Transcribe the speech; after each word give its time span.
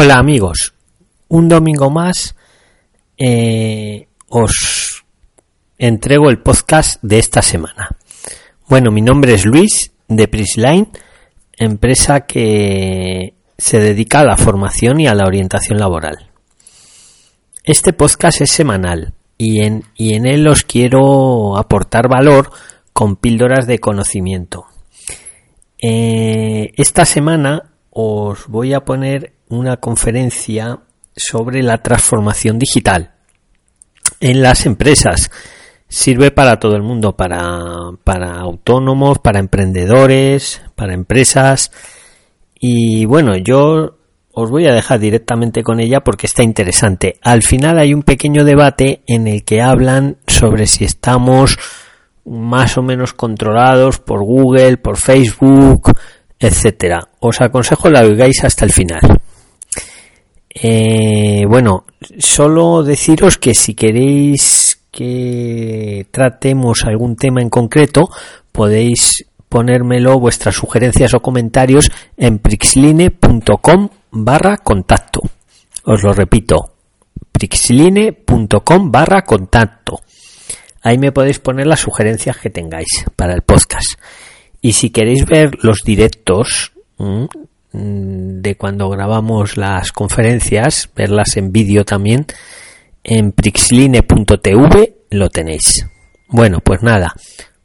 Hola 0.00 0.18
amigos, 0.18 0.74
un 1.26 1.48
domingo 1.48 1.90
más 1.90 2.36
eh, 3.16 4.06
os 4.28 5.04
entrego 5.76 6.30
el 6.30 6.38
podcast 6.38 7.02
de 7.02 7.18
esta 7.18 7.42
semana. 7.42 7.96
Bueno, 8.68 8.92
mi 8.92 9.00
nombre 9.00 9.34
es 9.34 9.44
Luis 9.44 9.90
de 10.06 10.28
Prisline, 10.28 10.86
empresa 11.56 12.26
que 12.26 13.34
se 13.58 13.80
dedica 13.80 14.20
a 14.20 14.24
la 14.24 14.36
formación 14.36 15.00
y 15.00 15.08
a 15.08 15.16
la 15.16 15.26
orientación 15.26 15.80
laboral. 15.80 16.30
Este 17.64 17.92
podcast 17.92 18.40
es 18.40 18.52
semanal 18.52 19.14
y 19.36 19.62
en, 19.62 19.82
y 19.96 20.14
en 20.14 20.26
él 20.26 20.46
os 20.46 20.62
quiero 20.62 21.56
aportar 21.56 22.06
valor 22.08 22.52
con 22.92 23.16
píldoras 23.16 23.66
de 23.66 23.80
conocimiento. 23.80 24.66
Eh, 25.76 26.70
esta 26.76 27.04
semana 27.04 27.72
os 27.90 28.46
voy 28.46 28.74
a 28.74 28.84
poner 28.84 29.37
una 29.48 29.78
conferencia 29.78 30.80
sobre 31.16 31.62
la 31.62 31.78
transformación 31.78 32.58
digital 32.58 33.12
en 34.20 34.42
las 34.42 34.66
empresas. 34.66 35.30
Sirve 35.88 36.30
para 36.30 36.58
todo 36.58 36.76
el 36.76 36.82
mundo, 36.82 37.16
para, 37.16 37.90
para 38.04 38.40
autónomos, 38.40 39.18
para 39.18 39.38
emprendedores, 39.38 40.62
para 40.74 40.92
empresas. 40.94 41.72
Y 42.60 43.06
bueno, 43.06 43.36
yo 43.36 43.98
os 44.32 44.50
voy 44.50 44.66
a 44.66 44.74
dejar 44.74 45.00
directamente 45.00 45.62
con 45.62 45.80
ella 45.80 46.00
porque 46.00 46.26
está 46.26 46.42
interesante. 46.42 47.18
Al 47.22 47.42
final 47.42 47.78
hay 47.78 47.94
un 47.94 48.02
pequeño 48.02 48.44
debate 48.44 49.02
en 49.06 49.26
el 49.26 49.44
que 49.44 49.62
hablan 49.62 50.18
sobre 50.26 50.66
si 50.66 50.84
estamos 50.84 51.58
más 52.24 52.76
o 52.76 52.82
menos 52.82 53.14
controlados 53.14 53.98
por 53.98 54.22
Google, 54.22 54.76
por 54.76 54.98
Facebook, 54.98 55.92
etcétera. 56.38 57.08
Os 57.20 57.40
aconsejo 57.40 57.90
la 57.90 58.02
oigáis 58.02 58.44
hasta 58.44 58.64
el 58.64 58.72
final. 58.72 59.17
Eh, 60.60 61.44
bueno, 61.46 61.84
solo 62.18 62.82
deciros 62.82 63.38
que 63.38 63.54
si 63.54 63.74
queréis 63.74 64.80
que 64.90 66.06
tratemos 66.10 66.84
algún 66.84 67.16
tema 67.16 67.40
en 67.40 67.50
concreto, 67.50 68.08
podéis 68.50 69.24
ponérmelo 69.48 70.18
vuestras 70.18 70.56
sugerencias 70.56 71.14
o 71.14 71.20
comentarios 71.20 71.90
en 72.16 72.38
prixline.com 72.38 73.88
barra 74.10 74.56
contacto. 74.58 75.20
Os 75.84 76.02
lo 76.02 76.12
repito, 76.12 76.74
prixline.com 77.30 78.90
barra 78.90 79.22
contacto. 79.22 80.00
Ahí 80.82 80.98
me 80.98 81.12
podéis 81.12 81.38
poner 81.38 81.66
las 81.66 81.80
sugerencias 81.80 82.36
que 82.36 82.50
tengáis 82.50 83.04
para 83.14 83.34
el 83.34 83.42
podcast. 83.42 83.98
Y 84.60 84.72
si 84.72 84.90
queréis 84.90 85.24
ver 85.24 85.56
los 85.62 85.82
directos, 85.84 86.72
Mm, 86.98 87.26
de 88.42 88.56
cuando 88.56 88.88
grabamos 88.88 89.56
las 89.56 89.92
conferencias, 89.92 90.90
verlas 90.94 91.36
en 91.36 91.52
vídeo 91.52 91.84
también, 91.84 92.26
en 93.04 93.32
prixline.tv 93.32 94.96
lo 95.10 95.30
tenéis. 95.30 95.86
Bueno, 96.28 96.58
pues 96.60 96.82
nada, 96.82 97.14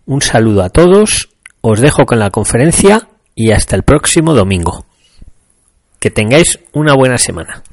un 0.05 0.22
saludo 0.22 0.64
a 0.64 0.70
todos, 0.70 1.30
os 1.61 1.80
dejo 1.81 2.05
con 2.05 2.20
la 2.20 2.30
conferencia 2.30 3.09
y 3.36 3.52
hasta 3.52 3.75
el 3.75 3.83
próximo 3.83 4.33
domingo. 4.33 4.86
Que 6.00 6.11
tengáis 6.11 6.59
una 6.73 6.94
buena 6.94 7.17
semana 7.17 7.64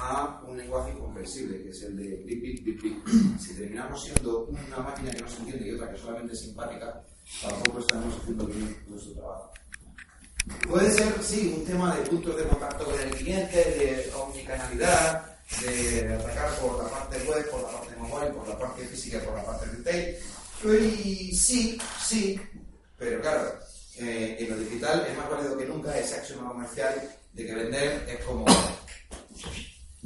a 0.00 0.40
un 0.46 0.56
lenguaje 0.56 0.90
incomprensible, 0.92 1.62
que 1.62 1.70
es 1.70 1.82
el 1.82 1.96
de 1.96 3.38
Si 3.38 3.54
terminamos 3.54 4.02
siendo 4.02 4.44
una 4.44 4.78
máquina 4.78 5.10
que 5.10 5.22
no 5.22 5.28
se 5.28 5.38
entiende 5.38 5.68
y 5.68 5.72
otra 5.72 5.90
que 5.90 5.98
solamente 5.98 6.32
es 6.32 6.40
simpática, 6.40 7.02
tampoco 7.42 7.78
estamos 7.78 8.14
haciendo 8.20 8.46
bien 8.46 8.76
nuestro 8.88 9.12
trabajo. 9.14 9.52
Puede 10.68 10.90
ser, 10.90 11.14
sí, 11.22 11.54
un 11.56 11.64
tema 11.64 11.96
de 11.96 12.02
puntos 12.10 12.36
de 12.36 12.44
contacto 12.44 12.84
con 12.84 13.00
el 13.00 13.10
cliente, 13.10 13.56
de 13.56 14.12
omnicanalidad, 14.14 15.24
de 15.62 16.14
atacar 16.14 16.54
por 16.56 16.84
la 16.84 16.90
parte 16.90 17.16
web, 17.22 17.50
por 17.50 17.62
la 17.62 17.70
parte 17.70 17.96
mobile, 17.96 18.30
por 18.32 18.48
la 18.48 18.58
parte 18.58 18.84
física, 18.84 19.18
por 19.24 19.34
la 19.34 19.46
parte 19.46 19.64
retail. 19.64 20.16
Y 20.94 21.34
sí, 21.34 21.78
sí, 22.06 22.38
pero 22.98 23.18
claro, 23.22 23.58
eh, 23.96 24.36
en 24.40 24.50
lo 24.50 24.56
digital 24.58 25.06
es 25.10 25.16
más 25.16 25.30
válido 25.30 25.56
que 25.56 25.64
nunca 25.64 25.96
ese 25.96 26.16
axioma 26.16 26.50
comercial 26.50 27.16
de 27.32 27.46
que 27.46 27.54
vender 27.54 28.06
es 28.06 28.24
como. 28.26 28.44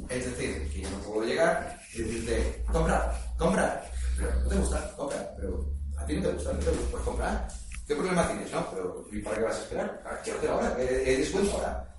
Es 0.07 0.25
decir, 0.25 0.69
que 0.71 0.81
yo 0.81 0.89
no 0.91 0.97
puedo 0.99 1.25
llegar 1.25 1.77
y 1.93 2.03
decirte, 2.03 2.63
compra, 2.71 3.33
compra, 3.37 3.83
pero 4.17 4.33
no 4.41 4.47
te 4.47 4.55
gusta, 4.55 4.95
compra, 4.95 5.35
pero 5.35 5.65
a 5.97 6.05
ti 6.05 6.15
no 6.15 6.21
te 6.21 6.33
gusta, 6.35 6.53
no 6.53 6.59
te 6.59 6.69
gusta, 6.69 6.91
pues 6.91 7.03
comprar. 7.03 7.62
¿Qué 7.87 7.95
problema 7.95 8.27
tienes, 8.27 8.51
no? 8.51 8.69
Pero, 8.71 9.05
¿y 9.11 9.19
para 9.19 9.37
qué 9.37 9.43
vas 9.43 9.57
a 9.57 9.61
esperar? 9.63 10.21
¿Qué 10.23 10.31
hacer 10.31 10.49
ahora? 10.49 10.75
¿Qué 10.75 11.17
descuento 11.17 11.53
ahora? 11.53 11.95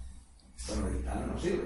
Esto 0.56 0.76
no 0.76 1.26
no 1.26 1.40
sirve. 1.40 1.64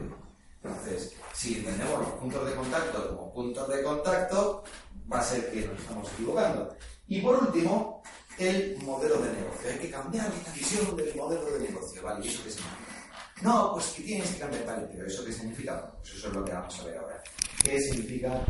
Entonces, 0.62 1.14
si 1.34 1.58
entendemos 1.58 2.00
los 2.00 2.10
puntos 2.18 2.48
de 2.48 2.54
contacto 2.56 3.16
como 3.16 3.32
puntos 3.32 3.68
de 3.68 3.82
contacto, 3.82 4.64
va 5.10 5.20
a 5.20 5.22
ser 5.22 5.50
que 5.52 5.66
nos 5.66 5.80
estamos 5.80 6.12
equivocando. 6.12 6.76
Y 7.06 7.20
por 7.20 7.42
último, 7.42 8.02
el 8.38 8.76
modelo 8.82 9.18
de 9.18 9.32
negocio. 9.32 9.70
Hay 9.70 9.78
que 9.78 9.90
cambiar 9.90 10.26
esta 10.32 10.52
visión 10.52 10.96
del 10.96 11.14
modelo 11.14 11.44
de 11.44 11.60
negocio, 11.60 12.02
¿vale? 12.02 12.24
¿Y 12.24 12.28
eso 12.28 12.42
qué 12.44 12.50
significa? 12.50 12.88
No, 13.42 13.72
pues 13.74 13.86
que 13.86 14.02
tienes 14.02 14.30
que 14.32 14.38
cambiar, 14.40 14.66
vale, 14.66 14.88
pero 14.92 15.06
¿eso 15.06 15.24
qué 15.24 15.32
significa? 15.32 15.92
Pues 15.98 16.14
eso 16.14 16.28
es 16.28 16.34
lo 16.34 16.44
que 16.44 16.52
vamos 16.52 16.80
a 16.80 16.84
ver 16.84 16.98
ahora. 16.98 17.22
¿Qué 17.62 17.80
significa 17.80 18.42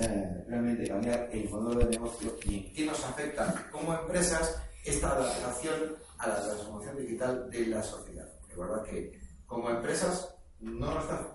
eh, 0.00 0.44
realmente 0.48 0.88
cambiar 0.88 1.28
el 1.32 1.48
modelo 1.48 1.80
de 1.80 1.90
negocio 1.90 2.36
y 2.44 2.56
en 2.56 2.74
qué 2.74 2.86
nos 2.86 3.04
afecta 3.04 3.68
como 3.70 3.94
empresas 3.94 4.56
esta 4.84 5.12
adaptación 5.12 5.96
a 6.18 6.28
la 6.28 6.42
transformación 6.42 6.96
digital 6.98 7.50
de 7.50 7.66
la 7.66 7.82
sociedad. 7.82 8.28
De 8.46 8.56
verdad 8.56 8.84
que 8.84 9.20
como 9.46 9.70
empresas 9.70 10.34
no 10.60 10.94
nos 10.94 11.04
estamos... 11.04 11.32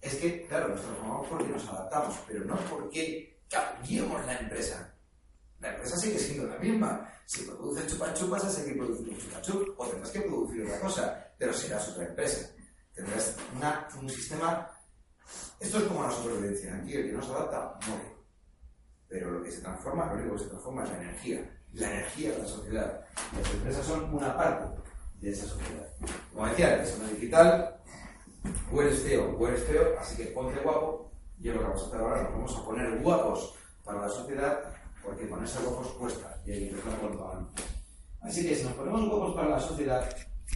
Es 0.00 0.16
que, 0.16 0.46
claro, 0.46 0.68
nos 0.68 0.82
transformamos 0.82 1.28
porque 1.28 1.48
nos 1.48 1.68
adaptamos, 1.68 2.18
pero 2.26 2.44
no 2.44 2.56
porque 2.68 3.40
cambiemos 3.48 4.24
la 4.26 4.38
empresa. 4.38 4.94
La 5.60 5.70
empresa 5.70 5.96
sigue 5.96 6.18
siendo 6.18 6.46
la 6.46 6.58
misma. 6.58 7.10
Si 7.24 7.42
produce 7.44 7.86
chupa 7.86 8.12
chupas, 8.12 8.44
has 8.44 8.56
que 8.56 8.74
producir 8.74 9.08
un 9.08 9.18
chupa 9.18 9.40
chup, 9.40 9.80
o 9.80 9.86
tendrás 9.86 10.10
que 10.10 10.20
producir 10.20 10.66
otra 10.66 10.80
cosa, 10.80 11.32
pero 11.38 11.54
serás 11.54 11.88
otra 11.88 12.04
empresa. 12.04 12.50
Tendrás 12.92 13.36
un 13.98 14.10
sistema. 14.10 14.70
Esto 15.58 15.78
es 15.78 15.84
como 15.84 16.02
la 16.02 16.10
supervivencia. 16.10 16.76
Aquí 16.76 16.94
el 16.94 17.06
que 17.06 17.12
no 17.12 17.22
se 17.22 17.32
adapta 17.32 17.78
muere. 17.88 18.14
Pero 19.08 19.30
lo 19.30 19.42
que 19.42 19.50
se 19.50 19.62
transforma, 19.62 20.12
lo 20.12 20.20
único 20.20 20.34
que 20.34 20.42
se 20.42 20.48
transforma 20.50 20.84
es 20.84 20.90
la 20.90 20.98
energía 20.98 21.60
la 21.74 21.90
energía 21.90 22.32
de 22.32 22.38
la 22.38 22.46
sociedad. 22.46 23.00
Las 23.36 23.54
empresas 23.54 23.86
son 23.86 24.14
una 24.14 24.36
parte 24.36 24.80
de 25.20 25.30
esa 25.30 25.46
sociedad. 25.46 25.88
Como 26.32 26.46
decía, 26.46 26.82
es 26.82 26.96
una 26.98 27.08
digital, 27.10 27.76
o 28.72 28.82
eres 28.82 29.00
feo 29.00 29.36
o 29.38 29.48
eres 29.48 29.64
feo, 29.64 29.98
así 29.98 30.16
que 30.16 30.26
ponte 30.26 30.60
guapo. 30.60 31.12
Y 31.38 31.48
lo 31.48 31.58
que 31.58 31.64
vamos 31.64 31.82
a 31.82 31.86
hacer 31.86 32.00
ahora, 32.00 32.22
nos 32.22 32.32
vamos 32.32 32.56
a 32.56 32.64
poner 32.64 33.02
guapos 33.02 33.54
para 33.84 34.00
la 34.02 34.08
sociedad, 34.08 34.60
porque 35.02 35.24
esos 35.24 35.64
guapos 35.64 35.88
cuesta 35.92 36.40
y 36.46 36.52
hay 36.52 36.58
que 36.60 36.70
empezar 36.70 36.98
con 37.00 37.50
Así 38.22 38.46
que 38.46 38.54
si 38.54 38.64
nos 38.64 38.72
ponemos 38.72 39.08
guapos 39.08 39.34
para 39.34 39.48
la 39.50 39.60
sociedad, 39.60 40.08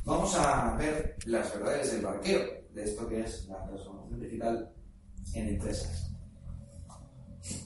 vamos 0.04 0.34
a 0.36 0.74
ver 0.76 1.16
las 1.26 1.52
verdades 1.52 1.92
del 1.92 2.02
barqueo 2.02 2.40
de 2.72 2.84
esto 2.84 3.06
que 3.08 3.20
es 3.20 3.46
la 3.46 3.62
transformación 3.66 4.20
digital 4.20 4.72
en 5.34 5.48
empresas. 5.48 6.12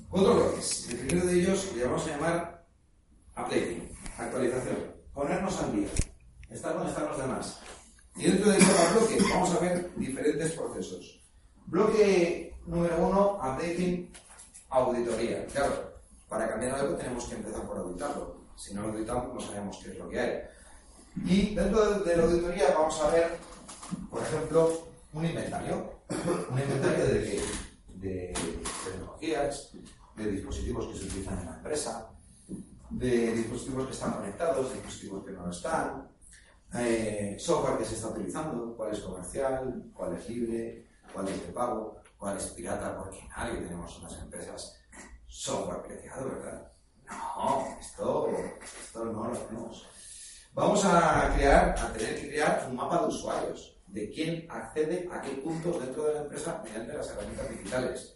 Cuatro 0.09 0.35
bloques. 0.35 0.89
El 0.91 0.99
primero 0.99 1.27
de 1.27 1.41
ellos 1.41 1.73
le 1.77 1.85
vamos 1.85 2.07
a 2.07 2.11
llamar 2.11 2.62
updating, 3.37 3.89
actualización, 4.19 4.77
ponernos 5.13 5.61
al 5.61 5.77
día, 5.77 5.89
estar 6.51 6.75
donde 6.75 6.91
están 6.91 7.09
los 7.09 7.19
demás. 7.19 7.61
Y 8.17 8.25
dentro 8.25 8.51
de 8.51 8.59
cada 8.59 8.93
bloque 8.93 9.19
vamos 9.31 9.51
a 9.55 9.59
ver 9.61 9.95
diferentes 9.97 10.53
procesos. 10.53 11.21
Bloque 11.67 12.55
número 12.67 13.07
uno, 13.07 13.37
updating, 13.37 14.13
auditoría. 14.69 15.47
Claro, 15.47 15.93
para 16.29 16.49
cambiar 16.49 16.75
algo 16.75 16.97
tenemos 16.97 17.25
que 17.25 17.37
empezar 17.37 17.63
por 17.63 17.79
auditarlo. 17.79 18.43
Si 18.57 18.75
no 18.75 18.83
lo 18.83 18.89
auditamos, 18.89 19.35
no 19.35 19.41
sabemos 19.41 19.79
qué 19.83 19.93
es 19.93 19.99
lo 19.99 20.09
que 20.09 20.21
hay. 20.21 20.43
Y 21.25 21.55
dentro 21.55 22.01
de 22.01 22.17
la 22.17 22.25
auditoría 22.25 22.75
vamos 22.75 23.01
a 23.01 23.11
ver, 23.11 23.39
por 24.11 24.23
ejemplo, 24.23 24.87
un 25.13 25.25
inventario. 25.25 25.93
Un 26.51 26.59
inventario 26.59 27.07
de, 27.07 28.35
tecnologías, 28.85 29.71
de 30.17 30.31
dispositivos 30.31 30.89
que 30.89 30.99
se 30.99 31.05
utilizan 31.07 31.39
en 31.39 31.47
la 31.47 31.57
empresa, 31.57 32.12
de 32.93 33.33
dispositivos 33.33 33.87
que 33.87 33.93
están 33.93 34.13
conectados, 34.13 34.73
dispositivos 34.73 35.25
que 35.25 35.33
no 35.33 35.51
están, 35.51 36.09
eh, 36.75 37.37
software 37.39 37.79
que 37.79 37.85
se 37.85 37.95
está 37.95 38.09
utilizando, 38.09 38.75
cuál 38.77 38.93
es 38.93 39.01
comercial, 39.01 39.85
cuál 39.95 40.17
es 40.17 40.29
libre, 40.29 40.89
cuál 41.13 41.29
es 41.29 41.47
de 41.47 41.53
pago, 41.53 41.97
cuál 42.17 42.37
es 42.37 42.47
pirata, 42.47 42.97
porque 42.97 43.21
nadie 43.37 43.61
tenemos 43.61 43.99
unas 43.99 44.19
empresas 44.19 44.79
software 45.27 45.83
pirateado, 45.83 46.29
¿verdad? 46.29 46.73
No, 47.09 47.77
esto, 47.81 48.29
esto 48.63 49.05
no 49.05 49.29
lo 49.29 49.37
tenemos. 49.39 49.87
Vamos 50.55 50.85
a 50.85 51.33
crear, 51.35 51.75
a 51.79 51.93
tener 51.93 52.21
que 52.21 52.29
crear 52.29 52.67
un 52.69 52.77
mapa 52.77 53.01
de 53.01 53.07
usuarios, 53.09 53.77
de 53.87 54.11
quién 54.11 54.47
accede 54.51 55.09
a 55.11 55.21
qué 55.21 55.31
puntos 55.37 55.81
dentro 55.81 56.05
de 56.05 56.15
la 56.15 56.21
empresa 56.23 56.63
mediante 56.65 56.93
las 56.95 57.09
herramientas 57.11 57.51
digitales. 57.51 58.15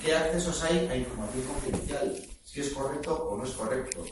¿Qué 0.00 0.16
accesos 0.16 0.62
hay 0.64 0.88
a 0.88 0.96
información 0.96 1.44
confidencial? 1.46 2.31
Si 2.42 2.60
es 2.60 2.70
correcto 2.70 3.14
o 3.14 3.36
no 3.36 3.44
es 3.44 3.52
correcto. 3.52 4.04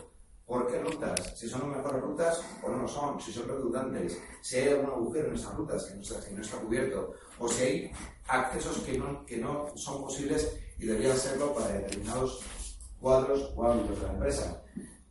¿Por 0.47 0.67
qué 0.67 0.81
rutas? 0.81 1.38
Si 1.38 1.49
son 1.49 1.71
las 1.71 1.79
mejores 1.79 2.03
rutas 2.03 2.43
o 2.62 2.69
no 2.69 2.79
lo 2.79 2.88
son, 2.88 3.21
si 3.21 3.32
son 3.32 3.47
redundantes, 3.47 4.19
si 4.43 4.56
hay 4.56 4.69
algún 4.71 4.91
agujero 4.91 5.29
en 5.29 5.35
esas 5.37 5.55
rutas 5.55 5.85
que 5.85 6.35
no 6.35 6.43
está, 6.43 6.56
cubierto, 6.59 7.15
o 7.38 7.49
si 7.49 7.62
hay 7.62 7.93
accesos 8.27 8.79
que 8.79 9.37
no 9.37 9.77
son 9.77 10.03
posibles 10.03 10.59
y 10.77 10.87
deberían 10.87 11.17
serlo 11.17 11.55
para 11.55 11.69
determinados 11.69 12.43
cuadros 13.00 13.53
o 13.56 13.65
ámbitos 13.65 14.00
de 14.00 14.06
la 14.06 14.12
empresa. 14.12 14.62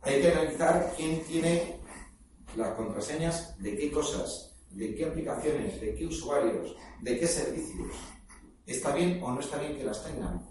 Hay 0.02 0.20
que 0.20 0.32
analizar 0.32 0.92
quién 0.96 1.24
tiene 1.24 1.80
las 2.56 2.74
contraseñas 2.74 3.56
de 3.58 3.76
qué 3.76 3.90
cosas, 3.90 4.54
de 4.70 4.94
qué 4.94 5.06
aplicaciones, 5.06 5.80
de 5.80 5.94
qué 5.94 6.06
usuarios, 6.06 6.76
de 7.00 7.18
qué 7.18 7.26
servicios. 7.26 7.94
¿Está 8.66 8.94
bien 8.94 9.22
o 9.22 9.30
no 9.30 9.40
está 9.40 9.58
bien 9.58 9.76
que 9.76 9.84
las 9.84 10.04
tengan? 10.04 10.49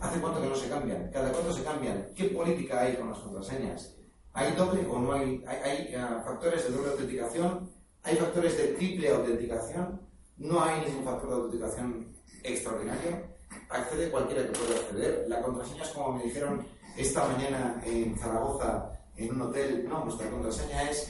¿Hace 0.00 0.20
cuánto 0.20 0.40
que 0.40 0.48
no 0.48 0.56
se 0.56 0.68
cambian? 0.68 1.10
¿Cada 1.10 1.32
cuánto 1.32 1.52
se 1.52 1.62
cambian? 1.62 2.08
¿Qué 2.14 2.24
política 2.24 2.80
hay 2.80 2.96
con 2.96 3.10
las 3.10 3.18
contraseñas? 3.18 3.96
¿Hay 4.32 4.52
doble 4.52 4.86
o 4.88 4.98
no 4.98 5.12
hay? 5.12 5.42
¿Hay, 5.46 5.88
eh, 5.90 6.06
factores 6.24 6.64
de 6.64 6.76
doble 6.76 6.90
autenticación? 6.90 7.70
¿Hay 8.02 8.16
factores 8.16 8.56
de 8.58 8.64
triple 8.68 9.10
autenticación? 9.10 10.00
¿No 10.36 10.62
hay 10.62 10.80
ningún 10.82 11.04
factor 11.04 11.28
de 11.28 11.34
autenticación 11.36 12.12
extraordinario? 12.42 13.34
Accede 13.70 14.10
cualquiera 14.10 14.42
que 14.46 14.58
pueda 14.58 14.80
acceder. 14.80 15.24
La 15.28 15.40
contraseña 15.42 15.82
es 15.84 15.90
como 15.90 16.12
me 16.14 16.24
dijeron 16.24 16.66
esta 16.96 17.26
mañana 17.28 17.80
en 17.84 18.18
Zaragoza, 18.18 18.90
en 19.16 19.34
un 19.34 19.42
hotel. 19.42 19.86
No, 19.88 20.04
nuestra 20.04 20.30
contraseña 20.30 20.90
es 20.90 21.08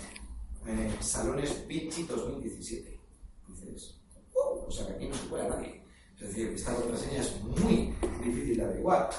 eh, 0.67 0.97
Salones 1.01 1.51
Pichi 1.67 2.05
2017. 2.05 3.01
Dices, 3.49 4.01
oh, 4.35 4.67
o 4.67 4.71
sea 4.71 4.87
que 4.87 4.93
aquí 4.95 5.09
no 5.09 5.15
se 5.15 5.27
puede 5.27 5.49
nadie. 5.49 5.84
Es 6.15 6.29
decir, 6.29 6.53
esta 6.55 6.75
contraseña 6.75 7.21
es 7.21 7.41
muy 7.43 7.95
difícil 8.23 8.57
de 8.57 8.65
averiguar. 8.65 9.11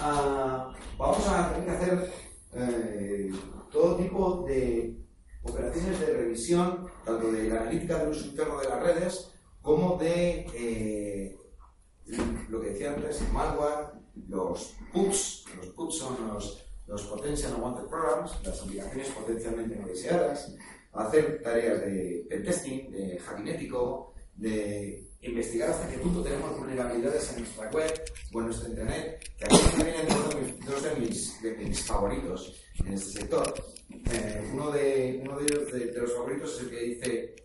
Ah, 0.00 0.72
vamos 0.98 1.28
a 1.28 1.50
tener 1.50 1.64
que 1.64 1.70
hacer 1.70 2.12
eh, 2.54 3.32
todo 3.70 3.96
tipo 3.96 4.44
de 4.48 4.96
operaciones 5.42 6.00
de 6.00 6.06
revisión, 6.06 6.86
tanto 7.04 7.30
de 7.30 7.48
la 7.48 7.60
analítica 7.60 7.98
del 7.98 8.08
uso 8.08 8.26
interno 8.26 8.58
de 8.58 8.68
las 8.68 8.82
redes, 8.82 9.32
como 9.62 9.96
de 9.98 10.46
eh, 10.54 11.36
lo 12.48 12.60
que 12.60 12.70
decía 12.70 12.94
antes, 12.94 13.20
malware, 13.32 13.88
los 14.28 14.74
PUBs, 14.92 15.44
los 15.56 15.66
PUBs 15.68 15.98
son 15.98 16.28
los, 16.28 16.64
los 16.86 17.02
Potential 17.02 17.54
Unwanted 17.56 17.88
Programs, 17.88 18.42
las 18.44 18.62
aplicaciones 18.62 19.08
potencialmente 19.10 19.76
no 19.76 19.86
deseadas, 19.86 20.54
hacer 20.92 21.42
tareas 21.42 21.80
de 21.80 22.26
pentesting, 22.28 22.90
de 22.90 23.18
hacking 23.18 23.44
de 24.36 25.05
investigar 25.22 25.70
hasta 25.70 25.88
qué 25.88 25.98
punto 25.98 26.22
tenemos 26.22 26.58
vulnerabilidades 26.58 27.32
en 27.32 27.40
nuestra 27.40 27.70
web 27.70 28.04
o 28.32 28.40
en 28.40 28.46
nuestro 28.46 28.68
internet, 28.68 29.32
que 29.38 29.44
aquí 29.44 29.56
vienen 29.76 30.06
dos 30.66 30.82
de 30.82 30.96
mis, 30.96 31.42
de 31.42 31.74
favoritos 31.74 32.54
en 32.84 32.92
este 32.92 33.20
sector. 33.20 33.54
Eh, 33.90 34.50
uno 34.52 34.70
de, 34.70 35.20
uno 35.24 35.38
de, 35.38 35.78
de, 35.78 36.00
los 36.00 36.12
favoritos 36.12 36.54
es 36.54 36.60
el 36.62 36.70
que 36.70 36.80
dice, 36.80 37.36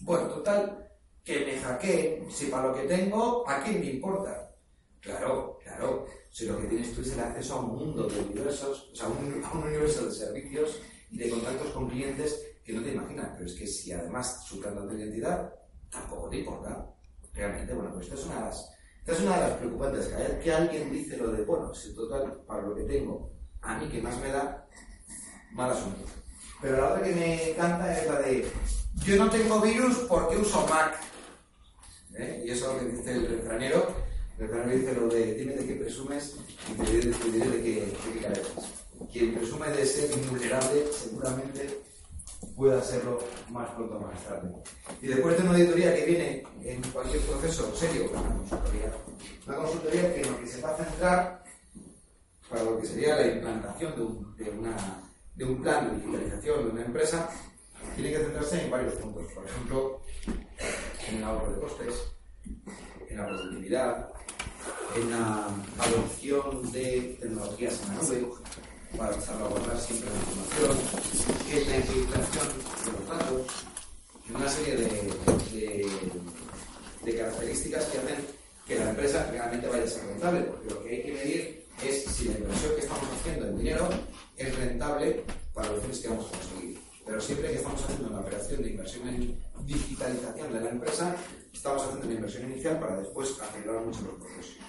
bueno, 0.00 0.28
total, 0.28 0.88
que 1.24 1.44
me 1.44 1.58
hackee, 1.58 2.26
si 2.30 2.46
para 2.46 2.68
lo 2.68 2.74
que 2.74 2.88
tengo, 2.88 3.48
¿a 3.48 3.62
quién 3.62 3.80
me 3.80 3.90
importa? 3.90 4.54
Claro, 5.00 5.58
claro, 5.62 6.06
si 6.30 6.46
lo 6.46 6.60
que 6.60 6.66
tienes 6.66 6.92
tú 6.94 7.02
es 7.02 7.12
el 7.12 7.20
acceso 7.20 7.54
a 7.54 7.60
un 7.60 7.76
mundo 7.76 8.06
de 8.08 8.20
universos, 8.20 8.90
o 8.92 8.96
sea, 8.96 9.06
a 9.06 9.10
un 9.10 9.64
universo 9.64 10.06
de 10.06 10.12
servicios 10.12 10.80
y 11.10 11.18
de 11.18 11.30
contactos 11.30 11.70
con 11.72 11.88
clientes 11.88 12.44
que 12.64 12.72
no 12.72 12.82
te 12.82 12.92
imaginas, 12.92 13.30
pero 13.34 13.46
es 13.46 13.54
que 13.54 13.66
si 13.66 13.92
además 13.92 14.44
suplando 14.46 14.86
tu 14.86 14.96
identidad, 14.96 15.54
tampoco 15.90 16.28
te 16.28 16.38
importa. 16.38 16.86
Realmente, 17.34 17.72
bueno, 17.72 17.92
pues 17.92 18.06
esta 18.06 18.16
es 18.18 18.26
una 18.26 18.34
de 18.34 18.40
las, 18.40 18.74
esta 19.00 19.12
es 19.12 19.20
una 19.20 19.36
de 19.36 19.40
las 19.48 19.58
preocupantes. 19.58 20.08
Cada 20.08 20.28
vez 20.28 20.38
que 20.42 20.52
alguien 20.52 20.92
dice 20.92 21.16
lo 21.16 21.32
de, 21.32 21.44
bueno, 21.44 21.74
si 21.74 21.94
total, 21.94 22.42
para 22.46 22.62
lo 22.62 22.74
que 22.74 22.82
tengo, 22.82 23.30
a 23.62 23.78
mí 23.78 23.88
que 23.88 24.02
más 24.02 24.18
me 24.20 24.28
da, 24.28 24.66
mal 25.52 25.70
asunto. 25.70 26.04
Pero 26.60 26.76
la 26.76 26.88
otra 26.88 27.02
que 27.04 27.14
me 27.14 27.50
encanta 27.50 27.96
es 27.96 28.06
la 28.06 28.18
de, 28.20 28.50
yo 29.04 29.16
no 29.16 29.30
tengo 29.30 29.60
virus 29.60 29.96
porque 30.08 30.36
uso 30.36 30.66
Mac. 30.66 30.98
¿Eh? 32.14 32.42
Y 32.46 32.50
eso 32.50 32.70
es 32.70 32.82
lo 32.82 32.88
que 32.88 32.96
dice 32.96 33.12
el 33.12 33.28
refranero. 33.28 33.94
El 34.38 34.48
refranero 34.48 34.78
dice 34.78 34.94
lo 34.94 35.08
de, 35.08 35.34
dime 35.34 35.54
de 35.54 35.66
qué 35.66 35.74
presumes 35.74 36.36
y 36.68 36.72
te 36.72 36.92
diré, 36.92 37.10
de, 37.10 37.62
qué, 37.62 37.86
de 37.86 38.12
qué 38.12 38.20
careces. 38.20 38.64
Quien 39.12 39.34
presume 39.34 39.68
de 39.68 39.86
ser 39.86 40.10
invulnerable 40.10 40.92
seguramente 40.92 41.80
pueda 42.56 42.82
serlo 42.82 43.18
más 43.50 43.68
pronto 43.70 43.96
o 43.96 44.00
más 44.00 44.24
tarde. 44.24 44.50
Y 45.02 45.08
después 45.08 45.36
de 45.36 45.42
una 45.42 45.52
auditoría 45.52 45.94
que 45.94 46.04
viene 46.04 46.44
en 46.64 46.82
cualquier 46.90 47.20
proceso 47.22 47.74
serio, 47.74 48.10
una 48.10 48.22
consultoría, 48.22 48.92
una 49.46 49.56
consultoría 49.56 50.14
que 50.14 50.24
lo 50.24 50.40
que 50.40 50.46
se 50.46 50.60
va 50.60 50.70
a 50.70 50.76
centrar 50.76 51.44
para 52.48 52.62
lo 52.64 52.80
que 52.80 52.86
sería 52.86 53.16
la 53.16 53.26
implantación 53.26 53.94
de 53.96 55.44
un 55.44 55.62
plan 55.62 55.88
de 55.88 55.96
digitalización 55.96 56.64
de 56.64 56.70
una 56.70 56.84
empresa, 56.84 57.30
tiene 57.94 58.10
que 58.10 58.18
centrarse 58.18 58.64
en 58.64 58.70
varios 58.70 58.94
puntos. 58.94 59.32
Por 59.32 59.44
ejemplo, 59.44 60.00
en 61.08 61.16
el 61.16 61.24
ahorro 61.24 61.52
de 61.52 61.60
costes, 61.60 61.94
en 63.08 63.16
la 63.16 63.26
productividad, 63.26 64.08
en 64.96 65.10
la 65.10 65.48
adopción 65.78 66.72
de 66.72 67.16
tecnologías 67.20 67.82
en 67.82 67.88
la 67.88 67.94
nube, 68.02 68.32
para 68.96 69.20
salvaguardar 69.20 69.78
siempre 69.78 70.10
la 70.10 70.16
información, 70.16 70.78
en 71.50 71.70
la 71.70 71.76
infiltración 71.76 72.48
de 72.84 72.92
los 72.92 73.08
datos, 73.08 73.46
una 74.34 74.48
serie 74.48 74.76
de, 74.76 74.84
de, 75.52 75.90
de, 77.04 77.16
características 77.16 77.84
que 77.86 77.98
hacen 77.98 78.26
que 78.66 78.74
la 78.76 78.90
empresa 78.90 79.26
realmente 79.30 79.66
vaya 79.68 79.84
a 79.84 79.88
ser 79.88 80.06
rentable, 80.06 80.40
porque 80.42 80.70
lo 80.70 80.82
que 80.84 80.90
hay 80.90 81.02
que 81.02 81.12
medir 81.12 81.64
es 81.82 82.04
si 82.04 82.24
la 82.26 82.38
inversión 82.38 82.74
que 82.74 82.80
estamos 82.80 83.04
haciendo 83.18 83.46
en 83.48 83.58
dinero 83.58 83.88
es 84.36 84.56
rentable 84.56 85.24
para 85.54 85.70
los 85.70 85.82
fines 85.82 85.98
que 86.00 86.08
vamos 86.08 86.26
a 86.26 86.38
conseguir. 86.38 86.78
Pero 87.06 87.20
siempre 87.20 87.48
que 87.48 87.56
estamos 87.56 87.82
haciendo 87.82 88.08
una 88.08 88.20
operación 88.20 88.62
de 88.62 88.70
inversión 88.70 89.08
en 89.08 89.38
digitalización 89.64 90.52
de 90.52 90.60
la 90.60 90.70
empresa, 90.70 91.16
estamos 91.52 91.82
haciendo 91.82 92.06
una 92.06 92.14
inversión 92.16 92.50
inicial 92.52 92.78
para 92.78 92.96
después 92.96 93.34
acelerar 93.40 93.84
mucho 93.84 94.02
los 94.02 94.14
procesos. 94.14 94.67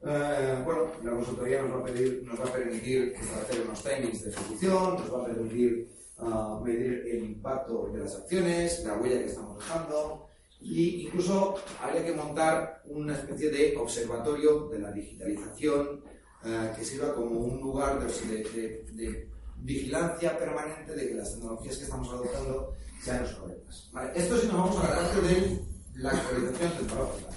Eh, 0.00 0.62
bueno, 0.64 0.92
la 1.02 1.10
consultoría 1.10 1.62
nos 1.62 1.78
va, 1.78 1.80
a 1.80 1.84
pedir, 1.84 2.22
nos 2.24 2.38
va 2.38 2.44
a 2.44 2.52
permitir 2.52 3.14
hacer 3.16 3.62
unos 3.62 3.82
timings 3.82 4.24
de 4.24 4.30
ejecución, 4.30 4.94
nos 4.94 5.12
va 5.12 5.22
a 5.22 5.26
permitir 5.26 5.88
uh, 6.18 6.60
medir 6.60 7.04
el 7.10 7.24
impacto 7.24 7.90
de 7.92 8.00
las 8.00 8.14
acciones, 8.14 8.84
la 8.84 8.96
huella 8.96 9.18
que 9.18 9.26
estamos 9.26 9.58
dejando, 9.58 10.28
e 10.60 11.02
incluso 11.02 11.56
habría 11.82 12.04
que 12.04 12.12
montar 12.12 12.82
una 12.84 13.14
especie 13.14 13.50
de 13.50 13.76
observatorio 13.76 14.68
de 14.68 14.78
la 14.78 14.92
digitalización 14.92 16.04
uh, 16.44 16.76
que 16.76 16.84
sirva 16.84 17.12
como 17.12 17.40
un 17.40 17.60
lugar 17.60 17.98
de, 18.00 18.44
de, 18.44 18.84
de, 18.92 19.28
vigilancia 19.60 20.38
permanente 20.38 20.94
de 20.94 21.08
que 21.08 21.14
las 21.14 21.34
tecnologías 21.34 21.76
que 21.78 21.82
estamos 21.82 22.08
adoptando 22.10 22.74
sean 23.02 23.26
correctas. 23.40 23.90
Vale, 23.92 24.12
esto 24.14 24.38
si 24.38 24.46
nos 24.46 24.56
vamos 24.56 24.78
a 24.78 24.88
la 24.88 24.94
parte 24.94 25.20
de 25.20 25.60
la 25.96 26.10
actualización 26.10 26.72
tecnológica. 26.78 27.30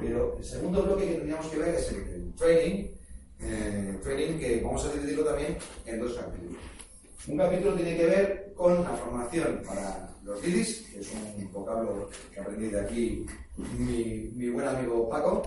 Pero 0.00 0.36
el 0.38 0.44
segundo 0.44 0.82
bloque 0.82 1.06
que 1.06 1.14
tendríamos 1.14 1.46
que 1.46 1.58
ver 1.58 1.74
es 1.74 1.92
el, 1.92 2.32
training, 2.34 2.88
eh, 3.40 3.98
training 4.02 4.38
que 4.38 4.60
vamos 4.62 4.84
a 4.84 4.92
dividirlo 4.92 5.24
también 5.24 5.56
en 5.86 6.00
dos 6.00 6.14
capítulos. 6.14 6.60
Un 7.28 7.38
capítulo 7.38 7.74
tiene 7.74 7.96
que 7.96 8.06
ver 8.06 8.52
con 8.54 8.82
la 8.82 8.90
formación 8.90 9.62
para 9.64 10.10
los 10.24 10.42
DIDIs, 10.42 10.88
que 10.92 11.00
es 11.00 11.08
un 11.12 11.52
vocablo 11.52 12.10
que 12.32 12.40
aprendí 12.40 12.68
de 12.68 12.80
aquí 12.80 13.26
mi, 13.78 14.48
buen 14.48 14.66
amigo 14.66 15.08
Paco. 15.08 15.42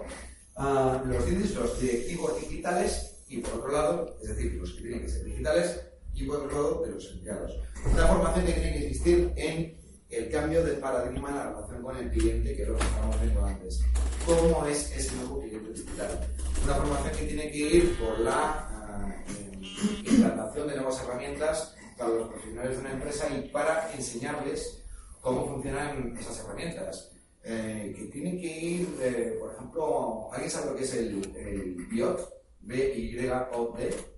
Uh, 0.57 1.05
los 1.07 1.25
DIDIs, 1.25 1.55
los 1.55 1.81
directivos 1.81 2.39
digitales, 2.39 3.15
y 3.27 3.39
por 3.39 3.55
otro 3.55 3.71
lado, 3.71 4.17
es 4.21 4.29
decir, 4.29 4.53
los 4.53 4.71
que 4.73 4.81
tienen 4.81 5.01
que 5.01 5.09
ser 5.09 5.25
digitales, 5.25 5.81
y 6.13 6.23
por 6.25 6.37
otro 6.37 6.51
lado, 6.51 6.85
de 6.85 6.91
los 6.91 7.11
empleados. 7.11 7.59
Una 7.91 8.07
formación 8.07 8.45
tiene 8.45 8.61
que 8.61 8.87
existir 8.87 9.33
en 9.35 9.84
el 10.09 10.29
cambio 10.29 10.63
de 10.63 10.73
paradigma 10.73 11.29
en 11.29 11.35
la 11.35 11.49
relación 11.51 11.83
con 11.83 11.97
el 11.97 12.09
cliente, 12.11 12.55
que 12.55 12.61
es 12.61 12.67
lo 12.67 12.77
que 12.77 12.83
estábamos 12.83 13.21
viendo 13.21 13.45
antes. 13.45 13.81
¿Cómo 14.25 14.65
es 14.65 14.91
ese 14.95 15.15
nuevo 15.15 15.41
cliente 15.41 15.71
digital? 15.71 16.27
Una 16.63 16.75
formación 16.75 17.15
que 17.15 17.25
tiene 17.25 17.51
que 17.51 17.57
ir 17.57 17.99
por 17.99 18.19
la 18.19 18.69
uh, 18.99 20.09
implantación 20.09 20.67
de 20.67 20.75
nuevas 20.75 21.01
herramientas 21.03 21.75
para 21.97 22.09
los 22.11 22.29
profesionales 22.29 22.71
de 22.71 22.79
una 22.79 22.91
empresa 22.91 23.27
y 23.35 23.49
para 23.49 23.91
enseñarles 23.93 24.83
cómo 25.21 25.47
funcionan 25.47 26.15
esas 26.17 26.39
herramientas. 26.39 27.11
Eh, 27.47 27.93
que 27.95 28.05
tienen 28.05 28.41
que 28.41 28.47
ir, 28.47 28.87
eh, 28.99 29.37
por 29.39 29.53
ejemplo, 29.53 30.29
¿alguien 30.33 30.49
sabe 30.49 30.71
lo 30.71 30.75
que 30.75 30.83
es 30.83 30.93
el, 30.95 31.35
el 31.35 31.75
BIOT? 31.91 32.19
B-Y-O-D 32.61 34.15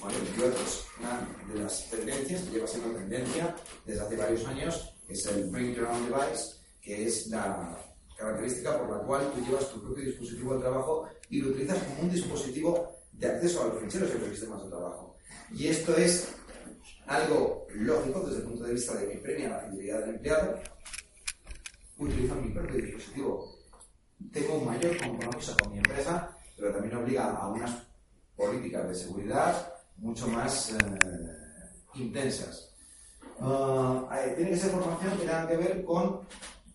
bueno, 0.00 0.16
es 0.64 0.86
una 0.98 1.28
de 1.52 1.62
las 1.62 1.90
tendencias 1.90 2.42
que 2.42 2.50
lleva 2.52 2.66
siendo 2.66 2.90
tendencia 2.90 3.54
desde 3.84 4.00
hace 4.00 4.16
varios 4.16 4.46
años, 4.46 4.94
es 5.08 5.26
el 5.26 5.50
Bring 5.50 5.74
Your 5.74 5.86
Own 5.86 6.06
Device, 6.06 6.56
que 6.80 7.06
es 7.06 7.26
la 7.26 7.78
característica 8.16 8.78
por 8.78 8.96
la 8.96 9.02
cual 9.04 9.30
tú 9.32 9.44
llevas 9.44 9.70
tu 9.70 9.82
propio 9.82 10.04
dispositivo 10.04 10.54
de 10.54 10.60
trabajo 10.60 11.08
y 11.28 11.40
lo 11.40 11.50
utilizas 11.50 11.82
como 11.82 12.02
un 12.02 12.10
dispositivo 12.10 12.96
de 13.12 13.26
acceso 13.26 13.62
a 13.62 13.66
los 13.66 13.82
ficheros 13.82 14.10
y 14.14 14.18
los 14.18 14.28
sistemas 14.30 14.62
de 14.62 14.68
trabajo. 14.68 15.16
Y 15.52 15.66
esto 15.66 15.96
es 15.96 16.28
algo 17.06 17.66
lógico 17.74 18.20
desde 18.20 18.38
el 18.38 18.44
punto 18.44 18.64
de 18.64 18.74
vista 18.74 18.94
de 18.94 19.08
que 19.08 19.18
premia 19.18 19.48
la 19.50 19.60
fidelidad 19.60 20.00
del 20.00 20.10
empleado. 20.10 20.60
Utilizo 21.98 22.34
mi 22.36 22.52
propio 22.52 22.76
dispositivo. 22.76 23.58
Tengo 24.32 24.54
un 24.54 24.66
mayor 24.66 24.96
compromiso 24.96 25.56
con 25.62 25.72
mi 25.72 25.78
empresa, 25.78 26.36
pero 26.56 26.72
también 26.72 26.96
obliga 26.96 27.36
a 27.36 27.48
unas 27.48 27.86
políticas 28.36 28.88
de 28.88 28.94
seguridad 28.94 29.79
mucho 30.00 30.26
más 30.28 30.74
intensas. 31.94 32.74
Ah, 33.40 34.08
tiene 34.36 34.50
que 34.50 34.56
ser 34.56 34.70
formación 34.70 35.12
que 35.12 35.26
tenga 35.26 35.48
que 35.48 35.56
ver 35.56 35.84
con 35.84 36.20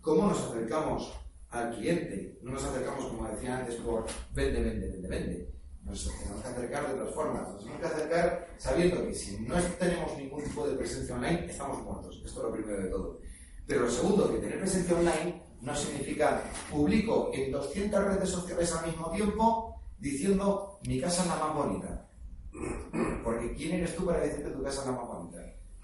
cómo 0.02 0.28
nos 0.28 0.40
acercamos 0.40 1.14
al 1.50 1.76
cliente. 1.76 2.40
No 2.42 2.52
nos 2.52 2.64
acercamos, 2.64 3.06
como 3.06 3.28
decía 3.28 3.58
antes, 3.58 3.76
por 3.76 4.06
vende, 4.34 4.62
vende, 4.62 4.90
vende, 4.90 5.08
vende. 5.08 5.56
Nos 5.84 6.04
tenemos 6.04 6.42
que 6.42 6.48
acercar 6.48 6.88
de 6.88 6.94
otras 6.94 7.16
formas. 7.16 7.48
Nos 7.50 7.60
tenemos 7.60 7.82
que 7.82 7.88
acercar 7.88 8.48
sabiendo 8.58 9.06
que 9.06 9.14
si 9.14 9.40
no 9.42 9.56
tenemos 9.80 10.18
ningún 10.18 10.44
tipo 10.44 10.68
de 10.68 10.76
presencia 10.76 11.16
online, 11.16 11.46
estamos 11.48 11.84
muertos. 11.84 12.22
Esto 12.26 12.40
es 12.40 12.46
lo 12.46 12.52
primero 12.52 12.82
de 12.82 12.90
todo. 12.90 13.20
Pero 13.68 13.82
lo 13.82 13.92
segundo, 13.92 14.32
que 14.32 14.40
tener 14.40 14.60
presencia 14.60 14.96
online 14.96 15.44
no 15.62 15.76
significa 15.76 16.42
publico 16.72 17.32
en 17.34 17.52
200 17.52 18.04
redes 18.04 18.30
sociales 18.30 18.72
al 18.74 18.88
mismo 18.88 19.12
tiempo 19.12 19.82
diciendo 19.98 20.80
mi 20.88 21.00
casa 21.00 21.24
es 21.24 21.30
la 21.30 21.36
más 21.36 21.56
bonita. 21.56 22.08
Porque 23.24 23.54
¿quién 23.54 23.76
eres 23.76 23.96
tú 23.96 24.06
para 24.06 24.20
decir 24.20 24.44
que 24.44 24.52
tu 24.52 24.64
casa 24.64 24.82
es 24.82 24.88
la 24.88 24.92
más 24.94 25.08
bonita? 25.08 25.38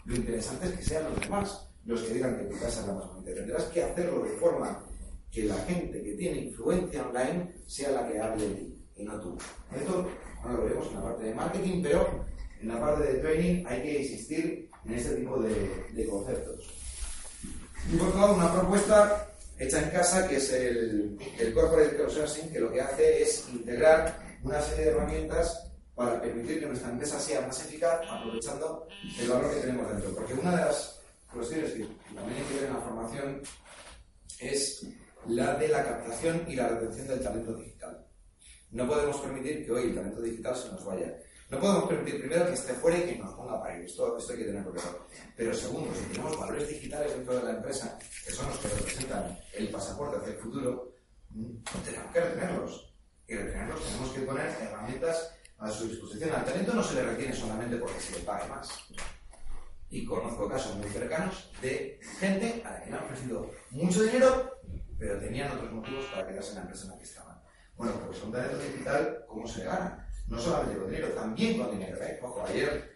Lo 0.06 0.16
interesante 0.16 0.68
es 0.68 0.74
que 0.74 0.84
sean 0.84 1.04
los 1.06 1.20
demás 1.20 1.68
los 1.86 2.02
que 2.02 2.14
digan 2.14 2.38
que 2.38 2.44
tu 2.46 2.60
casa 2.60 2.82
es 2.82 2.88
la 2.88 2.94
más 2.94 3.08
bonita. 3.08 3.34
Tendrás 3.34 3.64
que 3.66 3.84
hacerlo 3.84 4.24
de 4.24 4.32
forma 4.32 4.86
que 5.32 5.44
la 5.46 5.56
gente 5.64 6.04
que 6.04 6.14
tiene 6.14 6.38
influencia 6.38 7.08
online 7.08 7.54
sea 7.66 7.92
la 7.92 8.08
que 8.08 8.20
hable 8.20 8.48
de 8.48 8.56
ti 8.56 8.86
y 8.98 9.04
no 9.04 9.20
tú. 9.20 9.38
Esto 9.76 10.10
ahora 10.44 10.54
lo 10.58 10.64
veremos 10.64 10.88
en 10.88 10.94
la 10.96 11.04
parte 11.04 11.24
de 11.24 11.34
marketing, 11.34 11.84
pero 11.84 12.26
en 12.62 12.68
la 12.68 12.80
parte 12.80 13.14
de 13.14 13.20
training 13.20 13.66
hay 13.66 13.82
que 13.82 14.02
insistir 14.02 14.70
en 14.86 14.94
este 14.94 15.16
tipo 15.16 15.40
de, 15.40 16.08
conceptos. 16.08 16.70
Y 17.92 17.96
por 17.96 18.10
otro 18.10 18.22
lado, 18.22 18.36
una 18.36 18.54
propuesta 18.54 19.32
hecha 19.58 19.82
en 19.82 19.90
casa 19.90 20.28
que 20.28 20.38
es 20.38 20.52
el, 20.52 21.18
el 21.40 21.54
Corporate 21.54 21.96
Crowdsourcing, 21.96 22.52
que 22.52 22.60
lo 22.60 22.72
que 22.72 22.82
hace 22.82 23.24
es 23.24 23.48
integrar 23.52 24.20
una 24.44 24.62
serie 24.62 24.86
de 24.86 24.92
herramientas 24.92 25.71
para 26.02 26.20
permitir 26.20 26.60
que 26.60 26.66
nuestra 26.66 26.90
empresa 26.90 27.20
sea 27.20 27.42
más 27.42 27.64
eficaz 27.64 28.02
aprovechando 28.10 28.88
el 29.20 29.30
valor 29.30 29.54
que 29.54 29.62
tenemos 29.62 29.88
dentro. 29.92 30.16
Porque 30.16 30.34
una 30.34 30.52
de 30.56 30.66
las 30.66 31.00
cuestiones 31.32 31.72
que 31.74 31.88
también 32.16 32.38
hay 32.38 32.44
que 32.44 32.56
ver 32.56 32.64
en 32.66 32.74
la 32.74 32.82
formación 32.82 33.42
es 34.40 34.88
la 35.28 35.54
de 35.56 35.68
la 35.68 35.84
captación 35.84 36.44
y 36.48 36.56
la 36.56 36.70
retención 36.70 37.08
del 37.08 37.22
talento 37.22 37.54
digital. 37.54 38.04
No 38.72 38.88
podemos 38.88 39.18
permitir 39.18 39.66
que 39.66 39.72
hoy 39.72 39.84
el 39.90 39.96
talento 39.96 40.22
digital 40.22 40.56
se 40.56 40.70
nos 40.70 40.84
vaya. 40.84 41.16
No 41.50 41.60
podemos 41.60 41.90
permitir, 41.90 42.22
primero, 42.22 42.48
que 42.48 42.54
esté 42.54 42.74
fuera 42.74 42.98
y 42.98 43.02
que 43.02 43.18
nos 43.18 43.34
ponga 43.36 43.62
para 43.62 43.78
ir. 43.78 43.86
Esto, 43.86 44.18
esto 44.18 44.32
hay 44.32 44.40
que 44.40 44.46
tenerlo 44.46 44.72
claro. 44.72 45.06
Pero 45.36 45.54
segundo, 45.54 45.94
si 45.94 46.06
tenemos 46.06 46.40
valores 46.40 46.68
digitales 46.68 47.14
dentro 47.14 47.36
de 47.36 47.44
la 47.44 47.52
empresa, 47.52 48.00
que 48.26 48.32
son 48.32 48.48
los 48.48 48.58
que 48.58 48.70
representan 48.70 49.38
el 49.54 49.70
pasaporte 49.70 50.18
hacia 50.18 50.34
el 50.34 50.40
futuro, 50.40 50.94
mm, 51.30 51.58
tenemos 51.86 52.12
que 52.12 52.20
retenerlos. 52.22 52.94
Y 53.28 53.36
retenerlos 53.36 53.84
tenemos 53.84 54.14
que 54.14 54.22
poner 54.22 54.48
herramientas 54.62 55.34
a 55.62 55.72
su 55.72 55.88
disposición. 55.88 56.32
Al 56.36 56.44
talento 56.44 56.74
no 56.74 56.84
se 56.84 56.96
le 56.96 57.04
retiene 57.04 57.34
solamente 57.34 57.78
porque 57.78 58.00
se 58.00 58.20
le 58.20 58.26
pague 58.26 58.50
más. 58.50 58.70
Y 59.90 60.06
conozco 60.06 60.50
casos 60.50 60.76
muy 60.76 60.90
cercanos 60.90 61.52
de 61.62 62.00
gente 62.20 62.62
a 62.66 62.72
la 62.72 62.84
que 62.84 62.90
le 62.90 62.98
han 62.98 63.04
ofrecido 63.04 63.50
mucho 63.72 64.04
dinero 64.04 64.62
pero 65.02 65.18
tenían 65.18 65.52
otros 65.52 65.72
motivos 65.72 66.06
para 66.14 66.28
quedarse 66.28 66.50
en 66.50 66.56
la 66.58 66.62
empresa 66.62 66.84
en 66.84 66.92
la 66.92 66.98
que 67.00 67.04
estaban. 67.04 67.42
Bueno, 67.76 67.94
pues 68.06 68.22
un 68.22 68.32
talento 68.32 68.60
digital, 68.60 69.26
¿cómo 69.28 69.48
se 69.48 69.64
gana? 69.64 70.08
No 70.28 70.38
solamente 70.40 70.78
con 70.78 70.92
dinero, 70.92 71.08
también 71.14 71.58
con 71.58 71.72
dinero. 71.72 71.98
¿eh? 72.04 72.20
Ojo, 72.22 72.46
ayer, 72.48 72.94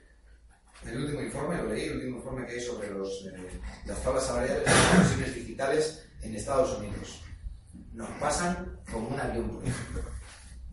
el 0.85 0.97
último 0.99 1.21
informe, 1.21 1.57
lo 1.57 1.65
leí, 1.65 1.85
el 1.85 1.95
último 1.95 2.17
informe 2.17 2.45
que 2.45 2.53
hay 2.53 2.61
sobre 2.61 2.89
eh, 2.89 3.61
las 3.87 4.03
tablas 4.03 4.23
salariales 4.23 4.65
de 4.65 4.69
las 4.69 4.93
inversiones 4.93 5.33
digitales 5.33 6.07
en 6.21 6.35
Estados 6.35 6.77
Unidos. 6.77 7.23
Nos 7.91 8.09
pasan 8.19 8.81
como 8.91 9.07
un 9.07 9.19
avión, 9.19 9.49
por. 9.49 9.63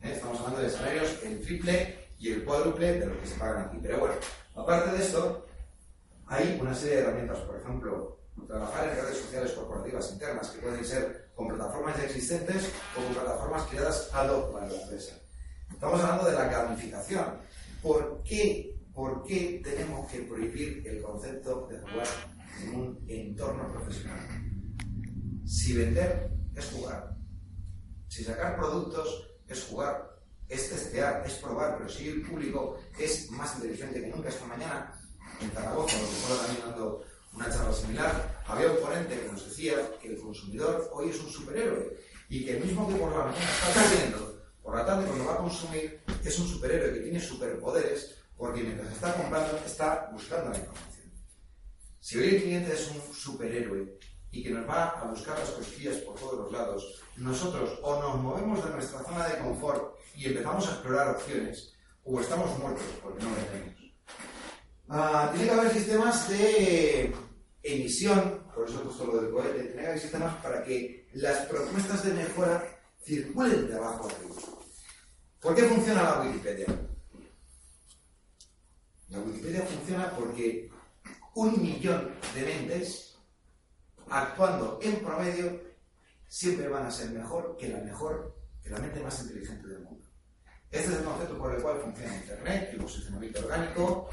Estamos 0.03 0.41
hablando 0.41 0.63
de 0.63 0.71
salarios 0.71 1.21
el 1.23 1.41
triple 1.41 2.09
y 2.19 2.33
el 2.33 2.45
cuádruple 2.45 2.99
de 2.99 3.07
los 3.07 3.19
que 3.19 3.27
se 3.27 3.39
pagan 3.39 3.67
aquí. 3.67 3.79
Pero 3.81 4.01
bueno, 4.01 4.15
aparte 4.57 4.97
de 4.97 5.05
esto, 5.05 5.47
hay 6.27 6.59
una 6.61 6.75
serie 6.75 6.97
de 6.97 7.03
herramientas, 7.03 7.39
por 7.39 7.57
ejemplo, 7.57 8.19
trabajar 8.47 8.89
en 8.89 8.97
redes 8.97 9.19
sociales 9.19 9.53
corporativas 9.53 10.13
internas, 10.13 10.51
que 10.51 10.61
pueden 10.61 10.85
ser 10.85 11.31
con 11.37 11.49
plataformas 11.49 11.97
ya 11.97 12.05
existentes 12.05 12.69
o 12.97 13.05
con 13.05 13.15
plataformas 13.15 13.63
creadas 13.71 14.11
ad 14.13 14.29
hoc 14.31 14.53
para 14.53 14.67
la 14.67 14.83
empresa. 14.83 15.15
Estamos 15.71 16.01
hablando 16.01 16.31
de 16.31 16.33
la 16.33 16.47
gamificación. 16.47 17.25
¿Por 17.81 18.23
qué, 18.25 18.77
¿Por 18.93 19.25
qué 19.25 19.61
tenemos 19.65 20.11
que 20.11 20.21
prohibir 20.23 20.87
el 20.87 21.03
concepto 21.03 21.69
de 21.69 21.79
jugar 21.79 22.07
en 22.63 22.75
un 22.75 23.05
entorno 23.09 23.73
profesional? 23.73 24.21
Si 25.45 25.77
vender 25.77 26.31
es 26.55 26.71
jugar, 26.71 27.17
si 28.09 28.25
sacar 28.25 28.57
productos 28.57 29.32
es 29.53 29.65
jugar, 29.65 30.17
es 30.49 30.69
testear, 30.69 31.23
es 31.27 31.35
probar, 31.35 31.79
pero 31.79 31.89
si 31.89 32.09
el 32.09 32.23
público 32.23 32.79
es 32.99 33.31
más 33.31 33.55
inteligente 33.57 34.01
que 34.01 34.09
nunca 34.09 34.29
esta 34.29 34.47
mañana, 34.47 34.93
en 35.41 35.51
Zaragoza, 35.51 35.97
donde 35.97 36.17
estaba 36.17 36.47
también 36.47 36.67
dando 36.67 37.05
una 37.35 37.51
charla 37.51 37.73
similar, 37.73 38.43
había 38.47 38.71
un 38.71 38.79
ponente 38.79 39.21
que 39.21 39.29
nos 39.29 39.49
decía 39.49 39.75
que 40.01 40.09
el 40.09 40.21
consumidor 40.21 40.91
hoy 40.93 41.11
es 41.11 41.21
un 41.21 41.31
superhéroe 41.31 41.97
y 42.29 42.45
que 42.45 42.57
el 42.57 42.65
mismo 42.65 42.89
que 42.89 42.97
por 42.97 43.11
la 43.13 43.25
mañana 43.25 43.51
está 43.51 43.83
comiendo, 43.83 44.43
por 44.63 44.77
la 44.77 44.87
tarde 44.87 45.07
cuando 45.07 45.25
va 45.27 45.35
a 45.35 45.39
consumir, 45.39 46.01
es 46.25 46.39
un 46.39 46.49
superhéroe 46.49 46.93
que 46.95 47.01
tiene 47.01 47.21
superpoderes 47.21 48.17
porque 48.37 48.63
mientras 48.63 48.93
está 48.93 49.15
comprando 49.15 49.59
está 49.65 50.11
buscando 50.13 50.51
la 50.51 50.59
información. 50.59 51.13
Si 52.01 52.19
hoy 52.19 52.35
el 52.35 52.43
cliente 52.43 52.73
es 52.75 52.91
un 52.91 53.15
superhéroe 53.15 53.99
y 54.33 54.43
que 54.43 54.51
nos 54.51 54.69
va 54.69 54.89
a 54.89 55.05
buscar 55.05 55.39
las 55.39 55.51
cosquillas 55.51 55.99
por 55.99 56.19
todos 56.19 56.39
los 56.41 56.53
lados, 56.53 57.03
nosotros 57.17 57.79
o 57.83 58.01
nos 58.01 58.17
movemos 58.17 58.65
de 58.65 58.71
nuestra 58.71 59.05
zona 59.05 59.29
de 59.29 59.39
confort 59.39 59.99
y 60.17 60.27
empezamos 60.27 60.67
a 60.67 60.71
explorar 60.73 61.09
opciones, 61.11 61.75
o 62.05 62.21
estamos 62.21 62.59
muertos 62.59 62.85
porque 63.03 63.23
no 63.23 63.31
lo 63.31 63.37
tenemos. 63.37 63.83
Ah, 64.89 65.31
tiene 65.33 65.49
que 65.49 65.55
haber 65.59 65.73
sistemas 65.73 66.29
de 66.29 67.15
emisión, 67.63 68.43
por 68.55 68.69
eso 68.69 68.81
he 68.81 68.85
puesto 68.85 69.07
lo 69.07 69.21
del 69.21 69.31
cohete, 69.31 69.65
tiene 69.65 69.83
que 69.83 69.87
haber 69.87 70.01
sistemas 70.01 70.35
para 70.43 70.65
que 70.65 71.09
las 71.13 71.47
propuestas 71.47 72.05
de 72.05 72.15
mejora 72.15 72.65
circulen 73.05 73.69
de 73.69 73.75
abajo 73.75 74.09
arriba. 74.09 74.35
¿Por 75.41 75.55
qué 75.55 75.63
funciona 75.65 76.03
la 76.03 76.21
Wikipedia? 76.23 76.67
La 79.09 79.19
Wikipedia 79.19 79.63
funciona 79.63 80.11
porque 80.17 80.71
un 81.35 81.63
millón 81.63 82.11
de 82.35 82.43
mentes 82.43 83.12
actuando 84.11 84.79
en 84.83 84.97
promedio 84.97 85.61
siempre 86.29 86.69
van 86.69 86.87
a 86.87 86.91
ser 86.91 87.11
mejor 87.11 87.57
que 87.59 87.69
la 87.69 87.79
mejor, 87.79 88.37
que 88.63 88.71
la 88.71 88.79
mente 88.79 89.01
más 89.01 89.21
inteligente 89.23 89.69
del 89.69 89.81
mundo. 89.81 90.07
Este 90.71 90.91
es 90.91 90.99
el 90.99 91.05
concepto 91.05 91.37
por 91.37 91.55
el 91.55 91.61
cual 91.61 91.81
funciona 91.83 92.17
Internet, 92.17 92.71
el 92.73 92.79
posicionamiento 92.79 93.41
orgánico, 93.41 94.09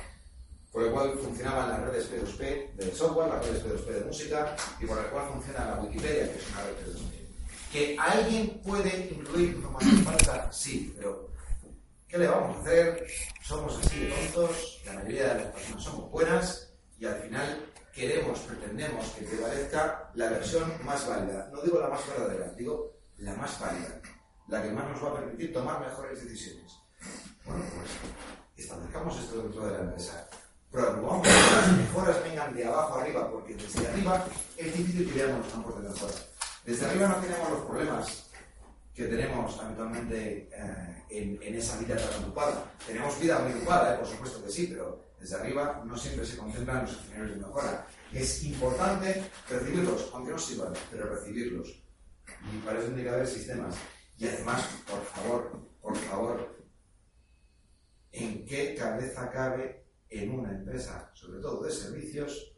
por 0.72 0.84
el 0.84 0.92
cual 0.92 1.18
funcionaban 1.18 1.70
las 1.70 1.80
redes 1.82 2.12
P2P 2.12 2.74
del 2.76 2.92
software, 2.94 3.30
las 3.30 3.46
redes 3.46 3.64
P2P 3.64 3.86
de 3.86 4.06
música 4.06 4.56
y 4.80 4.86
por 4.86 4.98
el 4.98 5.06
cual 5.06 5.30
funciona 5.30 5.66
la 5.66 5.82
Wikipedia, 5.82 6.32
que 6.32 6.38
es 6.38 6.50
una 6.52 6.64
red 6.64 6.74
P2P. 6.74 7.20
¿Que 7.72 7.98
alguien 7.98 8.62
puede 8.66 9.10
incluir 9.12 9.50
información 9.52 10.04
falsa? 10.04 10.52
Sí, 10.52 10.94
pero 10.98 11.30
¿qué 12.08 12.18
le 12.18 12.28
vamos 12.28 12.58
a 12.58 12.62
hacer? 12.62 13.08
Somos 13.42 13.80
así 13.80 14.00
de 14.00 14.10
tontos, 14.10 14.82
la 14.86 14.94
mayoría 14.94 15.34
de 15.34 15.44
las 15.44 15.54
personas 15.54 15.84
somos 15.84 16.12
buenas 16.12 16.74
y 17.00 17.06
al 17.06 17.22
final 17.22 17.66
queremos, 17.94 18.40
pretendemos 18.40 19.08
que 19.10 19.26
prevalezca 19.26 20.12
la 20.16 20.30
versión 20.30 20.74
más 20.84 21.08
válida. 21.08 21.50
No 21.52 21.62
digo 21.62 21.80
la 21.80 21.90
más 21.90 22.08
verdadera, 22.08 22.52
digo 22.58 22.94
la 23.18 23.34
más 23.36 23.60
válida, 23.60 24.02
la 24.48 24.64
que 24.64 24.72
más 24.72 24.90
nos 24.90 25.04
va 25.04 25.10
a 25.10 25.16
permitir 25.16 25.54
tomar 25.54 25.80
mejores 25.80 26.24
decisiones. 26.24 26.74
Bueno, 27.46 27.64
pues 27.76 27.90
establezcamos 28.58 29.20
esto 29.20 29.42
dentro 29.42 29.66
de 29.66 29.72
la 29.72 29.80
empresa 29.80 30.30
promovamos 30.72 31.28
que 31.28 31.34
las 31.34 31.78
mejoras 31.78 32.24
vengan 32.24 32.54
de 32.54 32.66
abajo 32.66 33.00
arriba, 33.00 33.30
porque 33.32 33.56
desde 33.56 33.88
arriba 33.88 34.26
es 34.58 34.78
difícil 34.78 35.12
que 35.12 35.20
veamos 35.20 35.46
los 35.46 35.54
campos 35.54 35.82
de 35.82 35.90
mejora. 35.90 36.14
Desde 36.66 36.86
arriba 36.86 37.08
no 37.08 37.16
tenemos 37.16 37.50
los 37.50 37.62
problemas 37.62 38.30
que 38.94 39.06
tenemos 39.06 39.60
habitualmente 39.60 40.50
eh, 40.52 41.40
en, 41.42 41.56
esa 41.56 41.78
vida 41.80 41.96
tan 41.96 42.24
ocupada. 42.24 42.72
Tenemos 42.86 43.20
vida 43.20 43.40
muy 43.40 43.54
ocupada, 43.54 43.96
eh, 43.96 43.98
por 43.98 44.08
supuesto 44.08 44.44
que 44.44 44.52
sí, 44.52 44.68
pero 44.68 45.09
desde 45.20 45.36
arriba 45.36 45.84
no 45.86 45.98
siempre 45.98 46.26
se 46.26 46.38
concentran 46.38 46.84
los 46.84 46.92
escenarios 46.94 47.32
de 47.32 47.46
mejora. 47.46 47.88
Es 48.14 48.44
importante 48.44 49.30
recibirlos, 49.50 50.10
aunque 50.14 50.32
no 50.32 50.40
sirvan, 50.40 50.74
pero 50.90 51.14
recibirlos. 51.14 51.84
Y 52.52 52.58
para 52.60 52.80
eso 52.80 52.88
tiene 52.88 53.04
que 53.04 53.10
haber 53.10 53.28
sistemas. 53.28 53.76
Y 54.18 54.28
además, 54.28 54.66
por 54.90 55.04
favor, 55.04 55.52
por 55.82 55.98
favor, 55.98 56.66
¿en 58.12 58.46
qué 58.46 58.76
cabeza 58.76 59.30
cabe 59.30 59.86
en 60.10 60.32
una 60.32 60.52
empresa, 60.52 61.12
sobre 61.14 61.42
todo 61.42 61.64
de 61.64 61.72
servicios, 61.72 62.56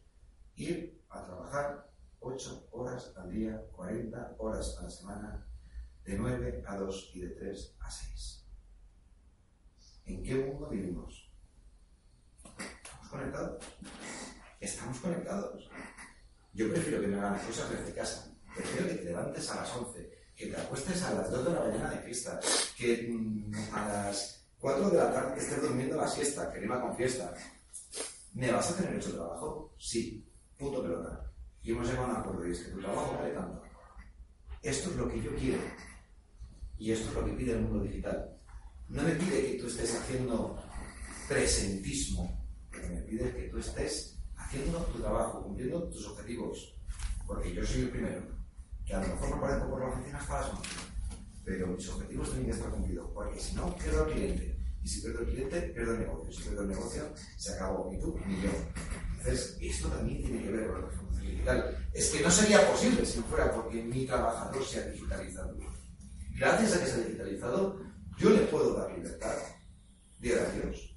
ir 0.56 1.02
a 1.10 1.24
trabajar 1.24 1.92
8 2.20 2.70
horas 2.72 3.14
al 3.18 3.32
día, 3.32 3.62
40 3.72 4.36
horas 4.38 4.78
a 4.80 4.84
la 4.84 4.90
semana, 4.90 5.48
de 6.04 6.18
9 6.18 6.64
a 6.66 6.78
2 6.78 7.12
y 7.16 7.22
de 7.22 7.30
3 7.30 7.76
a 7.80 7.92
6. 7.92 8.46
¿En 10.06 10.24
qué 10.24 10.36
mundo 10.36 10.68
vivimos? 10.70 11.31
¿Estamos 12.84 13.10
conectados? 13.10 13.66
¿Estamos 14.60 15.00
conectados? 15.00 15.70
Yo 16.54 16.70
prefiero 16.70 17.02
que 17.02 17.08
me 17.08 17.18
hagan 17.18 17.40
cosas 17.40 17.70
desde 17.70 17.94
casa. 17.94 18.32
Prefiero 18.56 18.88
que 18.88 18.96
te 18.96 19.04
levantes 19.06 19.50
a 19.50 19.56
las 19.56 19.76
11, 19.76 20.12
que 20.36 20.48
te 20.48 20.58
acuestes 20.58 21.02
a 21.04 21.14
las 21.14 21.32
2 21.32 21.46
de 21.46 21.54
la 21.54 21.60
mañana 21.62 21.90
de 21.92 22.00
fiesta, 22.00 22.40
que 22.78 23.08
mm, 23.10 23.54
a 23.74 23.88
las 23.88 24.46
4 24.60 24.90
de 24.90 24.98
la 24.98 25.14
tarde 25.14 25.40
estés 25.40 25.62
durmiendo 25.62 25.96
la 25.96 26.08
siesta, 26.08 26.52
que 26.52 26.60
rima 26.60 26.82
con 26.82 26.96
fiesta. 26.96 27.34
¿Me 28.34 28.52
vas 28.52 28.72
a 28.72 28.78
tener 28.78 28.96
hecho 28.96 29.14
trabajo? 29.14 29.76
Sí. 29.78 30.28
Punto 30.58 30.84
pelota. 30.84 31.32
Y 31.64 31.72
hemos 31.72 31.88
llegado 31.88 32.08
a 32.08 32.10
un 32.10 32.16
acuerdo 32.18 32.48
y 32.48 32.52
es 32.52 32.60
que 32.60 32.72
tu 32.72 32.80
trabajo 32.80 33.18
vale 33.18 33.34
tanto. 33.34 33.62
Esto 34.62 34.90
es 34.92 34.96
lo 34.96 35.10
que 35.10 35.22
yo 35.22 35.36
quiero. 35.36 35.62
Y 36.78 36.92
esto 36.92 37.10
es 37.10 37.16
lo 37.16 37.26
que 37.26 37.34
pide 37.34 37.54
el 37.54 37.62
mundo 37.62 37.84
digital. 37.84 38.38
No 38.90 39.04
me 39.04 39.12
pide 39.12 39.52
que 39.52 39.58
tú 39.60 39.68
estés 39.68 39.96
haciendo 39.96 40.62
presentismo, 41.28 42.41
me 42.92 43.02
pide 43.02 43.34
que 43.36 43.50
tú 43.50 43.58
estés 43.58 44.18
haciendo 44.36 44.80
tu 44.86 45.00
trabajo, 45.00 45.44
cumpliendo 45.44 45.84
tus 45.90 46.08
objetivos. 46.08 46.76
Porque 47.26 47.54
yo 47.54 47.66
soy 47.66 47.82
el 47.82 47.90
primero, 47.90 48.22
que 48.86 48.94
a 48.94 49.02
lo 49.02 49.08
mejor 49.08 49.36
me 49.36 49.42
parezco 49.42 49.70
por 49.70 49.80
la 49.82 49.88
oficina 49.88 50.18
hasta 50.18 50.42
las 50.42 50.52
pero 51.44 51.68
mis 51.68 51.90
objetivos 51.90 52.30
tienen 52.30 52.46
que 52.46 52.52
estar 52.52 52.70
cumplidos, 52.70 53.10
porque 53.14 53.40
si 53.40 53.56
no, 53.56 53.76
pierdo 53.76 54.04
al 54.04 54.12
cliente. 54.12 54.58
Y 54.84 54.88
si 54.88 55.02
pierdo 55.02 55.22
el 55.22 55.28
cliente, 55.28 55.62
pierdo 55.62 55.94
el 55.94 56.00
negocio. 56.00 56.32
Si 56.32 56.44
pierdo 56.44 56.62
el 56.62 56.68
negocio, 56.70 57.14
se 57.38 57.54
acabó. 57.54 57.90
Ni 57.92 58.00
tú 58.00 58.18
ni 58.26 58.42
yo. 58.42 58.50
Entonces, 59.18 59.58
esto 59.60 59.88
también 59.90 60.24
tiene 60.24 60.44
que 60.44 60.52
ver 60.52 60.68
con 60.68 60.82
la 60.82 60.88
transformación 60.88 61.32
digital. 61.32 61.88
Es 61.94 62.10
que 62.10 62.22
no 62.22 62.32
sería 62.32 62.72
posible 62.72 63.06
si 63.06 63.20
no 63.20 63.26
fuera 63.26 63.52
porque 63.52 63.84
mi 63.84 64.06
trabajador 64.06 64.64
se 64.64 64.80
ha 64.80 64.88
digitalizado. 64.88 65.58
Gracias 66.36 66.76
a 66.76 66.80
que 66.80 66.86
se 66.88 66.94
ha 66.94 67.06
digitalizado, 67.06 67.80
yo 68.18 68.30
le 68.32 68.40
puedo 68.44 68.76
dar 68.76 68.92
libertad 68.92 69.36
de 70.20 70.34
horarios 70.34 70.96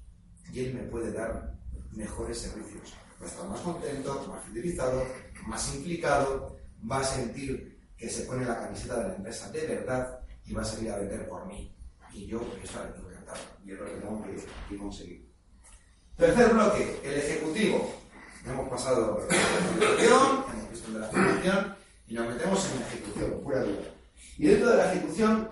y 0.51 0.59
él 0.59 0.73
me 0.73 0.83
puede 0.83 1.11
dar 1.11 1.54
mejores 1.95 2.39
servicios. 2.39 2.93
Va 3.21 3.25
a 3.25 3.29
estar 3.29 3.47
más 3.47 3.61
contento, 3.61 4.25
más 4.29 4.43
fidelizado, 4.45 5.05
más 5.47 5.75
implicado, 5.75 6.57
va 6.89 6.99
a 6.99 7.03
sentir 7.03 7.79
que 7.97 8.09
se 8.09 8.23
pone 8.23 8.45
la 8.45 8.59
camiseta 8.59 8.99
de 8.99 9.07
la 9.07 9.15
empresa 9.15 9.49
de 9.51 9.67
verdad 9.67 10.19
y 10.45 10.53
va 10.53 10.61
a 10.61 10.65
salir 10.65 10.91
a 10.91 10.97
vender 10.97 11.27
por 11.27 11.45
mí. 11.45 11.73
Y 12.13 12.27
yo 12.27 12.39
que 12.39 12.67
cantar 12.67 13.37
y 13.65 13.71
es 13.71 13.79
lo 13.79 13.85
que 13.85 13.91
tengo 13.91 14.23
que, 14.69 14.77
conseguir. 14.77 15.29
Tercer 16.17 16.53
bloque, 16.53 16.99
el 17.03 17.13
ejecutivo. 17.13 17.93
Hemos 18.45 18.69
pasado 18.69 19.27
la 19.27 19.35
ejecución, 19.35 20.45
hemos 20.53 20.71
visto 20.71 20.91
de 20.91 20.99
la 20.99 21.07
formación 21.07 21.75
y 22.07 22.13
nos 22.13 22.27
metemos 22.27 22.65
en 22.71 22.79
la 22.79 22.87
ejecución, 22.87 23.41
pura 23.43 23.61
duda. 23.61 23.81
Y 24.37 24.47
dentro 24.47 24.69
de 24.69 24.77
la 24.77 24.93
ejecución, 24.93 25.49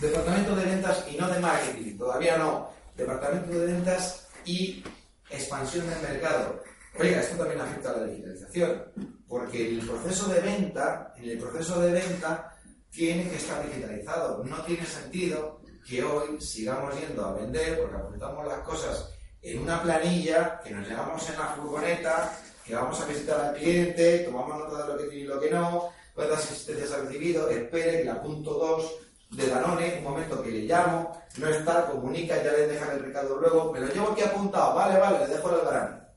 departamento 0.00 0.56
de 0.56 0.64
ventas 0.64 1.04
y 1.10 1.16
no 1.16 1.28
de 1.28 1.38
marketing, 1.38 1.98
todavía 1.98 2.38
no. 2.38 2.70
Departamento 2.96 3.58
de 3.58 3.66
ventas 3.66 4.26
y 4.44 4.82
expansión 5.30 5.88
del 5.88 6.00
mercado. 6.00 6.62
Oiga, 6.98 7.20
esto 7.20 7.36
también 7.36 7.60
afecta 7.60 7.90
a 7.90 7.96
la 7.98 8.06
digitalización, 8.06 8.84
porque 9.28 9.68
el 9.68 9.86
proceso 9.86 10.28
de 10.28 10.40
venta, 10.40 11.14
en 11.16 11.30
el 11.30 11.38
proceso 11.38 11.80
de 11.80 11.92
venta 11.92 12.56
tiene 12.90 13.28
que 13.28 13.36
estar 13.36 13.64
digitalizado. 13.64 14.42
No 14.44 14.62
tiene 14.62 14.84
sentido 14.84 15.60
que 15.86 16.02
hoy 16.02 16.40
sigamos 16.40 16.98
yendo 16.98 17.24
a 17.24 17.34
vender 17.34 17.80
porque 17.80 17.96
apuntamos 17.96 18.46
las 18.46 18.60
cosas 18.60 19.10
en 19.42 19.60
una 19.60 19.82
planilla, 19.82 20.60
que 20.64 20.70
nos 20.70 20.88
llevamos 20.88 21.28
en 21.30 21.38
la 21.38 21.46
furgoneta, 21.54 22.38
que 22.64 22.74
vamos 22.74 23.00
a 23.00 23.06
visitar 23.06 23.40
al 23.40 23.54
cliente, 23.54 24.18
tomamos 24.20 24.58
nota 24.58 24.82
de 24.82 24.92
lo 24.92 24.98
que 24.98 25.04
tiene 25.04 25.24
y 25.24 25.28
lo 25.28 25.40
que 25.40 25.50
no, 25.50 25.90
cuántas 26.14 26.40
asistencias 26.40 26.92
ha 26.92 27.02
recibido, 27.02 27.48
espere 27.48 27.98
que 27.98 28.04
la 28.04 28.20
punto 28.20 28.54
2 28.54 29.07
de 29.30 29.46
Danone, 29.46 29.98
un 29.98 30.04
momento 30.04 30.42
que 30.42 30.50
le 30.50 30.62
llamo, 30.62 31.12
no 31.36 31.48
está, 31.48 31.86
comunica, 31.90 32.42
ya 32.42 32.52
le 32.52 32.66
dejan 32.66 32.96
el 32.96 33.04
recado 33.04 33.36
luego, 33.36 33.72
me 33.72 33.80
lo 33.80 33.88
llevo 33.88 34.12
aquí 34.12 34.22
apuntado, 34.22 34.74
vale, 34.74 34.98
vale, 34.98 35.18
le 35.20 35.34
dejo 35.34 35.50
el 35.50 35.66
gran. 35.66 36.08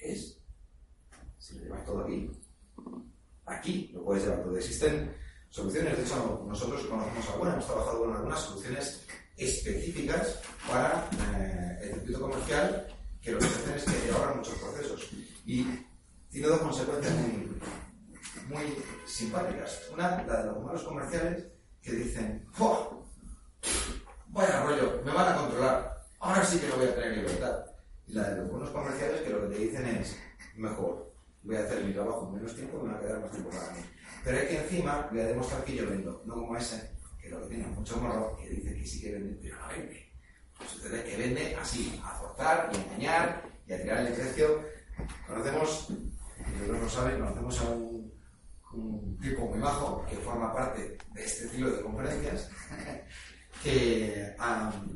¿Qué 0.00 0.12
es? 0.12 0.38
Si 1.38 1.58
lo 1.58 1.64
llevas 1.64 1.84
todo 1.84 2.04
aquí. 2.04 2.30
Aquí 3.46 3.90
lo 3.92 4.04
puedes 4.04 4.24
llevar 4.24 4.42
todo. 4.42 4.56
Existen 4.56 5.14
soluciones. 5.50 5.96
De 5.96 6.02
hecho, 6.02 6.44
nosotros 6.46 6.82
conocemos 6.86 7.28
algunas, 7.30 7.54
hemos 7.54 7.66
trabajado 7.66 8.00
con 8.00 8.16
algunas 8.16 8.40
soluciones 8.40 9.06
específicas 9.36 10.40
para 10.68 11.08
eh, 11.36 11.78
el 11.82 11.94
circuito 11.94 12.20
comercial 12.20 12.86
que 13.20 13.32
lo 13.32 13.38
que 13.38 13.46
hacen 13.46 13.74
es 13.74 13.84
que 13.84 14.06
llevan 14.06 14.36
muchos 14.36 14.54
procesos. 14.58 15.10
Y 15.46 15.64
tiene 16.30 16.48
dos 16.48 16.60
consecuencias 16.60 17.14
muy, 17.14 17.60
muy 18.48 18.76
simpáticas. 19.06 19.82
Una, 19.92 20.22
la 20.24 20.42
de 20.42 20.46
los 20.46 20.62
malos 20.62 20.82
comerciales 20.82 21.53
que 21.84 21.92
dicen, 21.92 22.46
¡Oh! 22.58 23.04
Vaya 24.28 24.64
rollo, 24.64 25.00
me 25.04 25.12
van 25.12 25.32
a 25.32 25.36
controlar. 25.36 26.06
Ahora 26.18 26.44
sí 26.44 26.58
que 26.58 26.68
no 26.68 26.76
voy 26.76 26.86
a 26.86 26.94
tener 26.94 27.18
libertad. 27.18 27.66
Y 28.06 28.14
la 28.14 28.30
de 28.30 28.36
los 28.40 28.50
buenos 28.50 28.70
comerciales 28.70 29.20
que 29.20 29.30
lo 29.30 29.42
que 29.42 29.54
te 29.54 29.62
dicen 29.62 29.86
es, 29.86 30.16
mejor, 30.56 31.12
voy 31.42 31.56
a 31.56 31.60
hacer 31.60 31.84
mi 31.84 31.92
trabajo 31.92 32.26
en 32.28 32.36
menos 32.36 32.54
tiempo, 32.56 32.82
me 32.82 32.92
va 32.92 32.98
a 32.98 33.00
quedar 33.00 33.20
más 33.20 33.30
tiempo 33.30 33.50
para 33.50 33.70
mí. 33.72 33.80
Pero 34.24 34.38
hay 34.38 34.46
que 34.48 34.58
encima 34.58 35.08
voy 35.10 35.20
a 35.20 35.26
demostrar 35.26 35.64
que 35.64 35.76
yo 35.76 35.88
vendo, 35.88 36.22
no 36.24 36.34
como 36.34 36.56
ese, 36.56 36.90
que 37.20 37.28
lo 37.28 37.42
que 37.42 37.48
tiene 37.48 37.66
mucho 37.68 37.96
morro, 37.98 38.36
que 38.36 38.48
dice 38.48 38.74
que 38.74 38.86
sí 38.86 39.00
que 39.00 39.12
vende, 39.12 39.38
pero 39.42 39.58
no 39.60 39.68
vende. 39.68 40.12
Pues 40.56 40.70
sucede 40.70 41.04
que 41.04 41.16
vende 41.16 41.56
así, 41.56 42.00
a 42.02 42.08
forzar 42.10 42.70
y 42.72 42.76
engañar 42.76 43.42
y 43.66 43.72
a 43.72 43.82
tirar 43.82 44.06
el 44.06 44.12
precio. 44.12 44.62
Conocemos, 45.26 45.90
y 45.90 46.70
no 46.70 46.78
lo 46.78 46.88
saben, 46.88 47.20
conocemos 47.20 47.60
a 47.60 47.70
un, 47.70 47.93
tipo 49.20 49.46
muy 49.46 49.58
bajo 49.58 50.04
que 50.08 50.16
forma 50.16 50.52
parte 50.52 50.96
de 51.12 51.24
este 51.24 51.46
estilo 51.46 51.70
de 51.70 51.82
conferencias, 51.82 52.50
que 53.62 54.34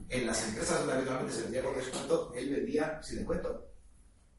en 0.09 0.27
las 0.27 0.49
empresas 0.49 0.79
donde 0.81 0.95
habitualmente 0.95 1.35
se 1.35 1.43
vendía 1.43 1.65
con 1.65 1.75
descuento, 1.75 2.33
él 2.35 2.51
vendía 2.51 3.03
sin 3.03 3.19
descuento 3.19 3.69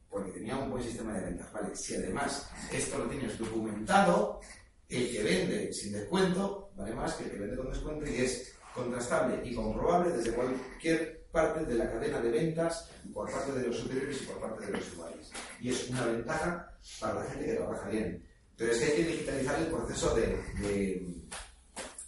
porque 0.09 0.31
tenía 0.31 0.57
un 0.57 0.71
buen 0.71 0.83
sistema 0.83 1.13
de 1.13 1.25
ventas. 1.25 1.51
Vale, 1.53 1.75
si 1.75 1.95
además 1.95 2.49
esto 2.71 2.97
lo 2.97 3.05
tienes 3.05 3.37
documentado, 3.37 4.41
el 4.87 5.11
que 5.11 5.23
vende 5.23 5.71
sin 5.71 5.93
descuento 5.93 6.71
vale 6.75 6.95
más 6.95 7.13
que 7.13 7.25
el 7.25 7.31
que 7.31 7.37
vende 7.37 7.57
con 7.57 7.69
descuento 7.69 8.05
y 8.07 8.15
es 8.15 8.55
contrastable 8.73 9.41
y 9.47 9.53
comprobable 9.53 10.11
desde 10.11 10.33
cualquier 10.33 11.27
parte 11.31 11.65
de 11.65 11.75
la 11.75 11.91
cadena 11.91 12.19
de 12.21 12.31
ventas 12.31 12.89
por 13.13 13.31
parte 13.31 13.51
de 13.51 13.67
los 13.67 13.77
superiores 13.77 14.21
y 14.21 14.25
por 14.25 14.39
parte 14.39 14.65
de 14.65 14.71
los 14.71 14.87
usuarios. 14.87 15.31
Y 15.59 15.69
es 15.69 15.89
una 15.89 16.05
ventaja 16.05 16.73
para 16.99 17.15
la 17.15 17.23
gente 17.25 17.45
que 17.45 17.53
trabaja 17.53 17.89
bien. 17.89 18.28
Pero 18.59 18.73
es 18.73 18.79
que 18.79 18.85
hay 18.87 18.97
que 18.97 19.11
digitalizar 19.11 19.57
el 19.61 19.67
proceso 19.67 20.13
de, 20.15 20.37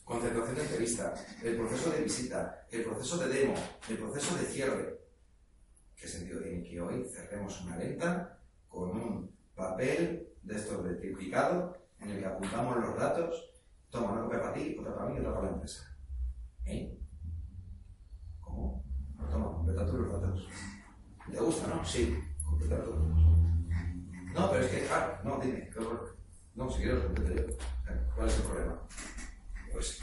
concentración 0.04 0.56
de 0.56 0.62
entrevista, 0.64 1.14
el 1.42 1.56
proceso 1.56 1.92
de 1.92 2.02
visita, 2.02 2.68
el 2.70 2.84
proceso 2.84 3.18
de 3.20 3.28
demo, 3.30 3.54
el 3.88 3.98
proceso 3.98 4.36
de 4.36 4.46
cierre. 4.48 5.00
¿Qué 5.96 6.10
sentido 6.10 6.42
tiene 6.42 6.62
que 6.62 6.82
hoy 6.82 7.08
cerremos 7.10 7.62
una 7.62 7.78
venta 7.78 8.38
con 8.68 8.90
un 8.90 9.32
papel 9.56 10.28
de 10.44 10.56
estos 10.58 10.84
de 10.84 10.96
triplicado 10.96 11.78
en 12.02 12.10
el 12.10 12.20
que 12.20 12.26
apuntamos 12.26 12.78
los 12.82 12.98
datos, 12.98 13.50
toma 13.90 14.12
una 14.12 14.24
copia 14.24 14.42
para 14.42 14.54
ti, 14.54 14.76
otra 14.78 14.94
para 14.94 15.10
mí 15.10 15.16
y 15.16 15.20
otra 15.20 15.34
para 15.34 15.46
la 15.46 15.54
empresa. 15.54 15.98
¿Eh? 16.66 17.00
¿Cómo? 18.42 18.84
Toma, 19.30 19.54
completa 19.54 19.86
tú 19.86 20.00
los 20.00 20.22
datos. 20.22 20.50
¿Te 21.32 21.40
gusta, 21.40 21.68
no? 21.68 21.86
Sí, 21.86 22.22
completa 22.44 22.76
los 22.80 22.90
datos. 22.90 23.18
No, 24.34 24.52
pero 24.52 24.66
es 24.66 24.72
que, 24.72 24.86
claro, 24.86 25.18
no, 25.24 25.40
dime, 25.40 25.70
¿qué 25.70 25.80
No, 26.56 26.70
si 26.72 26.82
quieres. 26.82 27.04
¿Cuál 28.16 28.28
es 28.28 28.36
el 28.36 28.44
problema? 28.44 28.80
Pues 29.72 30.00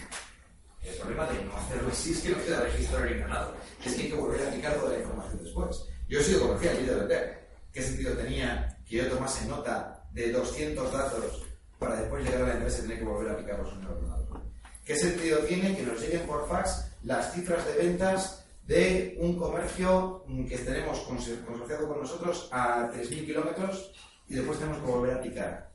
el 0.83 0.95
problema 0.97 1.27
de 1.27 1.45
no 1.45 1.57
hacerlo 1.57 1.89
así 1.91 2.13
es 2.13 2.21
que 2.21 2.31
no 2.31 2.45
queda 2.45 2.61
registro 2.61 3.05
ni 3.05 3.19
ganado. 3.19 3.55
Es 3.85 3.95
que 3.95 4.03
hay 4.03 4.09
que 4.09 4.17
volver 4.17 4.43
a 4.43 4.49
aplicar 4.49 4.75
toda 4.75 4.93
la 4.93 4.99
información 4.99 5.45
después. 5.45 5.85
Yo 6.09 6.21
he 6.21 6.25
sido 6.25 6.41
comercial, 6.41 6.79
yo 6.79 6.95
de 6.95 7.01
vender. 7.01 7.49
¿Qué 7.73 7.83
sentido 7.83 8.17
tenía 8.17 8.79
que 8.89 8.97
yo 8.97 9.09
tomase 9.09 9.47
nota 9.47 10.07
de 10.13 10.33
200 10.33 10.93
datos 10.93 11.43
para 11.79 12.01
después 12.01 12.25
llegar 12.25 12.43
a 12.43 12.47
la 12.47 12.55
empresa 12.55 12.79
y 12.79 12.83
tener 12.83 12.99
que 12.99 13.05
volver 13.05 13.31
a 13.31 13.33
aplicarlos 13.35 13.73
en 13.73 13.81
el 13.81 13.87
ordenador. 13.89 14.41
¿Qué 14.85 14.97
sentido 14.97 15.39
tiene 15.41 15.77
que 15.77 15.83
nos 15.83 16.01
lleguen 16.01 16.27
por 16.27 16.49
fax 16.49 16.91
las 17.05 17.35
cifras 17.35 17.65
de 17.67 17.75
ventas 17.75 18.45
de 18.67 19.17
un 19.21 19.39
comercio 19.39 20.25
que 20.49 20.59
tenemos 20.59 20.99
consorciado 21.01 21.89
con 21.89 22.01
nosotros 22.01 22.49
a 22.51 22.91
3.000 22.91 23.27
kilómetros 23.27 23.93
y 24.29 24.35
después 24.35 24.59
tenemos 24.59 24.83
que 24.83 24.91
volver 24.91 25.13
a 25.13 25.17
aplicar? 25.19 25.68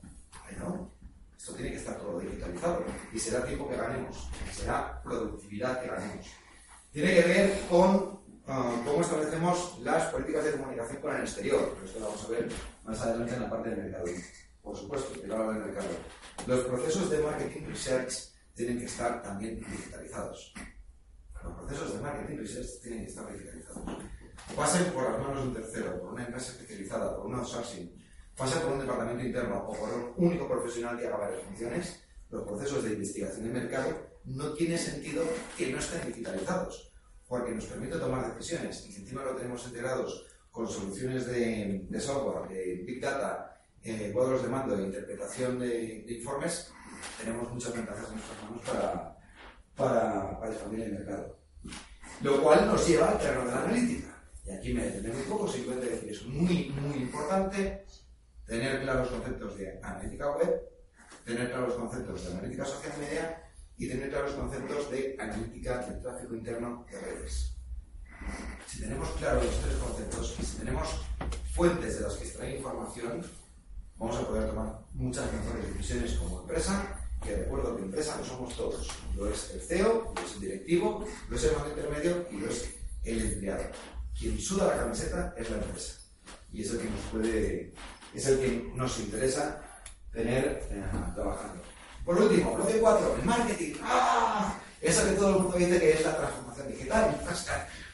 No. 0.52 0.92
Esto 1.36 1.54
tiene 1.54 1.72
que 1.72 1.76
estar 1.76 1.98
todo 1.98 2.20
digitalizado 2.20 2.84
y 3.12 3.18
será 3.18 3.44
tiempo 3.44 3.68
que 3.68 3.76
ganemos, 3.76 4.30
será 4.52 5.02
productividad 5.02 5.82
que 5.82 5.88
ganemos. 5.88 6.26
Tiene 6.90 7.14
que 7.14 7.22
ver 7.22 7.60
con 7.68 8.20
ah, 8.46 8.82
cómo 8.84 9.00
establecemos 9.02 9.78
las 9.82 10.04
políticas 10.06 10.44
de 10.44 10.52
comunicación 10.52 11.02
con 11.02 11.16
el 11.16 11.22
exterior. 11.22 11.76
Esto 11.84 11.98
lo 12.00 12.06
vamos 12.06 12.24
a 12.24 12.28
ver 12.28 12.48
más 12.84 13.00
adelante 13.00 13.34
en 13.34 13.42
la 13.42 13.50
parte 13.50 13.70
del 13.70 13.82
mercado 13.84 14.06
por 14.64 14.74
supuesto, 14.74 15.20
que 15.20 15.26
lo 15.26 15.52
del 15.52 15.62
mercado. 15.62 15.88
Los 16.46 16.60
procesos 16.64 17.10
de 17.10 17.18
marketing 17.18 17.66
research 17.66 18.32
tienen 18.54 18.78
que 18.78 18.86
estar 18.86 19.22
también 19.22 19.60
digitalizados. 19.60 20.54
Los 21.42 21.52
procesos 21.58 21.94
de 21.94 22.00
marketing 22.00 22.38
research 22.38 22.80
tienen 22.82 23.04
que 23.04 23.10
estar 23.10 23.30
digitalizados. 23.30 23.84
Pasen 24.56 24.92
por 24.92 25.04
las 25.04 25.20
manos 25.20 25.42
de 25.42 25.48
un 25.48 25.54
tercero, 25.54 26.00
por 26.00 26.14
una 26.14 26.24
empresa 26.24 26.52
especializada, 26.52 27.14
por 27.14 27.26
un 27.26 27.34
outsourcing, 27.34 27.94
pasen 28.36 28.62
por 28.62 28.72
un 28.72 28.80
departamento 28.80 29.24
interno 29.24 29.58
o 29.58 29.72
por 29.72 29.88
un 30.16 30.26
único 30.26 30.48
profesional 30.48 30.98
que 30.98 31.06
haga 31.06 31.16
varias 31.16 31.42
funciones, 31.42 32.00
los 32.30 32.42
procesos 32.42 32.84
de 32.84 32.92
investigación 32.92 33.44
de 33.46 33.60
mercado 33.60 33.96
no 34.24 34.52
tiene 34.54 34.76
sentido 34.76 35.24
que 35.56 35.70
no 35.70 35.78
estén 35.78 36.06
digitalizados, 36.06 36.92
porque 37.28 37.52
nos 37.52 37.66
permite 37.66 37.98
tomar 37.98 38.34
decisiones 38.34 38.86
y 38.88 38.96
encima 38.96 39.24
lo 39.24 39.36
tenemos 39.36 39.64
integrados 39.66 40.26
con 40.50 40.68
soluciones 40.68 41.26
de, 41.26 41.86
de 41.88 42.00
software, 42.00 42.48
de 42.48 42.84
Big 42.86 43.00
Data, 43.00 43.60
eh, 43.82 44.10
cuadros 44.14 44.42
de 44.42 44.48
mando 44.48 44.78
e 44.78 44.84
interpretación 44.84 45.58
de, 45.58 46.06
informes, 46.08 46.72
tenemos 47.18 47.52
muchas 47.52 47.74
ventajas 47.74 48.08
en 48.08 48.14
nuestras 48.14 48.42
manos 48.42 48.62
para, 48.64 49.18
para, 49.76 50.40
para 50.40 50.52
expandir 50.52 50.80
el 50.82 50.92
mercado. 50.92 51.38
Lo 52.22 52.42
cual 52.42 52.66
nos 52.66 52.86
lleva 52.86 53.10
al 53.10 53.18
terreno 53.18 53.44
de 53.44 53.50
la 53.50 53.64
analítica. 53.64 54.22
Y 54.46 54.50
aquí 54.52 54.72
me 54.72 54.84
detendré 54.84 55.12
un 55.12 55.24
poco, 55.24 55.48
simplemente 55.48 55.90
decir, 55.90 56.10
es 56.10 56.24
muy, 56.26 56.70
muy 56.70 56.98
importante 56.98 57.84
tener 58.46 58.82
claros 58.82 59.08
conceptos 59.08 59.56
de 59.58 59.80
analítica 59.82 60.36
web, 60.36 60.62
tener 61.24 61.50
claros 61.50 61.74
conceptos 61.74 62.24
de 62.24 62.32
analítica 62.32 62.64
social 62.64 62.92
media 62.98 63.42
y 63.76 63.88
tener 63.88 64.10
claros 64.10 64.32
conceptos 64.32 64.90
de 64.90 65.16
analítica 65.18 65.78
del 65.78 66.00
tráfico 66.02 66.34
interno 66.34 66.86
de 66.90 67.00
redes. 67.00 67.56
Si 68.66 68.80
tenemos 68.80 69.08
claros 69.12 69.44
los 69.44 69.60
tres 69.60 69.76
conceptos 69.76 70.36
y 70.40 70.44
si 70.44 70.56
tenemos 70.58 70.88
fuentes 71.52 71.96
de 71.96 72.00
las 72.02 72.14
que 72.14 72.24
extraer 72.24 72.56
información, 72.56 73.24
vamos 73.96 74.16
a 74.16 74.26
poder 74.26 74.48
tomar 74.48 74.80
muchas 74.92 75.32
mejores 75.32 75.74
decisiones 75.74 76.12
como 76.14 76.40
empresa, 76.40 77.00
que 77.22 77.36
recuerdo 77.36 77.76
que 77.76 77.82
empresa 77.82 78.16
no 78.18 78.24
somos 78.24 78.56
todos. 78.56 78.88
Lo 79.16 79.28
es 79.28 79.50
el 79.54 79.60
CEO, 79.60 80.12
lo 80.14 80.22
es 80.22 80.34
el 80.34 80.40
directivo, 80.40 81.06
lo 81.28 81.36
es 81.36 81.44
el 81.44 81.52
mando 81.52 81.70
intermedio 81.70 82.26
y 82.30 82.36
lo 82.38 82.48
es 82.48 82.74
el 83.04 83.32
empleado. 83.32 83.64
Quien 84.18 84.38
suda 84.38 84.68
la 84.68 84.82
camiseta 84.82 85.34
es 85.36 85.50
la 85.50 85.56
empresa. 85.56 86.00
Y 86.52 86.62
es 86.62 86.70
el 86.70 86.78
que 86.78 86.90
nos 86.90 87.00
puede, 87.10 87.72
es 88.14 88.26
el 88.26 88.38
que 88.38 88.70
nos 88.74 88.98
interesa 89.00 89.60
tener 90.12 90.62
eh, 90.70 90.82
trabajando. 91.14 91.62
Por 92.04 92.20
último, 92.20 92.54
bloque 92.54 92.78
4, 92.78 93.16
el 93.18 93.24
marketing. 93.24 93.74
¡Ah! 93.82 94.54
Eso 94.80 95.04
que 95.06 95.12
todo 95.12 95.28
el 95.30 95.42
mundo 95.42 95.56
dice 95.56 95.80
que 95.80 95.92
es 95.92 96.04
la 96.04 96.16
transformación 96.16 96.68
digital. 96.68 97.20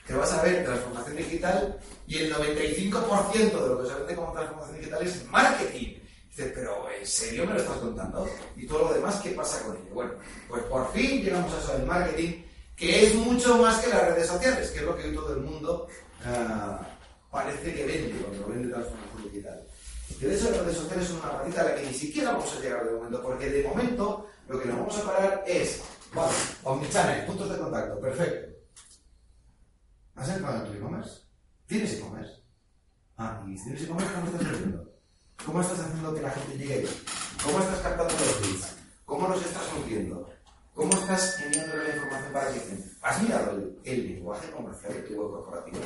Que 0.07 0.15
vas 0.15 0.33
a 0.33 0.43
ver 0.43 0.65
transformación 0.65 1.17
digital 1.17 1.79
y 2.09 2.19
el 2.19 2.35
95% 2.35 3.35
de 3.35 3.69
lo 3.69 3.81
que 3.81 3.89
se 3.89 3.95
vende 3.95 4.17
como 4.17 4.33
transformación 4.33 4.79
digital 4.79 5.07
es 5.07 5.25
marketing. 5.27 5.95
Dices, 6.29 6.53
pero 6.55 6.89
¿en 6.91 7.07
serio 7.07 7.47
me 7.47 7.55
lo 7.55 7.61
estás 7.61 7.77
contando? 7.77 8.29
¿Y 8.57 8.67
todo 8.67 8.89
lo 8.89 8.95
demás 8.95 9.21
qué 9.23 9.31
pasa 9.31 9.63
con 9.65 9.77
ello? 9.77 9.95
Bueno, 9.95 10.13
pues 10.49 10.63
por 10.65 10.93
fin 10.93 11.23
llegamos 11.23 11.53
a 11.55 11.59
eso 11.59 11.73
del 11.79 11.87
marketing, 11.87 12.43
que 12.77 13.07
es 13.07 13.15
mucho 13.15 13.59
más 13.59 13.79
que 13.79 13.91
las 13.91 14.09
redes 14.09 14.27
sociales, 14.27 14.71
que 14.71 14.79
es 14.81 14.85
lo 14.85 14.97
que 14.97 15.05
hoy 15.05 15.15
todo 15.15 15.35
el 15.35 15.41
mundo 15.43 15.87
uh, 16.27 16.85
parece 17.31 17.73
que 17.73 17.85
vende 17.85 18.21
cuando 18.21 18.49
vende 18.49 18.69
transformación 18.69 19.23
digital. 19.25 19.67
Que 20.19 20.27
de 20.27 20.37
hecho 20.37 20.51
las 20.51 20.61
redes 20.61 20.77
sociales 20.77 21.09
son 21.09 21.19
una 21.21 21.39
patita 21.39 21.61
a 21.61 21.65
la 21.65 21.75
que 21.75 21.87
ni 21.87 21.95
siquiera 21.95 22.33
vamos 22.33 22.55
a 22.55 22.61
llegar 22.61 22.85
de 22.85 22.93
momento, 22.93 23.23
porque 23.23 23.51
de 23.51 23.69
momento 23.69 24.27
lo 24.49 24.61
que 24.61 24.69
nos 24.69 24.79
vamos 24.79 24.99
a 24.99 25.05
parar 25.05 25.45
es, 25.47 25.83
vale, 26.15 26.33
omnichannel, 26.65 27.27
puntos 27.27 27.51
de 27.51 27.59
contacto, 27.59 28.01
perfecto. 28.01 28.51
¿Has 30.17 30.29
entrado 30.29 30.65
en 30.65 30.73
tu 30.73 30.79
e-commerce? 30.79 31.21
¿Tienes 31.67 31.95
e-commerce? 31.95 32.43
Ah, 33.17 33.43
¿y 33.49 33.57
si 33.57 33.65
tienes 33.65 33.83
e-commerce 33.85 34.13
cómo 34.13 34.27
estás 34.27 34.51
vendiendo? 34.51 34.91
¿Cómo 35.47 35.61
estás 35.63 35.81
haciendo 35.81 36.15
que 36.15 36.21
la 36.21 36.31
gente 36.31 36.59
llegue 36.59 36.75
ahí? 36.75 37.03
¿Cómo 37.43 37.61
estás 37.61 37.79
captando 37.79 38.13
los 38.13 38.41
leads? 38.43 38.77
¿Cómo 39.07 39.29
los 39.29 39.45
estás 39.45 39.63
nutriendo? 39.75 40.29
¿Cómo 40.75 40.93
estás 40.93 41.41
enviándole 41.41 41.89
la 41.89 41.95
información 41.97 42.33
para 42.33 42.53
que 42.53 42.61
¿Has 43.03 43.23
mirado 43.23 43.59
el, 43.85 44.09
lenguaje 44.09 44.51
comercial 44.51 44.93
de 44.93 45.01
tu 45.01 45.15
web 45.15 45.31
corporativa? 45.31 45.79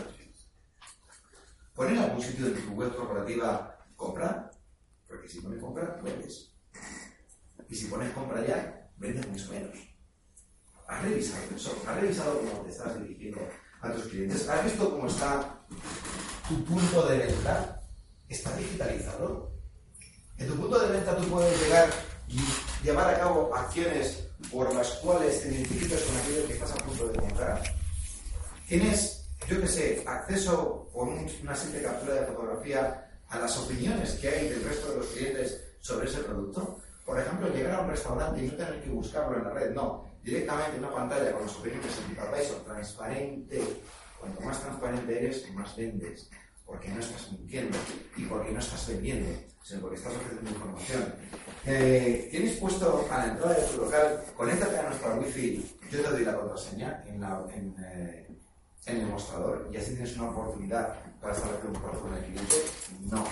¿Pon 1.74 1.88
en 1.88 1.98
algún 1.98 2.22
sitio 2.22 2.46
de 2.46 2.60
tu 2.60 2.72
web 2.72 2.94
corporativa 2.94 3.73
compra? 3.96 4.50
Porque 5.06 5.28
si 5.28 5.40
pones 5.40 5.60
compra, 5.60 6.00
vendes. 6.02 6.52
Y 7.68 7.74
si 7.74 7.86
pones 7.86 8.12
compra 8.12 8.46
ya, 8.46 8.90
vendes 8.96 9.26
mucho 9.28 9.52
menos. 9.52 9.76
¿Has 10.86 11.02
revisado 11.02 11.42
eso? 11.56 11.82
¿Has 11.86 12.00
revisado 12.00 12.38
cómo 12.40 12.62
te 12.62 12.70
estás 12.70 13.00
dirigiendo 13.00 13.40
a 13.80 13.92
tus 13.92 14.04
clientes? 14.04 14.48
¿Has 14.48 14.64
visto 14.64 14.90
cómo 14.90 15.06
está 15.06 15.64
tu 16.48 16.64
punto 16.64 17.06
de 17.08 17.18
venta? 17.18 17.82
¿Está 18.28 18.56
digitalizado? 18.56 19.52
En 20.36 20.48
tu 20.48 20.56
punto 20.56 20.78
de 20.78 20.92
venta 20.92 21.16
tú 21.16 21.24
puedes 21.28 21.60
llegar 21.62 21.90
y 22.28 22.40
llevar 22.82 23.14
a 23.14 23.18
cabo 23.18 23.54
acciones 23.54 24.28
por 24.50 24.74
las 24.74 24.88
cuales 24.94 25.40
te 25.40 25.48
identificas 25.48 26.00
con 26.02 26.16
aquello 26.16 26.46
que 26.46 26.54
estás 26.54 26.72
a 26.72 26.76
punto 26.76 27.08
de 27.08 27.18
comprar. 27.18 27.62
Tienes, 28.68 29.26
yo 29.48 29.60
que 29.60 29.68
sé, 29.68 30.04
acceso 30.06 30.90
por 30.92 31.08
una 31.08 31.56
simple 31.56 31.82
captura 31.82 32.14
de 32.14 32.26
fotografía 32.26 33.03
a 33.28 33.38
las 33.38 33.56
opiniones 33.58 34.12
que 34.14 34.28
hay 34.28 34.48
del 34.48 34.64
resto 34.64 34.90
de 34.90 34.96
los 34.98 35.06
clientes 35.06 35.60
sobre 35.80 36.08
ese 36.08 36.20
producto. 36.20 36.80
Por 37.04 37.20
ejemplo, 37.20 37.48
llegar 37.48 37.74
a 37.74 37.80
un 37.82 37.90
restaurante 37.90 38.42
y 38.42 38.48
no 38.48 38.56
tener 38.56 38.82
que 38.82 38.90
buscarlo 38.90 39.36
en 39.36 39.44
la 39.44 39.50
red, 39.50 39.70
no, 39.72 40.06
directamente 40.22 40.76
en 40.76 40.84
una 40.84 40.94
pantalla 40.94 41.32
con 41.32 41.42
las 41.42 41.56
opiniones 41.56 41.98
en 41.98 42.04
TripAdvisor, 42.06 42.64
transparente. 42.64 43.62
Cuanto 44.18 44.40
más 44.40 44.60
transparente 44.60 45.18
eres, 45.18 45.50
más 45.52 45.76
vendes, 45.76 46.30
porque 46.64 46.88
no 46.88 47.00
estás 47.00 47.30
mintiendo 47.32 47.76
y 48.16 48.24
porque 48.24 48.52
no 48.52 48.58
estás 48.58 48.88
vendiendo, 48.88 49.30
sino 49.62 49.80
porque 49.82 49.96
estás 49.96 50.14
ofreciendo 50.14 50.50
información. 50.50 51.14
Eh, 51.66 52.28
tienes 52.30 52.56
puesto 52.56 53.06
a 53.10 53.18
la 53.18 53.32
entrada 53.32 53.54
de 53.54 53.66
tu 53.66 53.82
local, 53.82 54.24
conéctate 54.34 54.78
a 54.78 54.88
nuestra 54.88 55.14
wifi, 55.14 55.76
yo 55.90 56.02
te 56.02 56.10
doy 56.10 56.24
la 56.24 56.36
contraseña 56.36 57.04
en, 57.06 57.22
en, 57.22 57.76
eh, 57.84 58.23
en 58.86 59.00
el 59.00 59.06
mostrador 59.06 59.68
y 59.72 59.76
así 59.76 59.94
tienes 59.94 60.16
una 60.16 60.30
oportunidad 60.30 60.94
para 61.20 61.34
establecer 61.34 61.66
un 61.66 61.80
trato 61.80 62.00
con 62.00 62.14
el 62.14 62.24
cliente. 62.24 62.56
No. 63.10 63.24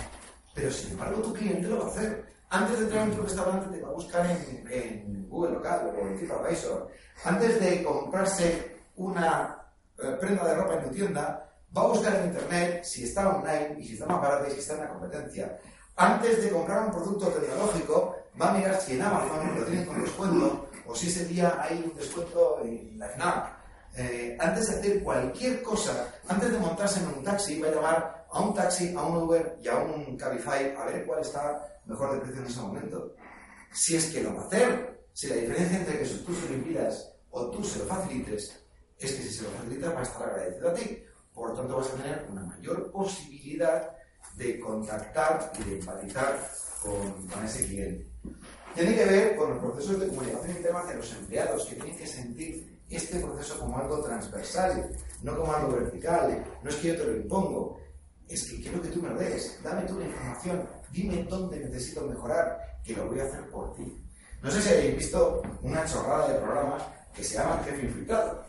Pero 0.55 0.71
sin 0.71 0.93
embargo, 0.93 1.23
tu 1.23 1.33
cliente 1.33 1.69
lo 1.69 1.81
va 1.81 1.87
a 1.87 1.89
hacer. 1.89 2.33
Antes 2.51 2.79
de 2.79 2.85
entrar 2.85 3.09
en 3.09 3.17
tu 3.17 3.23
restaurante, 3.23 3.77
te 3.77 3.83
va 3.83 3.89
a 3.89 3.93
buscar 3.93 4.27
en, 4.27 4.67
en 4.71 5.29
Google 5.29 5.53
Local 5.53 5.95
o 5.97 6.07
en 6.07 6.17
TripAdvisor. 6.17 6.91
Antes 7.25 7.61
de 7.61 7.83
comprarse 7.83 8.77
una 8.97 9.63
eh, 9.99 10.17
prenda 10.21 10.47
de 10.47 10.55
ropa 10.55 10.75
en 10.75 10.85
tu 10.85 10.91
tienda, 10.91 11.49
va 11.75 11.83
a 11.83 11.87
buscar 11.87 12.15
en 12.17 12.27
Internet 12.27 12.85
si 12.85 13.05
está 13.05 13.37
online 13.37 13.77
y 13.79 13.85
si 13.87 13.95
está 13.95 14.07
más 14.07 14.21
barato 14.21 14.49
y 14.49 14.53
si 14.53 14.59
está 14.59 14.75
en 14.75 14.81
la 14.81 14.89
competencia. 14.89 15.59
Antes 15.97 16.43
de 16.43 16.51
comprar 16.51 16.87
un 16.87 16.93
producto 16.93 17.29
tecnológico, 17.29 18.17
va 18.41 18.51
a 18.51 18.55
mirar 18.55 18.81
si 18.81 18.95
en 18.95 19.03
Amazon 19.03 19.59
lo 19.59 19.65
tienen 19.65 19.87
con 19.87 20.03
descuento 20.03 20.69
o 20.87 20.95
si 20.95 21.09
ese 21.09 21.27
día 21.27 21.59
hay 21.61 21.83
un 21.85 21.97
descuento 21.97 22.61
en 22.63 22.99
la 22.99 23.09
FNAC. 23.09 23.62
Eh, 23.95 24.37
antes 24.41 24.69
de 24.69 24.79
hacer 24.79 25.03
cualquier 25.03 25.63
cosa, 25.63 26.15
antes 26.29 26.51
de 26.51 26.59
montarse 26.59 27.01
en 27.01 27.09
un 27.09 27.23
taxi, 27.23 27.61
va 27.61 27.69
a 27.69 27.73
llamar 27.73 28.27
a 28.31 28.41
un 28.41 28.55
taxi, 28.55 28.95
a 28.97 29.03
un 29.03 29.17
Uber 29.23 29.59
y 29.63 29.69
a 29.69 29.77
un 29.77 30.17
Cabify 30.17 30.75
a 30.75 30.85
ver 30.87 31.05
cuál 31.05 31.21
está 31.21 31.81
mejor 31.85 32.15
de 32.15 32.21
precio 32.21 32.41
en 32.41 32.47
ese 32.47 32.61
momento. 32.61 33.15
Si 33.73 33.97
es 33.97 34.07
que 34.07 34.23
lo 34.23 34.35
va 34.35 34.43
a 34.43 34.47
hacer, 34.47 35.05
si 35.13 35.27
la 35.27 35.37
diferencia 35.37 35.79
entre 35.79 35.99
que 35.99 36.07
tú 36.07 36.35
se 36.35 36.49
lo 36.49 36.55
impidas 36.55 37.13
o 37.31 37.51
tú 37.51 37.63
se 37.63 37.81
lo 37.81 37.85
facilites, 37.87 38.59
es 38.99 39.13
que 39.13 39.23
si 39.23 39.31
se 39.31 39.43
lo 39.43 39.51
facilitas 39.51 39.95
va 39.95 40.01
a 40.01 40.03
estar 40.03 40.23
agradecido 40.31 40.71
a 40.71 40.75
ti. 40.75 41.05
Por 41.35 41.51
lo 41.51 41.55
tanto, 41.55 41.77
vas 41.77 41.89
a 41.89 41.97
tener 41.97 42.27
una 42.31 42.45
mayor 42.45 42.91
posibilidad 42.91 43.91
de 44.37 44.61
contactar 44.61 45.53
y 45.59 45.65
de 45.65 45.79
empatizar 45.79 46.51
con, 46.83 47.27
con 47.27 47.45
ese 47.45 47.67
cliente. 47.67 48.07
Tiene 48.75 48.95
que 48.95 49.05
ver 49.05 49.37
con 49.37 49.51
los 49.51 49.59
procesos 49.59 50.01
de 50.01 50.09
comunicación 50.09 50.57
interna 50.57 50.85
de 50.85 50.95
los 50.95 51.13
empleados, 51.13 51.67
que 51.67 51.75
tienen 51.75 51.97
que 51.97 52.07
sentir 52.07 52.72
este 52.97 53.21
proceso 53.21 53.59
como 53.59 53.79
algo 53.79 54.03
transversal, 54.03 54.91
no 55.23 55.37
como 55.37 55.53
algo 55.53 55.77
vertical. 55.77 56.45
No 56.63 56.71
es 56.71 56.77
que 56.77 56.89
yo 56.89 56.97
te 56.97 57.05
lo 57.05 57.17
impongo, 57.17 57.81
es 58.29 58.45
que 58.45 58.61
quiero 58.61 58.83
que 58.83 58.89
tú 58.89 59.03
me 59.03 59.11
lo 59.11 59.19
des. 59.19 59.59
Dame 59.63 59.83
tú 59.83 59.99
la 59.99 60.07
información, 60.07 60.69
dime 60.91 61.25
dónde 61.25 61.61
necesito 61.61 62.07
mejorar, 62.07 62.59
que 62.85 62.95
lo 62.95 63.09
voy 63.09 63.21
a 63.21 63.25
hacer 63.25 63.49
por 63.51 63.75
ti. 63.75 64.03
No 64.43 64.51
sé 64.51 64.61
si 64.61 64.69
habéis 64.71 64.97
visto 64.97 65.43
una 65.63 65.85
chorrada 65.85 66.33
de 66.33 66.39
programas 66.41 66.83
que 67.15 67.23
se 67.23 67.37
llama 67.37 67.63
Jefe 67.65 67.87
Infiltrado. 67.87 68.45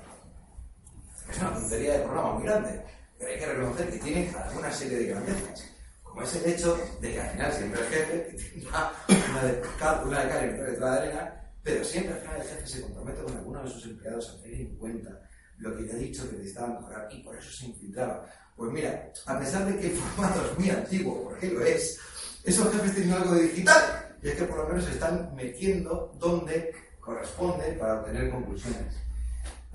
Es 1.29 1.37
una 1.39 1.53
tontería 1.53 1.93
de 1.93 2.03
programa 2.03 2.33
muy 2.33 2.43
grande, 2.43 2.85
pero 3.17 3.31
hay 3.31 3.39
que 3.39 3.45
reconocer 3.45 3.91
que 3.91 3.97
tiene 3.99 4.35
alguna 4.35 4.71
serie 4.71 4.97
de 4.97 5.05
grandezas. 5.05 5.63
Como 6.03 6.21
es 6.21 6.35
el 6.35 6.51
hecho 6.51 6.79
de 6.99 7.11
que 7.11 7.21
al 7.21 7.29
final 7.29 7.53
siempre 7.53 7.81
el 7.81 7.87
jefe 7.87 8.37
tendrá 8.53 8.91
una 9.07 9.43
de, 9.43 9.61
una 10.05 10.23
de 10.23 10.29
cal 10.29 10.45
y 10.45 10.73
otra 10.75 10.91
de 10.91 10.99
arena, 10.99 11.42
pero 11.63 11.83
siempre 11.83 12.13
al 12.13 12.19
final 12.19 12.41
el 12.41 12.47
jefe 12.47 12.67
se 12.67 12.81
compromete 12.81 13.23
con 13.23 13.37
alguno 13.37 13.63
de 13.63 13.69
sus 13.69 13.85
empleados 13.85 14.29
a 14.29 14.41
tener 14.41 14.61
en 14.61 14.75
cuenta 14.75 15.21
lo 15.57 15.77
que 15.77 15.83
te 15.83 15.93
ha 15.93 15.97
dicho 15.97 16.29
que 16.29 16.37
necesitaba 16.37 16.79
mejorar 16.79 17.07
y 17.11 17.23
por 17.23 17.35
eso 17.37 17.51
se 17.51 17.65
infiltraba. 17.67 18.25
Pues 18.55 18.71
mira, 18.71 19.11
a 19.25 19.39
pesar 19.39 19.65
de 19.65 19.79
que 19.79 19.87
el 19.91 19.97
formato 19.97 20.45
es 20.45 20.59
muy 20.59 20.69
antiguo, 20.69 21.23
porque 21.23 21.47
lo 21.47 21.61
es, 21.65 21.99
esos 22.43 22.71
jefes 22.71 22.95
tienen 22.95 23.13
algo 23.13 23.35
de 23.35 23.43
digital 23.43 24.17
y 24.21 24.29
es 24.29 24.35
que 24.35 24.43
por 24.43 24.57
lo 24.57 24.67
menos 24.67 24.85
se 24.85 24.91
están 24.91 25.33
metiendo 25.35 26.13
donde 26.19 26.73
corresponde 26.99 27.73
para 27.73 28.01
obtener 28.01 28.29
conclusiones. 28.29 28.95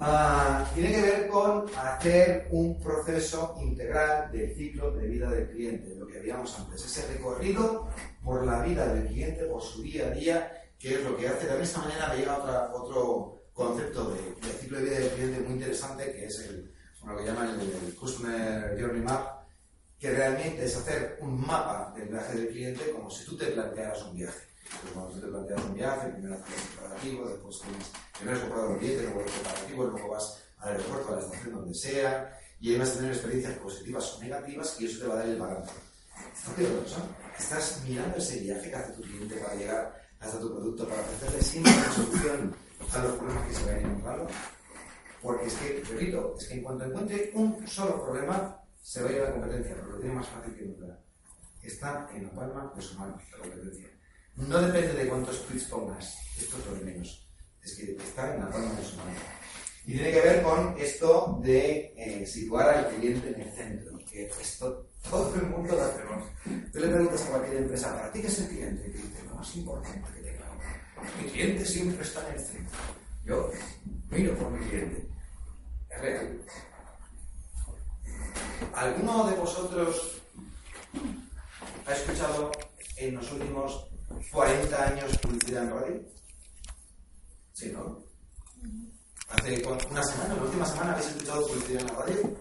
Ah, 0.01 0.65
tiene 0.75 0.93
que 0.93 1.03
ver 1.03 1.29
con 1.29 1.67
hacer 1.77 2.47
un 2.53 2.79
proceso 2.79 3.57
integral 3.61 4.31
del 4.31 4.55
ciclo 4.55 4.93
de 4.93 5.09
vida 5.09 5.29
del 5.29 5.51
cliente, 5.51 5.95
lo 5.97 6.07
que 6.07 6.19
habíamos 6.19 6.57
antes, 6.57 6.85
ese 6.85 7.13
recorrido 7.15 7.89
por 8.23 8.47
la 8.47 8.63
vida 8.63 8.87
del 8.95 9.09
cliente, 9.09 9.45
por 9.47 9.61
su 9.61 9.83
día 9.83 10.07
a 10.07 10.11
día, 10.11 10.53
que 10.79 10.95
es 10.95 11.03
lo 11.03 11.17
que 11.17 11.29
hace. 11.29 11.47
De 11.47 11.63
esta 11.63 11.81
manera 11.81 12.15
me 12.15 12.29
otra, 12.29 12.71
otro 12.73 13.43
concepto 13.53 14.11
de, 14.11 14.53
ciclo 14.61 14.79
de 14.79 14.85
vida 14.85 14.99
del 14.99 15.11
cliente 15.11 15.41
muy 15.41 15.53
interesante, 15.55 16.13
que 16.13 16.27
es 16.27 16.39
el, 16.41 16.73
lo 17.05 17.17
que 17.17 17.25
llaman 17.25 17.59
el, 17.61 17.95
Customer 17.97 18.77
Journey 18.81 19.03
Map, 19.03 19.39
que 19.99 20.11
realmente 20.11 20.65
es 20.65 20.77
hacer 20.77 21.19
un 21.21 21.41
mapa 21.41 21.93
del 21.97 22.09
viaje 22.09 22.37
del 22.37 22.49
cliente 22.49 22.91
como 22.93 23.11
si 23.11 23.25
tú 23.25 23.37
te 23.37 23.47
plantearas 23.47 24.03
un 24.05 24.17
viaje. 24.17 24.47
Pues 24.83 24.93
cuando 24.93 25.13
tú 25.13 25.21
te 25.21 25.27
planteas 25.27 25.65
un 25.65 25.75
viaje, 25.75 26.09
primero 26.11 26.35
haces 26.35 26.55
el 26.55 26.79
preparativo, 26.79 27.29
después 27.29 27.61
tienes, 27.61 27.87
primero 28.17 28.37
has 28.37 28.43
comprado 28.43 28.73
el 28.75 28.79
billete, 28.79 29.03
luego 29.03 29.21
el 29.21 29.27
preparativo, 29.27 29.85
luego 29.85 30.09
vas 30.11 30.45
al 30.59 30.73
aeropuerto, 30.73 31.13
a 31.13 31.17
la 31.17 31.23
estación, 31.23 31.55
donde 31.55 31.75
sea, 31.75 32.39
y 32.61 32.73
ahí 32.73 32.79
vas 32.79 32.91
a 32.91 32.95
tener 32.95 33.13
experiencias 33.13 33.59
positivas 33.59 34.15
o 34.15 34.21
negativas 34.21 34.81
y 34.81 34.87
eso 34.87 35.01
te 35.01 35.07
va 35.07 35.15
a 35.15 35.19
dar 35.19 35.27
el 35.27 35.39
balance. 35.39 35.73
Estás 37.39 37.83
mirando 37.87 38.19
ese 38.19 38.41
viaje 38.41 38.71
que 38.71 38.77
hace 38.77 38.93
tu 38.93 39.03
cliente 39.03 39.37
para 39.37 39.55
llegar 39.55 39.98
hasta 40.21 40.41
tu 40.41 40.55
producto, 40.55 40.89
para 40.89 41.01
ofrecerle 41.01 41.43
siempre 41.43 41.73
una 41.73 41.93
solución 41.93 42.57
a 42.93 42.99
los 43.03 43.13
problemas 43.17 43.49
que 43.49 43.55
se 43.55 43.65
vayan 43.67 43.91
encontrando. 43.91 44.27
Porque 45.23 45.47
es 45.47 45.55
que, 45.55 45.83
repito, 45.89 46.35
es 46.39 46.47
que 46.47 46.55
en 46.55 46.63
cuanto 46.63 46.85
encuentre 46.85 47.31
un 47.35 47.67
solo 47.67 48.05
problema, 48.05 48.61
se 48.81 49.03
va 49.03 49.09
a 49.09 49.13
ir 49.13 49.19
la 49.19 49.33
competencia, 49.33 49.75
porque 49.77 49.93
lo 49.93 50.01
tiene 50.01 50.15
más 50.15 50.29
fácil 50.29 50.55
que 50.55 50.65
nunca. 50.65 50.99
Está 51.63 52.09
en 52.15 52.25
la 52.25 52.31
palma 52.31 52.73
de 52.75 52.83
su 52.83 52.99
mano, 52.99 53.21
la 53.33 53.39
competencia. 53.39 53.89
No 54.37 54.61
depende 54.61 54.95
de 54.95 55.09
cuántos 55.09 55.45
tweets 55.47 55.65
pongas, 55.65 56.17
esto 56.39 56.57
es 56.59 56.67
lo 56.67 56.75
de 56.77 56.85
menos. 56.85 57.29
Es 57.63 57.75
que 57.75 57.97
está 57.97 58.35
en 58.35 58.41
la 58.41 58.51
palma 58.51 58.73
de 58.73 58.85
su 58.85 58.97
mano. 58.97 59.11
Y 59.85 59.93
tiene 59.93 60.13
que 60.13 60.21
ver 60.21 60.43
con 60.43 60.77
esto 60.79 61.41
de 61.43 61.95
eh, 61.97 62.27
situar 62.27 62.69
al 62.69 62.89
cliente 62.95 63.29
en 63.29 63.41
el 63.41 63.53
centro, 63.53 63.99
que 64.11 64.27
esto 64.27 64.89
todo 65.09 65.35
el 65.35 65.47
mundo 65.47 65.75
lo 65.75 65.83
hacemos. 65.83 66.25
Tú 66.73 66.79
le 66.79 66.89
preguntas 66.89 67.23
a 67.23 67.31
cualquier 67.31 67.57
empresa, 67.63 67.95
¿para 67.95 68.13
ti 68.13 68.21
qué 68.21 68.27
es 68.27 68.39
el 68.41 68.49
cliente? 68.49 68.89
Y 68.89 69.09
te 69.09 69.28
más 69.39 69.57
importante 69.57 70.13
que 70.15 70.31
tengo. 70.31 70.45
Mi 71.23 71.31
cliente 71.31 71.65
siempre 71.65 72.03
está 72.03 72.29
en 72.29 72.35
el 72.35 72.41
centro. 72.41 72.79
Yo 73.25 73.51
miro 74.11 74.37
por 74.37 74.51
mi 74.51 74.67
cliente. 74.67 75.09
Es 75.91 76.01
real. 76.01 76.45
¿Alguno 78.75 79.29
de 79.29 79.37
vosotros 79.37 80.21
ha 81.87 81.93
escuchado 81.93 82.51
en 82.97 83.15
los 83.15 83.31
últimos 83.33 83.87
40 84.33 84.85
años 84.85 85.19
publicidad 85.19 85.65
en 85.65 85.71
radio? 85.71 86.01
Sí, 87.53 87.71
¿no? 87.73 88.03
Hace 89.29 89.63
una 89.91 90.03
semana, 90.03 90.35
la 90.35 90.43
última 90.43 90.67
semana, 90.67 90.93
¿habéis 90.93 91.09
escuchado 91.09 91.47
publicidad 91.47 91.83
en 91.83 91.87
la 91.87 91.95
radio? 91.95 92.37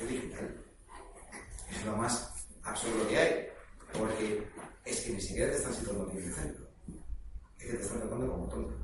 Digital. 0.00 0.64
Es 1.70 1.84
lo 1.84 1.96
más 1.96 2.32
absurdo 2.62 3.08
que 3.08 3.18
hay. 3.18 3.48
Porque 3.92 4.53
siquiera 5.34 5.50
te 5.50 5.58
están 5.58 5.74
situando 5.74 6.10
en 6.12 6.16
el 6.18 6.32
centro. 6.32 6.64
Es 7.58 7.66
que 7.66 7.76
te 7.76 7.82
están 7.82 7.98
tratando 7.98 8.30
como 8.30 8.48
tonto. 8.48 8.74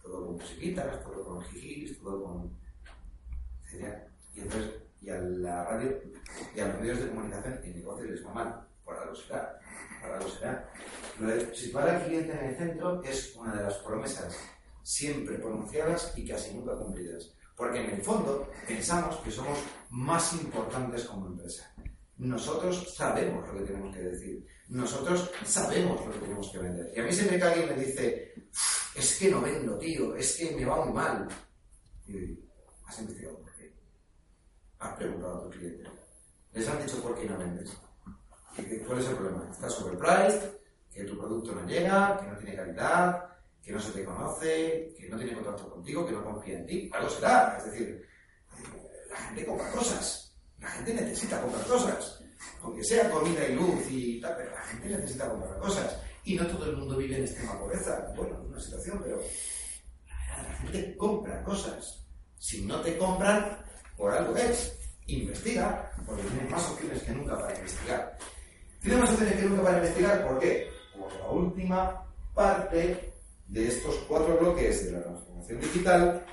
Todo 0.00 0.26
con 0.26 0.34
musiquitas, 0.36 1.02
todo 1.02 1.24
con 1.24 1.42
jijis, 1.42 1.98
todo 1.98 2.22
con. 2.22 2.56
Y 4.34 4.40
entonces, 4.40 4.74
y 5.00 5.10
a 5.10 5.18
la 5.18 5.64
radio, 5.64 5.98
y 6.54 6.60
a 6.60 6.68
los 6.68 6.80
medios 6.80 7.00
de 7.00 7.08
comunicación, 7.08 7.60
el 7.64 7.74
negocio 7.74 8.04
les 8.04 8.24
va 8.24 8.32
mal. 8.32 8.68
Por 8.84 8.96
algo 8.96 9.14
será. 9.16 9.58
Por 10.00 10.10
algo 10.12 10.28
será. 10.28 10.70
Lo 11.18 11.26
de 11.26 11.52
situar 11.52 11.88
al 11.88 12.04
cliente 12.04 12.32
en 12.32 12.44
el 12.50 12.56
centro 12.56 13.02
es 13.02 13.34
una 13.34 13.56
de 13.56 13.62
las 13.64 13.74
promesas 13.78 14.38
siempre 14.84 15.36
pronunciadas 15.38 16.16
y 16.16 16.28
casi 16.28 16.54
nunca 16.54 16.76
cumplidas. 16.76 17.32
Porque 17.56 17.84
en 17.84 17.90
el 17.90 18.02
fondo 18.02 18.48
pensamos 18.68 19.16
que 19.16 19.32
somos 19.32 19.58
más 19.90 20.32
importantes 20.34 21.04
como 21.04 21.26
empresa. 21.26 21.71
Nosotros 22.22 22.94
sabemos 22.94 23.48
lo 23.48 23.58
que 23.58 23.64
tenemos 23.64 23.96
que 23.96 24.02
decir. 24.02 24.46
Nosotros 24.68 25.28
sabemos 25.44 26.06
lo 26.06 26.12
que 26.12 26.20
tenemos 26.20 26.52
que 26.52 26.58
vender. 26.58 26.92
Y 26.94 27.00
a 27.00 27.02
mí 27.02 27.12
siempre 27.12 27.36
que 27.36 27.42
alguien 27.42 27.68
me 27.68 27.84
dice, 27.84 28.34
es 28.94 29.18
que 29.18 29.28
no 29.28 29.40
vendo, 29.40 29.76
tío, 29.76 30.14
es 30.14 30.36
que 30.36 30.54
me 30.54 30.64
va 30.64 30.84
muy 30.84 30.94
mal. 30.94 31.28
Y 32.06 32.12
yo 32.12 32.18
digo, 32.20 32.42
¿has 32.86 33.00
investigado 33.00 33.38
por 33.38 33.52
qué? 33.56 33.74
¿Has 34.78 34.96
preguntado 34.96 35.34
a 35.34 35.42
tu 35.42 35.50
cliente? 35.50 35.90
¿Les 36.52 36.68
han 36.68 36.86
dicho 36.86 37.02
por 37.02 37.18
qué 37.18 37.28
no 37.28 37.38
vendes? 37.38 37.76
¿Cuál 38.86 38.98
es 39.00 39.08
el 39.08 39.16
problema? 39.16 39.48
¿Estás 39.50 39.72
sobrepriced? 39.72 40.50
¿Que 40.94 41.02
tu 41.02 41.18
producto 41.18 41.52
no 41.52 41.66
llega? 41.66 42.20
¿Que 42.20 42.26
no 42.28 42.36
tiene 42.36 42.54
calidad? 42.54 43.24
¿Que 43.60 43.72
no 43.72 43.80
se 43.80 43.90
te 43.90 44.04
conoce? 44.04 44.94
¿Que 44.96 45.08
no 45.08 45.16
tiene 45.16 45.34
contacto 45.34 45.68
contigo? 45.68 46.06
¿Que 46.06 46.12
no 46.12 46.22
confía 46.22 46.58
en 46.60 46.66
ti? 46.66 46.90
Algo 46.92 47.10
será. 47.10 47.56
Es 47.58 47.64
decir, 47.64 48.06
la 49.10 49.16
gente 49.16 49.44
compra 49.44 49.72
cosas. 49.72 50.21
La 50.62 50.68
gente 50.68 50.94
necesita 50.94 51.40
comprar 51.42 51.66
cosas. 51.66 52.20
Aunque 52.62 52.84
sea 52.84 53.10
comida 53.10 53.46
y 53.48 53.54
luz 53.54 53.84
y 53.90 54.20
tal, 54.20 54.36
pero 54.36 54.52
la 54.52 54.62
gente 54.62 54.88
necesita 54.88 55.28
comprar 55.28 55.58
cosas. 55.58 55.96
Y 56.24 56.36
no 56.36 56.46
todo 56.46 56.70
el 56.70 56.76
mundo 56.76 56.96
vive 56.96 57.16
en 57.16 57.24
extrema 57.24 57.58
pobreza. 57.58 58.12
Bueno, 58.16 58.38
es 58.40 58.48
una 58.48 58.60
situación, 58.60 59.00
pero 59.02 59.20
la 60.08 60.56
gente 60.58 60.96
compra 60.96 61.42
cosas. 61.42 62.04
Si 62.38 62.64
no 62.64 62.80
te 62.80 62.96
compran, 62.96 63.58
por 63.96 64.12
algo 64.12 64.36
es. 64.36 64.78
Investiga, 65.06 65.90
porque 66.06 66.22
tienes 66.22 66.48
más 66.48 66.70
opciones 66.70 67.02
que 67.02 67.10
nunca 67.10 67.36
para 67.36 67.56
investigar. 67.56 68.18
Tienes 68.80 69.00
más 69.00 69.10
opciones 69.10 69.34
que 69.34 69.42
nunca 69.42 69.62
para 69.64 69.78
investigar, 69.78 70.28
¿por 70.28 70.38
qué? 70.38 70.70
Por 70.96 71.12
la 71.12 71.28
última 71.28 72.06
parte 72.32 73.12
de 73.48 73.68
estos 73.68 73.96
cuatro 74.08 74.38
bloques 74.38 74.86
de 74.86 74.92
la 74.92 75.02
transformación 75.02 75.60
digital 75.60 76.24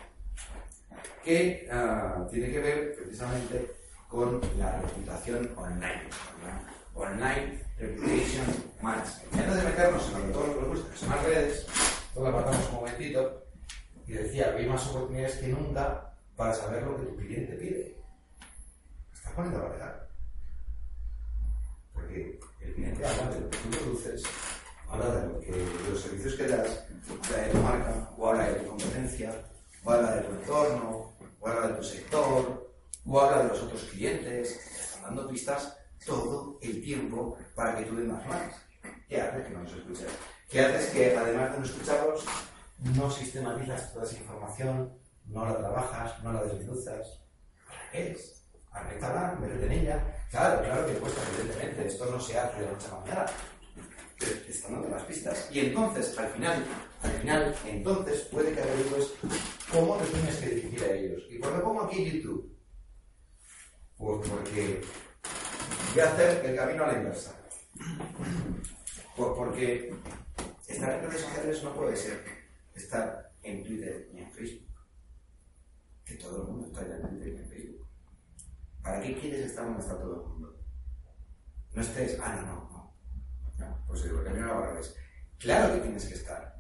que 1.23 1.67
uh, 1.71 2.29
tiene 2.29 2.51
que 2.51 2.59
ver 2.59 2.95
precisamente 2.95 3.78
con 4.09 4.41
la 4.57 4.81
reputación 4.81 5.49
online. 5.55 6.09
Online 6.95 7.63
Reputation 7.77 8.45
Management. 8.81 9.33
Y 9.33 9.39
antes 9.39 9.55
de 9.55 9.63
meternos 9.63 10.07
en 10.07 10.13
lo 10.13 10.25
que 10.25 10.33
todos 10.33 10.47
los 10.47 10.57
productos 10.57 10.91
que 10.91 10.97
son 10.97 11.09
las 11.09 11.23
redes, 11.23 11.67
todo 12.13 12.23
lo 12.23 12.29
apartamos 12.37 12.69
un 12.69 12.75
momentito 12.75 13.45
y 14.07 14.13
decía 14.13 14.53
hay 14.57 14.65
más 14.65 14.85
oportunidades 14.87 15.37
que 15.37 15.47
nunca 15.47 16.13
para 16.35 16.53
saber 16.53 16.83
lo 16.83 16.97
que 16.97 17.03
tu 17.03 17.15
cliente 17.17 17.53
pide. 17.53 17.95
¿Estás 19.13 19.31
poniendo 19.33 19.59
la 19.59 19.69
verdad? 19.69 20.07
Porque 21.93 22.39
el 22.61 22.73
cliente 22.73 23.05
habla 23.05 23.29
de 23.29 23.41
lo 23.41 23.49
que 23.49 23.57
tú 23.57 23.69
produces, 23.69 24.23
habla 24.89 25.05
de, 25.15 25.27
lo 25.27 25.39
que, 25.39 25.51
de 25.51 25.89
los 25.89 26.01
servicios 26.01 26.33
que 26.33 26.47
das, 26.47 26.85
habla 27.25 27.43
de 27.43 27.51
tu 27.51 27.57
marca, 27.59 28.09
o 28.17 28.29
habla 28.29 28.47
de 28.47 28.53
tu 28.55 28.69
competencia, 28.69 29.35
o 29.83 29.91
habla 29.91 30.15
de 30.15 30.21
tu 30.21 30.31
entorno, 30.33 31.13
o 31.39 31.47
habla 31.47 31.67
de 31.67 31.73
tu 31.75 31.83
sector, 31.83 32.68
o 33.05 33.21
habla 33.21 33.43
de 33.43 33.49
los 33.49 33.61
otros 33.63 33.83
clientes. 33.85 34.59
Te 34.59 34.81
están 34.81 35.03
dando 35.03 35.27
pistas 35.27 35.77
todo 36.05 36.59
el 36.61 36.81
tiempo 36.81 37.37
para 37.55 37.77
que 37.77 37.85
tú 37.85 37.95
vendas 37.95 38.25
más. 38.27 38.53
¿Qué 39.07 39.21
haces 39.21 39.47
que 39.47 39.53
no 39.53 39.63
nos 39.63 39.73
escuches? 39.73 40.07
¿Qué 40.49 40.61
haces 40.61 40.91
que 40.91 41.15
además 41.15 41.51
de 41.51 41.59
no 41.59 41.65
escucharlos, 41.65 42.25
no 42.95 43.11
sistematizas 43.11 43.93
toda 43.93 44.05
esa 44.05 44.17
información, 44.17 44.97
no 45.25 45.45
la 45.45 45.57
trabajas, 45.57 46.23
no 46.23 46.33
la 46.33 46.43
desmenuzas? 46.43 47.19
¿Para 47.67 47.91
qué 47.91 48.11
es? 48.11 48.45
Arréglala, 48.71 49.37
métete 49.39 49.65
en 49.65 49.71
ella. 49.71 50.25
Claro, 50.29 50.63
claro 50.63 50.85
que 50.85 50.93
cuesta, 50.93 51.21
evidentemente. 51.33 51.87
Esto 51.87 52.05
no 52.05 52.19
se 52.19 52.39
hace 52.39 52.61
de 52.61 52.67
noche 52.67 52.87
a 52.91 52.99
mañana. 52.99 53.25
Pero 54.19 54.31
te 54.41 54.51
están 54.51 54.73
dando 54.73 54.89
las 54.89 55.03
pistas. 55.03 55.49
Y 55.51 55.59
entonces, 55.59 56.17
al 56.17 56.27
final, 56.29 56.63
al 57.01 57.11
final, 57.11 57.55
entonces 57.65 58.21
puede 58.31 58.53
que 58.53 58.61
averigües 58.61 59.13
cómo 59.71 59.97
te 59.97 60.05
tienes 60.05 60.35
que 60.37 60.45
dirigir 60.47 60.83
a 60.83 60.93
ellos. 60.93 61.23
¿Y 61.29 61.39
qué 61.39 61.47
pongo 61.47 61.83
aquí 61.83 62.11
YouTube? 62.11 62.58
Pues 63.99 64.29
porque 64.29 64.81
voy 65.93 65.99
a 66.01 66.13
hacer 66.13 66.45
el 66.45 66.55
camino 66.55 66.85
a 66.85 66.93
la 66.93 66.99
inversa. 66.99 67.35
Pues 69.17 69.29
porque 69.35 69.93
estar 70.67 70.91
en 70.91 71.01
redes 71.01 71.21
sociales 71.21 71.63
no 71.65 71.73
puede 71.73 71.97
ser 71.97 72.23
estar 72.73 73.33
en 73.43 73.61
Twitter 73.61 74.07
y 74.13 74.19
en 74.19 74.31
Facebook. 74.31 74.69
Que 76.05 76.15
todo 76.15 76.43
el 76.43 76.47
mundo 76.47 76.67
está 76.67 76.95
en 76.95 77.09
Twitter 77.09 77.27
y 77.27 77.37
en 77.39 77.49
Facebook. 77.49 77.87
¿Para 78.81 79.01
qué 79.01 79.19
quieres 79.19 79.47
estar 79.47 79.65
donde 79.65 79.81
está 79.81 79.99
todo 79.99 80.23
el 80.23 80.29
mundo? 80.29 80.59
No 81.73 81.81
estés, 81.81 82.17
ah, 82.21 82.35
no, 82.37 82.45
no, 82.45 82.95
no. 83.57 83.67
no 83.67 83.85
pues 83.85 84.05
el 84.05 84.23
camino 84.23 84.45
a 84.45 84.59
la 84.61 84.67
revés. 84.67 84.95
Claro 85.39 85.73
que 85.73 85.81
tienes 85.81 86.05
que 86.05 86.13
estar. 86.13 86.57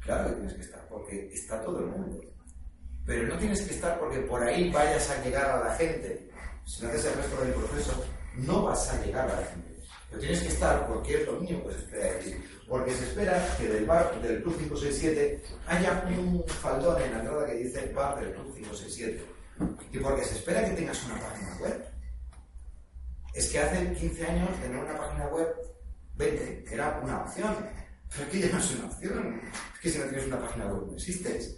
Claro 0.00 0.28
que 0.28 0.34
tienes 0.36 0.54
que 0.54 0.62
estar, 0.62 0.88
porque 0.88 1.28
está 1.32 1.60
todo 1.64 1.80
el 1.80 1.86
mundo. 1.86 2.35
Pero 3.06 3.28
no 3.28 3.38
tienes 3.38 3.62
que 3.62 3.74
estar 3.74 3.98
porque 4.00 4.18
por 4.18 4.42
ahí 4.42 4.70
vayas 4.70 5.08
a 5.10 5.22
llegar 5.22 5.48
a 5.48 5.64
la 5.64 5.74
gente. 5.76 6.28
Si 6.64 6.82
no 6.82 6.88
haces 6.88 7.06
el 7.06 7.14
resto 7.14 7.40
del 7.40 7.54
proceso, 7.54 8.04
no 8.34 8.64
vas 8.64 8.92
a 8.92 9.04
llegar 9.04 9.30
a 9.30 9.40
la 9.40 9.46
gente. 9.46 9.76
Pero 10.10 10.20
tienes 10.20 10.40
que 10.40 10.48
estar 10.48 10.86
porque 10.88 11.22
es 11.22 11.26
lo 11.26 11.40
se 11.40 11.78
espera 11.78 12.04
de. 12.04 12.40
Porque 12.68 12.90
se 12.92 13.04
espera 13.04 13.56
que 13.56 13.68
del 13.68 13.86
bar 13.86 14.20
del 14.20 14.42
Club 14.42 14.58
567 14.58 15.42
haya 15.68 16.04
un 16.18 16.44
faldón 16.48 17.00
en 17.00 17.12
la 17.12 17.18
entrada 17.20 17.46
que 17.46 17.54
dice 17.54 17.92
bar 17.94 18.18
del 18.18 18.32
Club 18.32 18.54
567. 18.54 19.24
Y 19.92 19.98
porque 19.98 20.24
se 20.24 20.34
espera 20.34 20.64
que 20.64 20.72
tengas 20.72 21.04
una 21.04 21.20
página 21.20 21.56
web. 21.60 21.84
Es 23.34 23.48
que 23.50 23.58
hace 23.60 23.92
15 23.92 24.26
años 24.26 24.60
tener 24.60 24.78
una 24.78 24.98
página 24.98 25.28
web, 25.28 25.54
20, 26.16 26.64
que 26.64 26.74
era 26.74 27.00
una 27.04 27.22
opción. 27.22 27.54
Pero 28.10 28.24
es 28.24 28.28
que 28.30 28.40
ya 28.40 28.48
no 28.52 28.58
es 28.58 28.74
una 28.74 28.86
opción. 28.86 29.40
Es 29.74 29.80
que 29.80 29.90
si 29.90 29.98
no 29.98 30.04
tienes 30.06 30.26
una 30.26 30.40
página 30.40 30.66
web 30.66 30.86
no 30.88 30.94
existes. 30.94 31.56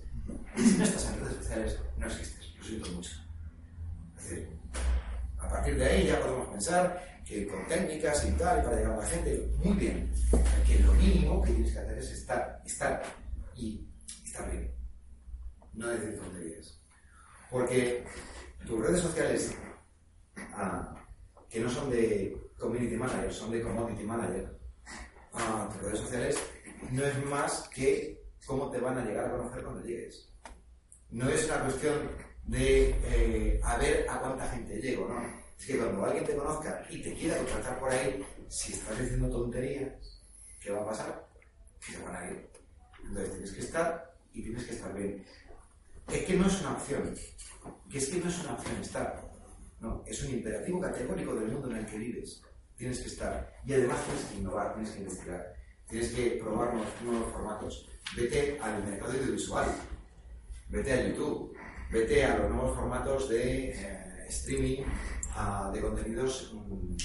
Si 0.59 0.77
no 0.77 0.85
estás 0.85 1.07
en 1.07 1.21
redes 1.21 1.37
sociales, 1.37 1.79
no 1.97 2.07
existes. 2.07 2.55
Lo 2.59 2.65
siento 2.65 2.91
mucho. 2.91 3.11
Es 4.17 4.31
decir, 4.31 4.49
a 5.39 5.49
partir 5.49 5.77
de 5.79 5.85
ahí 5.85 6.07
ya 6.07 6.21
podemos 6.21 6.49
pensar 6.49 7.23
que 7.25 7.47
con 7.47 7.65
técnicas 7.69 8.27
y 8.27 8.33
tal, 8.33 8.65
para 8.65 8.77
llegar 8.77 8.93
a 8.93 8.97
la 8.97 9.07
gente, 9.07 9.51
muy 9.63 9.77
bien. 9.77 10.13
Que 10.67 10.81
lo 10.81 10.93
mínimo 10.95 11.43
que 11.43 11.53
tienes 11.53 11.73
que 11.73 11.79
hacer 11.79 11.99
es 11.99 12.11
estar, 12.11 12.61
estar 12.67 13.03
y 13.55 13.87
estar 14.25 14.51
bien. 14.51 14.75
No 15.75 15.89
decir 15.89 16.19
tonterías. 16.19 16.81
Porque 17.51 18.05
tus 18.67 18.81
redes 18.81 19.01
sociales, 19.01 19.55
ah, 20.55 20.93
que 21.49 21.61
no 21.61 21.71
son 21.71 21.89
de 21.89 22.37
community 22.59 22.97
manager, 22.97 23.33
son 23.33 23.53
de 23.53 23.63
commodity 23.63 24.03
manager, 24.03 24.59
ah, 25.35 25.69
tus 25.73 25.83
redes 25.83 26.01
sociales 26.01 26.39
no 26.91 27.05
es 27.05 27.25
más 27.27 27.69
que 27.69 28.25
cómo 28.45 28.71
te 28.71 28.81
van 28.81 28.99
a 28.99 29.05
llegar 29.05 29.27
a 29.27 29.37
conocer 29.37 29.63
cuando 29.63 29.85
llegues. 29.85 30.29
No 31.11 31.29
es 31.29 31.47
una 31.47 31.65
cuestión 31.65 32.11
de 32.45 32.91
eh, 33.05 33.61
a 33.63 33.77
ver 33.79 34.07
a 34.09 34.21
cuánta 34.21 34.49
gente 34.49 34.81
llego, 34.81 35.09
¿no? 35.09 35.23
Es 35.59 35.67
que 35.67 35.77
cuando 35.79 36.05
alguien 36.05 36.25
te 36.25 36.37
conozca 36.37 36.87
y 36.91 37.03
te 37.03 37.15
quiera 37.15 37.37
contratar 37.39 37.81
por 37.81 37.91
ahí, 37.91 38.25
si 38.49 38.73
estás 38.73 38.99
diciendo 38.99 39.31
tonterías, 39.31 39.93
¿qué 40.61 40.71
va 40.71 40.83
a 40.83 40.87
pasar? 40.87 41.29
Que 41.85 41.93
te 41.95 42.03
van 42.03 42.17
a 42.17 42.31
ir. 42.31 42.49
Entonces 43.05 43.31
tienes 43.33 43.53
que 43.53 43.61
estar 43.61 44.15
y 44.33 44.43
tienes 44.43 44.65
que 44.65 44.75
estar 44.75 44.95
bien. 44.95 45.25
Es 46.09 46.25
que 46.25 46.35
no 46.35 46.47
es 46.47 46.61
una 46.61 46.73
opción, 46.73 47.15
que 47.91 47.99
es 47.99 48.09
que 48.09 48.19
no 48.19 48.29
es 48.29 48.39
una 48.41 48.55
opción 48.55 48.77
estar, 48.81 49.29
no, 49.81 50.03
es 50.07 50.23
un 50.23 50.31
imperativo 50.31 50.81
categórico 50.81 51.35
del 51.35 51.53
mundo 51.53 51.71
en 51.71 51.77
el 51.79 51.87
que 51.87 51.99
vives. 51.99 52.43
Tienes 52.77 53.01
que 53.01 53.09
estar. 53.09 53.53
Y 53.67 53.73
además 53.73 54.05
tienes 54.05 54.25
que 54.25 54.37
innovar, 54.37 54.75
tienes 54.75 54.93
que 54.93 55.01
investigar, 55.01 55.55
tienes 55.89 56.09
que 56.11 56.31
probar 56.43 56.75
nuevos, 57.03 57.33
formatos. 57.33 57.89
Vete 58.17 58.59
al 58.61 58.85
mercado 58.85 59.13
audiovisual, 59.13 59.69
vete 60.69 60.93
a 60.93 61.09
YouTube, 61.09 61.57
vete 61.91 62.25
a 62.25 62.39
los 62.39 62.51
nuevos 62.51 62.77
formatos 62.77 63.29
de 63.29 63.71
eh, 63.71 64.27
streaming 64.29 64.85
de 65.73 65.81
contenidos 65.81 66.53
mm, 66.53 66.97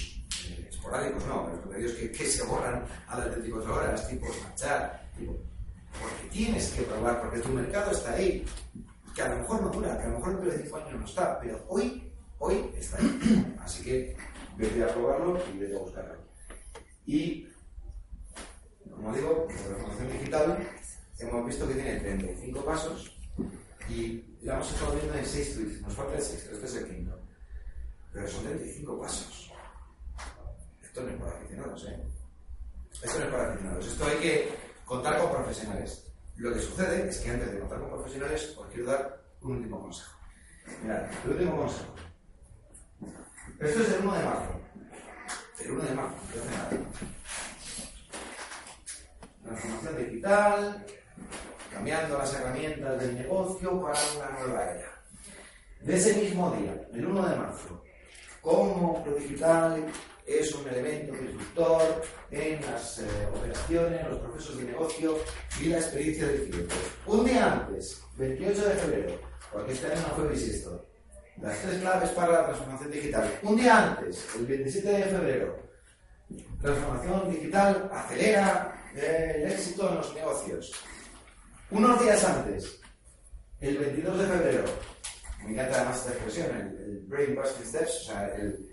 esporádicos, 0.68 1.26
no, 1.26 1.48
los 1.48 1.60
contenidos 1.60 1.92
que, 1.92 2.10
que, 2.10 2.26
se 2.26 2.44
borran 2.44 2.84
a 3.06 3.18
las 3.18 3.30
24 3.30 3.74
horas, 3.74 4.08
tipo 4.08 4.26
Snapchat, 4.26 5.16
tipo, 5.16 5.36
porque 6.00 6.28
tienes 6.30 6.70
que 6.70 6.82
probar, 6.82 7.22
porque 7.22 7.40
tu 7.40 7.50
mercado 7.50 7.92
está 7.92 8.14
ahí, 8.14 8.44
que 9.14 9.22
a 9.22 9.28
lo 9.28 9.36
mejor 9.36 9.62
no 9.62 9.68
dura, 9.68 9.96
que 9.96 10.04
a 10.04 10.08
lo 10.08 10.18
mejor 10.18 10.32
dentro 10.32 10.52
de 10.52 10.62
5 10.64 10.76
años 10.76 11.00
no 11.00 11.04
está, 11.06 11.38
pero 11.38 11.64
hoy, 11.68 12.12
hoy 12.38 12.70
está 12.76 12.98
ahí. 12.98 13.56
Así 13.60 13.84
que 13.84 14.16
vete 14.56 14.82
a 14.82 14.88
probarlo 14.88 15.40
y 15.54 15.58
vete 15.58 15.76
a 15.76 15.78
buscarlo. 15.78 16.24
Y, 17.06 17.48
como 18.90 19.14
digo, 19.14 19.46
la 19.48 19.76
formación 19.76 20.12
digital 20.12 20.58
hemos 21.20 21.46
visto 21.46 21.68
que 21.68 21.74
tiene 21.74 22.00
35 22.00 22.64
pasos 22.64 23.14
y 23.88 24.36
la 24.42 24.54
hemos 24.54 24.72
estado 24.72 24.94
viendo 24.94 25.14
en 25.14 25.26
6 25.26 25.54
tweets. 25.54 25.80
Nos 25.82 25.94
falta 25.94 26.16
el 26.16 26.22
sexto, 26.22 26.52
este 26.52 26.66
es 26.66 26.74
el 26.76 26.88
quinto. 26.88 27.18
Pero 28.12 28.28
son 28.28 28.44
35 28.44 29.00
pasos. 29.00 29.52
Esto 30.82 31.02
no 31.02 31.10
es 31.10 31.16
para 31.16 31.36
aficionados, 31.36 31.84
¿eh? 31.88 32.02
Esto 33.02 33.18
no 33.18 33.24
es 33.24 33.30
para 33.30 33.50
aficionados. 33.50 33.86
Esto 33.86 34.06
hay 34.06 34.16
que 34.18 34.54
contar 34.84 35.18
con 35.18 35.32
profesionales. 35.32 36.04
Lo 36.36 36.52
que 36.52 36.60
sucede 36.60 37.08
es 37.08 37.18
que 37.18 37.30
antes 37.30 37.52
de 37.52 37.60
contar 37.60 37.80
con 37.80 37.90
profesionales 37.90 38.54
os 38.56 38.66
quiero 38.68 38.90
dar 38.90 39.24
un 39.40 39.56
último 39.56 39.82
consejo. 39.82 40.16
Mirad, 40.82 41.10
el 41.24 41.30
último 41.30 41.56
consejo. 41.56 41.94
Esto 43.60 43.80
es 43.80 43.88
el 43.88 44.00
1 44.00 44.14
de 44.14 44.24
marzo. 44.24 44.60
El 45.60 45.70
1 45.70 45.82
de 45.84 45.94
marzo, 45.94 46.16
no 46.34 46.42
hace 46.42 46.50
nada. 46.50 46.70
Transformación 49.44 49.96
digital, 49.98 50.86
cambiando 51.74 52.16
las 52.16 52.32
herramientas 52.34 53.00
del 53.00 53.16
negocio 53.16 53.82
para 53.82 53.98
una 54.16 54.38
nueva 54.38 54.64
era. 54.64 55.02
De 55.80 55.96
ese 55.96 56.14
mismo 56.14 56.50
día, 56.52 56.80
el 56.94 57.06
1 57.06 57.28
de 57.28 57.36
marzo, 57.36 57.84
cómo 58.40 59.02
lo 59.04 59.14
digital 59.16 59.84
es 60.24 60.54
un 60.54 60.68
elemento 60.68 61.12
disruptor 61.12 62.02
en 62.30 62.60
las 62.62 63.00
eh, 63.00 63.04
operaciones, 63.34 64.00
en 64.00 64.10
los 64.10 64.20
procesos 64.20 64.58
de 64.58 64.64
negocio 64.64 65.18
y 65.60 65.64
la 65.66 65.78
experiencia 65.78 66.26
del 66.28 66.48
cliente. 66.48 66.74
Un 67.06 67.24
día 67.24 67.52
antes, 67.52 68.02
28 68.16 68.68
de 68.68 68.74
febrero, 68.76 69.20
porque 69.52 69.72
este 69.72 69.86
año 69.88 70.00
no 70.08 70.14
fue 70.14 70.28
bisiesto, 70.28 70.86
las 71.42 71.60
tres 71.60 71.80
claves 71.80 72.10
para 72.10 72.32
la 72.32 72.44
transformación 72.46 72.90
digital. 72.92 73.38
Un 73.42 73.56
día 73.56 73.88
antes, 73.88 74.26
el 74.38 74.46
27 74.46 74.88
de 74.88 75.02
febrero, 75.02 75.58
transformación 76.62 77.30
digital 77.30 77.90
acelera 77.92 78.90
el 78.94 79.50
éxito 79.50 79.88
en 79.90 79.96
los 79.96 80.14
negocios. 80.14 80.72
Unos 81.74 82.00
días 82.00 82.22
antes, 82.22 82.80
el 83.58 83.76
22 83.78 84.16
de 84.20 84.26
febrero, 84.28 84.64
me 85.42 85.54
encanta 85.54 85.74
además 85.80 85.96
esta 85.98 86.12
expresión, 86.12 86.56
el, 86.56 87.04
Brain 87.08 87.34
Busting 87.34 87.66
Steps, 87.66 87.96
o 87.96 88.04
sea, 88.04 88.32
el, 88.36 88.70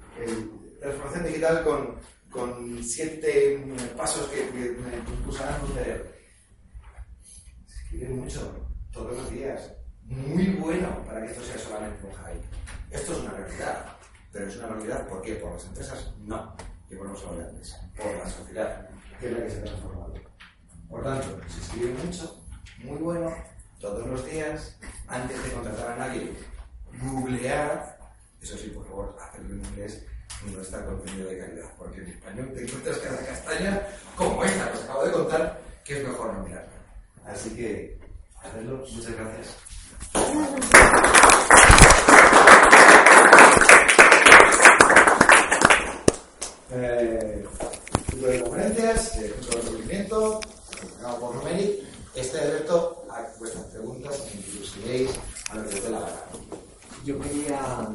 transformación 0.80 1.26
digital 1.26 1.64
con, 1.64 1.96
con 2.30 2.84
siete 2.84 3.60
pasos 3.98 4.30
que, 4.30 4.48
que 4.50 4.52
me 4.54 4.98
impulsarán 4.98 5.62
tu 5.62 5.74
cerebro. 5.74 6.12
Escribe 7.68 8.10
mucho, 8.10 8.68
todos 8.92 9.18
los 9.18 9.32
días. 9.32 9.72
Muy 10.04 10.46
bueno 10.60 11.04
para 11.04 11.22
que 11.22 11.32
esto 11.32 11.44
sea 11.44 11.58
solamente 11.58 12.06
un 12.06 12.12
hype. 12.12 12.46
Esto 12.92 13.14
es 13.14 13.18
una 13.18 13.32
realidad. 13.32 13.98
Pero 14.32 14.48
es 14.48 14.58
una 14.58 14.68
realidad, 14.68 15.08
¿por 15.08 15.24
qué? 15.24 15.36
¿Por 15.36 15.54
las 15.54 15.66
empresas? 15.66 16.14
No. 16.20 16.56
Y 16.88 16.94
volvemos 16.94 17.26
a 17.26 17.30
antes. 17.32 17.76
Por 17.98 18.14
la 18.16 18.30
sociedad, 18.30 18.90
que 19.20 19.26
es 19.26 19.34
la 19.34 19.44
que 19.44 19.50
se 19.50 19.58
ha 19.58 19.64
transformado. 19.64 20.14
Por 20.88 21.04
tanto, 21.04 21.40
se 21.48 21.62
escribe 21.62 21.94
mucho, 22.04 22.41
muy 22.84 22.98
bueno, 22.98 23.34
todos 23.80 24.08
los 24.08 24.26
días, 24.26 24.76
antes 25.08 25.44
de 25.44 25.52
contratar 25.52 25.92
a 25.92 25.96
nadie, 25.96 26.32
googlear, 27.02 27.98
eso 28.42 28.58
sí, 28.58 28.70
por 28.70 28.86
favor, 28.88 29.16
hacerlo 29.22 29.56
en 29.56 29.66
inglés, 29.66 30.04
no 30.46 30.62
está 30.62 30.84
contenido 30.86 31.30
de 31.30 31.40
calidad, 31.40 31.72
porque 31.78 32.02
en 32.02 32.08
español 32.08 32.52
te 32.54 32.64
encuentras 32.64 32.98
cada 32.98 33.26
castaña 33.26 33.82
como 34.16 34.44
esta 34.44 34.72
que 34.72 34.78
os 34.78 34.84
acabo 34.84 35.06
de 35.06 35.12
contar, 35.12 35.62
que 35.84 36.02
es 36.02 36.08
mejor 36.08 36.34
no 36.34 36.44
mirarla. 36.44 36.70
Así 37.26 37.50
que, 37.52 38.00
hacedlo. 38.42 38.78
Muchas 38.78 39.16
gracias. 39.16 39.58
Eh, 46.74 47.46
de 48.14 48.42
conferencias, 48.42 49.10
punto 49.10 49.58
de 49.58 49.64
conocimiento, 49.64 50.42
por 51.20 51.36
Romeri, 51.36 51.91
esté 52.16 52.42
abierto 52.42 53.06
a 53.10 53.26
vuestras 53.40 53.66
preguntas, 53.66 54.16
si 54.18 55.08
a 55.50 55.56
lo 55.56 55.70
que 55.70 55.76
os 55.76 55.84
dé 55.84 55.90
la 55.90 56.00
gana. 56.00 56.12
Yo 57.06 57.20
quería 57.20 57.88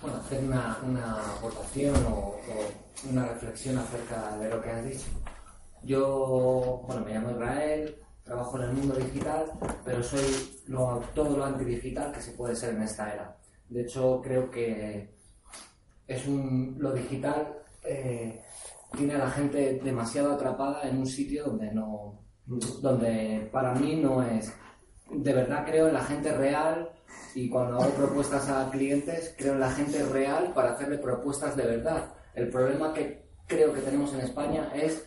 bueno, 0.00 0.16
hacer 0.18 0.44
una, 0.44 0.78
una 0.82 1.36
aportación 1.36 1.94
o, 2.06 2.36
una 3.10 3.26
reflexión 3.26 3.78
acerca 3.78 4.36
de 4.38 4.48
lo 4.48 4.62
que 4.62 4.70
has 4.70 4.84
dicho. 4.84 5.06
Yo, 5.82 6.82
bueno, 6.86 7.04
me 7.04 7.12
llamo 7.12 7.30
Israel, 7.30 7.96
trabajo 8.24 8.56
en 8.56 8.62
el 8.64 8.72
mundo 8.72 8.94
digital, 8.96 9.52
pero 9.84 10.02
soy 10.02 10.62
todo 11.14 11.36
lo 11.36 11.44
antidigital 11.44 12.12
que 12.12 12.22
se 12.22 12.32
puede 12.32 12.56
ser 12.56 12.74
en 12.74 12.82
esta 12.82 13.12
era. 13.12 13.36
De 13.68 13.82
hecho, 13.82 14.20
creo 14.22 14.50
que 14.50 15.14
es 16.08 16.26
un, 16.26 16.76
lo 16.78 16.92
digital 16.92 17.58
eh, 17.84 18.42
tiene 18.96 19.14
a 19.14 19.18
la 19.18 19.30
gente 19.30 19.80
demasiado 19.82 20.32
atrapada 20.32 20.88
en 20.88 20.98
un 20.98 21.06
sitio 21.06 21.44
donde 21.44 21.72
no, 21.72 22.20
donde 22.46 23.48
para 23.52 23.74
mí 23.74 23.96
no 23.96 24.22
es. 24.22 24.52
De 25.10 25.32
verdad 25.32 25.64
creo 25.64 25.88
en 25.88 25.94
la 25.94 26.04
gente 26.04 26.32
real 26.32 26.90
y 27.34 27.48
cuando 27.48 27.80
hago 27.80 27.90
propuestas 27.90 28.48
a 28.48 28.70
clientes 28.70 29.34
creo 29.38 29.54
en 29.54 29.60
la 29.60 29.70
gente 29.70 30.02
real 30.04 30.52
para 30.54 30.72
hacerle 30.72 30.98
propuestas 30.98 31.56
de 31.56 31.66
verdad. 31.66 32.14
El 32.34 32.48
problema 32.48 32.92
que 32.92 33.26
creo 33.46 33.72
que 33.72 33.80
tenemos 33.80 34.12
en 34.14 34.20
España 34.20 34.70
es 34.74 35.06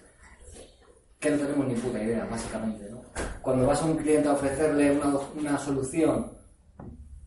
que 1.20 1.32
no 1.32 1.38
tenemos 1.38 1.68
ni 1.68 1.76
puta 1.76 2.02
idea, 2.02 2.26
básicamente. 2.30 2.90
¿no? 2.90 3.02
Cuando 3.42 3.68
vas 3.68 3.82
a 3.82 3.86
un 3.86 3.98
cliente 3.98 4.30
a 4.30 4.34
ofrecerle 4.34 4.92
una, 4.92 5.18
una 5.38 5.58
solución 5.58 6.39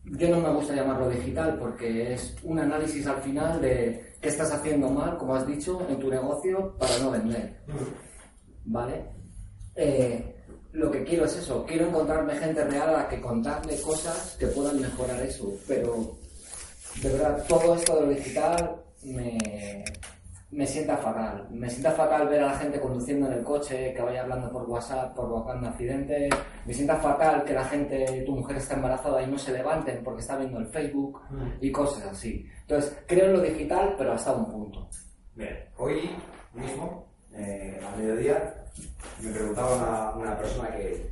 yo 0.05 0.29
no 0.29 0.41
me 0.41 0.53
gusta 0.53 0.75
llamarlo 0.75 1.09
digital 1.09 1.57
porque 1.57 2.13
es 2.13 2.35
un 2.43 2.59
análisis 2.59 3.07
al 3.07 3.21
final 3.21 3.61
de 3.61 4.13
qué 4.21 4.29
estás 4.29 4.51
haciendo 4.51 4.89
mal, 4.89 5.17
como 5.17 5.35
has 5.35 5.47
dicho, 5.47 5.85
en 5.89 5.99
tu 5.99 6.09
negocio 6.09 6.75
para 6.77 6.97
no 6.99 7.11
vender. 7.11 7.57
¿Vale? 8.65 9.05
Eh, 9.75 10.35
lo 10.73 10.91
que 10.91 11.03
quiero 11.03 11.25
es 11.25 11.35
eso, 11.35 11.65
quiero 11.65 11.87
encontrarme 11.87 12.35
gente 12.35 12.63
real 12.65 12.89
a 12.89 13.03
la 13.03 13.09
que 13.09 13.21
contarle 13.21 13.79
cosas 13.81 14.35
que 14.39 14.47
puedan 14.47 14.81
mejorar 14.81 15.21
eso, 15.21 15.53
pero 15.67 16.17
de 17.01 17.09
verdad, 17.09 17.45
todo 17.47 17.75
esto 17.75 17.95
de 17.95 18.01
lo 18.01 18.09
digital 18.09 18.75
me, 19.03 19.83
me 20.53 20.67
sienta 20.67 20.97
fatal. 20.97 21.47
Me 21.49 21.69
sienta 21.69 21.91
fatal 21.91 22.27
ver 22.27 22.43
a 22.43 22.47
la 22.47 22.57
gente 22.57 22.79
conduciendo 22.79 23.27
en 23.27 23.33
el 23.33 23.43
coche, 23.43 23.93
que 23.93 24.01
vaya 24.01 24.21
hablando 24.21 24.51
por 24.51 24.69
WhatsApp, 24.69 25.15
provocando 25.15 25.67
accidentes. 25.67 26.29
Me 26.65 26.73
sienta 26.73 26.97
fatal 26.97 27.43
que 27.43 27.53
la 27.53 27.65
gente, 27.65 28.23
tu 28.25 28.35
mujer 28.35 28.57
está 28.57 28.75
embarazada 28.75 29.21
y 29.23 29.27
no 29.27 29.37
se 29.37 29.51
levanten 29.51 30.03
porque 30.03 30.21
está 30.21 30.37
viendo 30.37 30.59
el 30.59 30.67
Facebook 30.67 31.21
y 31.59 31.71
cosas 31.71 32.05
así. 32.05 32.47
Entonces, 32.61 32.97
creo 33.07 33.25
en 33.25 33.33
lo 33.33 33.41
digital, 33.41 33.95
pero 33.97 34.13
hasta 34.13 34.33
un 34.33 34.45
punto. 34.45 34.87
Hoy 35.77 36.11
mismo, 36.53 37.07
eh, 37.33 37.81
a 37.83 37.97
mediodía, 37.97 38.63
me 39.21 39.31
preguntaba 39.31 40.15
una, 40.15 40.37
persona 40.37 40.69
que 40.69 41.09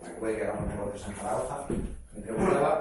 me 0.00 0.08
puede 0.10 0.36
que 0.36 0.44
hagamos 0.44 0.68
negocios 0.68 1.08
en 1.08 1.14
Zaragoza, 1.16 1.66
me 2.14 2.22
preguntaba 2.22 2.80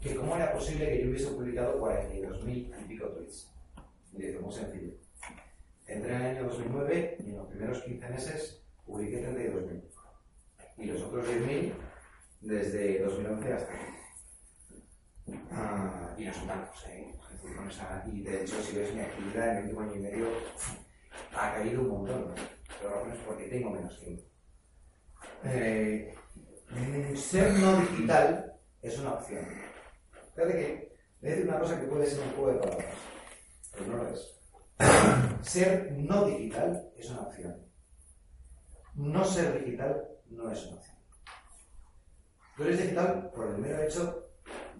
que 0.00 0.14
cómo 0.14 0.34
era 0.36 0.52
posible 0.52 0.88
que 0.88 1.02
yo 1.02 1.10
hubiese 1.10 1.28
publicado 1.28 1.78
42.000 1.78 2.48
y 2.48 2.88
pico 2.88 3.06
tweets. 3.08 3.57
Dice, 4.18 4.40
muy 4.40 4.52
sencillo. 4.52 4.94
Entré 5.86 6.16
en 6.16 6.20
el 6.22 6.36
año 6.36 6.48
2009 6.48 7.18
y 7.20 7.30
en 7.30 7.36
los 7.36 7.46
primeros 7.46 7.82
15 7.84 8.08
meses 8.08 8.64
publiqué 8.84 9.24
32.000. 9.24 9.82
Y 10.78 10.86
los 10.86 11.02
otros 11.02 11.24
10.000 11.28 11.72
desde 12.40 12.98
2011 13.04 13.52
hasta 13.52 13.72
aquí. 13.72 13.84
Ah, 15.52 16.14
y 16.18 16.24
no 16.24 16.34
son 16.34 16.48
tantos, 16.48 16.86
¿eh? 16.88 17.14
y 18.06 18.22
de 18.22 18.42
hecho, 18.42 18.60
si 18.62 18.76
ves 18.76 18.92
mi 18.94 19.02
actividad 19.02 19.50
en 19.50 19.56
el 19.56 19.62
último 19.64 19.80
año 19.82 19.94
y 19.94 20.00
medio, 20.00 20.26
ha 21.34 21.54
caído 21.54 21.82
un 21.82 21.88
montón. 21.88 22.34
Pero 22.80 23.06
no 23.06 23.12
es 23.12 23.20
porque 23.20 23.44
tengo 23.44 23.70
menos 23.70 24.00
tiempo. 24.00 24.22
Eh, 25.44 26.12
ser 27.14 27.52
no 27.52 27.80
digital 27.80 28.52
es 28.82 28.98
una 28.98 29.12
opción. 29.12 29.46
Fíjate 30.34 30.52
que 30.52 30.98
voy 31.20 31.30
a 31.30 31.34
decir 31.34 31.48
una 31.48 31.60
cosa 31.60 31.80
que 31.80 31.86
puede 31.86 32.06
ser 32.06 32.20
un 32.20 32.32
juego 32.32 32.52
de 32.52 32.58
palabras. 32.58 33.17
No 33.86 33.96
lo 33.96 34.08
es. 34.08 34.34
Ser 35.42 35.92
no 35.92 36.24
digital 36.26 36.90
es 36.96 37.10
una 37.10 37.22
opción. 37.22 37.56
No 38.94 39.24
ser 39.24 39.64
digital 39.64 40.08
no 40.26 40.50
es 40.50 40.66
una 40.66 40.76
opción. 40.76 40.96
Tú 42.56 42.64
eres 42.64 42.82
digital 42.82 43.30
por 43.34 43.48
el 43.48 43.58
mero 43.58 43.82
hecho 43.82 44.30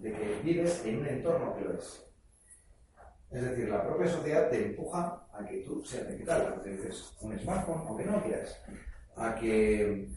de 0.01 0.13
que 0.13 0.41
vives 0.43 0.85
en 0.85 0.99
un 0.99 1.07
entorno 1.07 1.55
que 1.57 1.65
lo 1.65 1.75
es. 1.75 2.05
Es 3.31 3.43
decir, 3.43 3.69
la 3.69 3.87
propia 3.87 4.09
sociedad 4.09 4.49
te 4.49 4.67
empuja 4.67 5.27
a 5.33 5.45
que 5.45 5.59
tú 5.59 5.85
seas 5.85 6.09
digital, 6.09 6.55
a 6.59 6.63
que 6.63 6.71
dices 6.71 7.15
un 7.21 7.39
smartphone, 7.39 7.85
aunque 7.87 8.05
no 8.05 8.13
lo 8.13 8.23
quieras, 8.23 8.61
a 9.17 9.35
que 9.35 10.09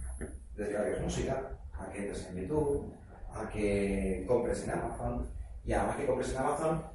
descargues 0.56 1.02
música, 1.02 1.60
a 1.74 1.92
que 1.92 2.00
entres 2.00 2.26
en 2.28 2.36
YouTube, 2.38 2.94
a 3.34 3.50
que 3.50 4.24
compres 4.28 4.64
en 4.64 4.72
Amazon, 4.72 5.30
y 5.66 5.74
además 5.74 5.98
que 5.98 6.06
compres 6.06 6.32
en 6.32 6.38
Amazon 6.38 6.91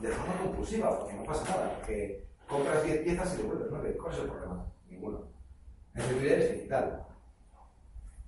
de 0.00 0.08
forma 0.08 0.38
compulsiva, 0.42 0.98
porque 0.98 1.14
no 1.14 1.24
pasa 1.24 1.44
nada, 1.50 1.74
porque 1.76 2.26
compras 2.48 2.84
10 2.84 3.02
piezas 3.02 3.34
y 3.34 3.36
devuelves 3.38 3.68
9. 3.70 3.96
¿Cuál 3.96 4.12
es 4.12 4.20
el 4.20 4.26
problema? 4.26 4.66
Ninguno. 4.88 5.22
En 5.94 6.02
realidad 6.02 6.32
eres 6.32 6.52
digital. 6.52 7.06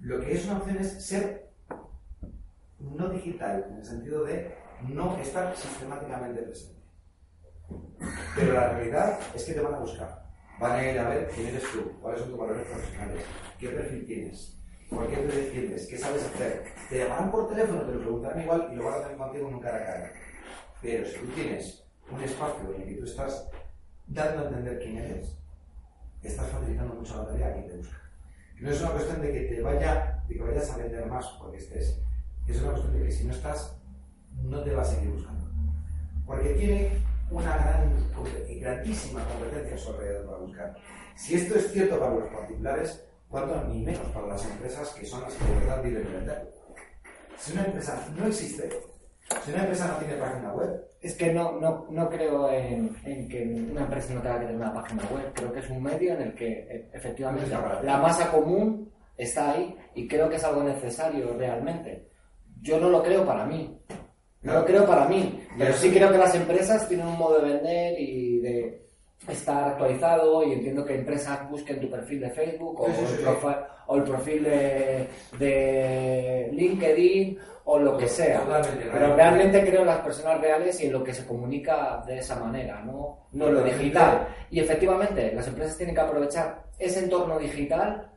Lo 0.00 0.20
que 0.20 0.32
es 0.32 0.44
una 0.46 0.58
opción 0.58 0.76
es 0.78 1.04
ser 1.04 1.48
no 2.78 3.08
digital, 3.08 3.66
en 3.70 3.76
el 3.78 3.84
sentido 3.84 4.24
de 4.24 4.54
no 4.88 5.16
estar 5.18 5.54
sistemáticamente 5.56 6.42
presente. 6.42 6.80
Pero 8.36 8.52
la 8.54 8.72
realidad 8.72 9.18
es 9.34 9.44
que 9.44 9.52
te 9.52 9.60
van 9.60 9.74
a 9.74 9.80
buscar. 9.80 10.26
Van 10.60 10.72
a 10.72 10.90
ir 10.90 10.98
a 10.98 11.08
ver 11.08 11.28
quién 11.34 11.48
eres 11.48 11.64
tú, 11.72 11.92
cuáles 12.00 12.20
son 12.20 12.30
tus 12.30 12.38
valores 12.38 12.66
profesionales, 12.66 13.24
qué 13.58 13.68
perfil 13.68 14.06
tienes, 14.06 14.58
por 14.90 15.06
qué 15.08 15.16
te 15.16 15.36
defiendes, 15.36 15.86
qué 15.86 15.98
sabes 15.98 16.24
hacer. 16.24 16.64
Te 16.88 16.98
llamarán 16.98 17.30
por 17.30 17.48
teléfono, 17.48 17.82
te 17.82 17.92
lo 17.92 18.00
preguntarán 18.00 18.42
igual 18.42 18.68
y 18.72 18.76
lo 18.76 18.84
van 18.84 18.94
a 18.94 19.02
tener 19.02 19.18
contigo 19.18 19.48
en 19.48 19.54
un 19.54 19.60
cara 19.60 19.76
a 19.76 19.84
cara. 19.84 20.12
Pero 20.80 21.06
si 21.06 21.18
tú 21.18 21.26
tienes 21.34 21.84
un 22.10 22.22
espacio 22.22 22.74
en 22.74 22.82
el 22.82 22.88
que 22.88 22.94
tú 22.94 23.04
estás 23.04 23.48
dando 24.06 24.42
a 24.42 24.48
entender 24.48 24.78
quién 24.78 24.98
eres, 24.98 25.36
estás 26.22 26.48
facilitando 26.48 26.94
mucho 26.94 27.16
la 27.16 27.26
tarea 27.28 27.48
a 27.48 27.52
quien 27.52 27.68
te 27.68 27.76
busca. 27.76 27.96
No 28.60 28.70
es 28.70 28.80
una 28.80 28.90
cuestión 28.90 29.22
de 29.22 29.32
que 29.32 29.40
te 29.40 29.60
vaya, 29.60 30.24
de 30.28 30.34
que 30.34 30.42
vayas 30.42 30.70
a 30.70 30.76
vender 30.76 31.06
más 31.06 31.26
porque 31.38 31.58
estés. 31.58 32.00
Es 32.46 32.60
una 32.60 32.72
cuestión 32.72 32.98
de 32.98 33.04
que 33.04 33.12
si 33.12 33.24
no 33.24 33.32
estás, 33.32 33.76
no 34.42 34.62
te 34.62 34.74
va 34.74 34.82
a 34.82 34.84
seguir 34.84 35.10
buscando. 35.10 35.46
Porque 36.26 36.50
tiene 36.50 36.90
una 37.30 37.56
gran, 37.56 37.92
grandísima 38.60 39.24
competencia 39.24 39.74
a 39.74 39.78
su 39.78 39.90
alrededor 39.90 40.26
para 40.26 40.38
buscar. 40.38 40.76
Si 41.14 41.34
esto 41.34 41.56
es 41.56 41.72
cierto 41.72 41.98
para 41.98 42.14
los 42.14 42.28
particulares, 42.28 43.04
cuánto 43.28 43.64
ni 43.64 43.82
menos 43.82 44.06
para 44.12 44.26
las 44.26 44.44
empresas 44.44 44.88
que 44.90 45.06
son 45.06 45.22
las 45.22 45.34
que 45.34 45.44
de 45.44 45.54
verdad 45.54 45.82
viven 45.82 46.04
de 46.04 46.10
vender. 46.10 46.54
Si 47.38 47.52
una 47.52 47.64
empresa 47.64 48.08
no 48.16 48.26
existe, 48.26 48.68
si 49.44 49.52
una 49.52 49.60
empresa 49.60 49.88
no 49.88 49.98
tiene 49.98 50.14
página 50.14 50.52
web, 50.54 50.84
Es 51.00 51.14
que 51.14 51.32
no, 51.32 51.52
no, 51.60 51.86
no 51.90 52.08
creo 52.10 52.50
en, 52.50 52.96
en 53.04 53.28
que 53.28 53.42
una 53.70 53.82
empresa 53.82 54.14
no 54.14 54.20
tenga 54.22 54.40
que 54.40 54.46
tener 54.46 54.56
una 54.60 54.74
página 54.74 55.02
web. 55.14 55.32
Creo 55.34 55.52
que 55.52 55.60
es 55.60 55.70
un 55.70 55.82
medio 55.82 56.14
en 56.14 56.22
el 56.22 56.34
que 56.34 56.48
e- 56.48 56.88
efectivamente 56.92 57.46
la 57.84 57.98
masa 57.98 58.30
común 58.32 58.90
está 59.16 59.52
ahí 59.52 59.74
y 59.94 60.08
creo 60.08 60.28
que 60.28 60.36
es 60.36 60.44
algo 60.44 60.62
necesario 60.64 61.34
realmente. 61.38 62.08
Yo 62.60 62.80
no 62.80 62.88
lo 62.90 63.02
creo 63.02 63.24
para 63.24 63.44
mí. 63.46 63.78
No 64.42 64.54
lo 64.54 64.64
creo 64.64 64.86
para 64.86 65.06
mí. 65.08 65.40
Pero 65.58 65.72
sí 65.74 65.90
creo 65.90 66.10
que 66.10 66.18
las 66.18 66.34
empresas 66.34 66.88
tienen 66.88 67.06
un 67.06 67.18
modo 67.18 67.40
de 67.40 67.52
vender 67.52 68.00
y 68.00 68.38
de 68.40 68.88
estar 69.28 69.64
actualizado 69.64 70.42
y 70.44 70.52
entiendo 70.52 70.84
que 70.84 70.94
empresas 70.94 71.48
busquen 71.50 71.80
tu 71.80 71.90
perfil 71.90 72.20
de 72.20 72.30
Facebook 72.30 72.80
o, 72.80 72.86
Sí, 72.86 72.92
sí, 72.94 73.06
sí, 73.18 73.22
el, 73.22 73.54
o 73.88 73.96
el 73.96 74.02
perfil 74.04 74.44
de, 74.44 75.08
de 75.38 76.48
LinkedIn 76.52 77.38
o 77.70 77.78
lo 77.78 77.98
que 77.98 78.08
sea. 78.08 78.40
Totalmente, 78.40 78.88
Pero 78.90 79.14
realmente 79.14 79.60
creo 79.66 79.80
en 79.82 79.86
las 79.88 79.98
personas 79.98 80.40
reales 80.40 80.80
y 80.80 80.86
en 80.86 80.92
lo 80.94 81.04
que 81.04 81.12
se 81.12 81.26
comunica 81.26 82.02
de 82.06 82.18
esa 82.18 82.36
manera, 82.40 82.80
no, 82.82 83.28
no 83.32 83.50
lo 83.50 83.62
digital. 83.62 84.26
Y 84.50 84.60
efectivamente, 84.60 85.32
las 85.34 85.46
empresas 85.48 85.76
tienen 85.76 85.94
que 85.94 86.00
aprovechar 86.00 86.64
ese 86.78 87.00
entorno 87.04 87.38
digital 87.38 88.10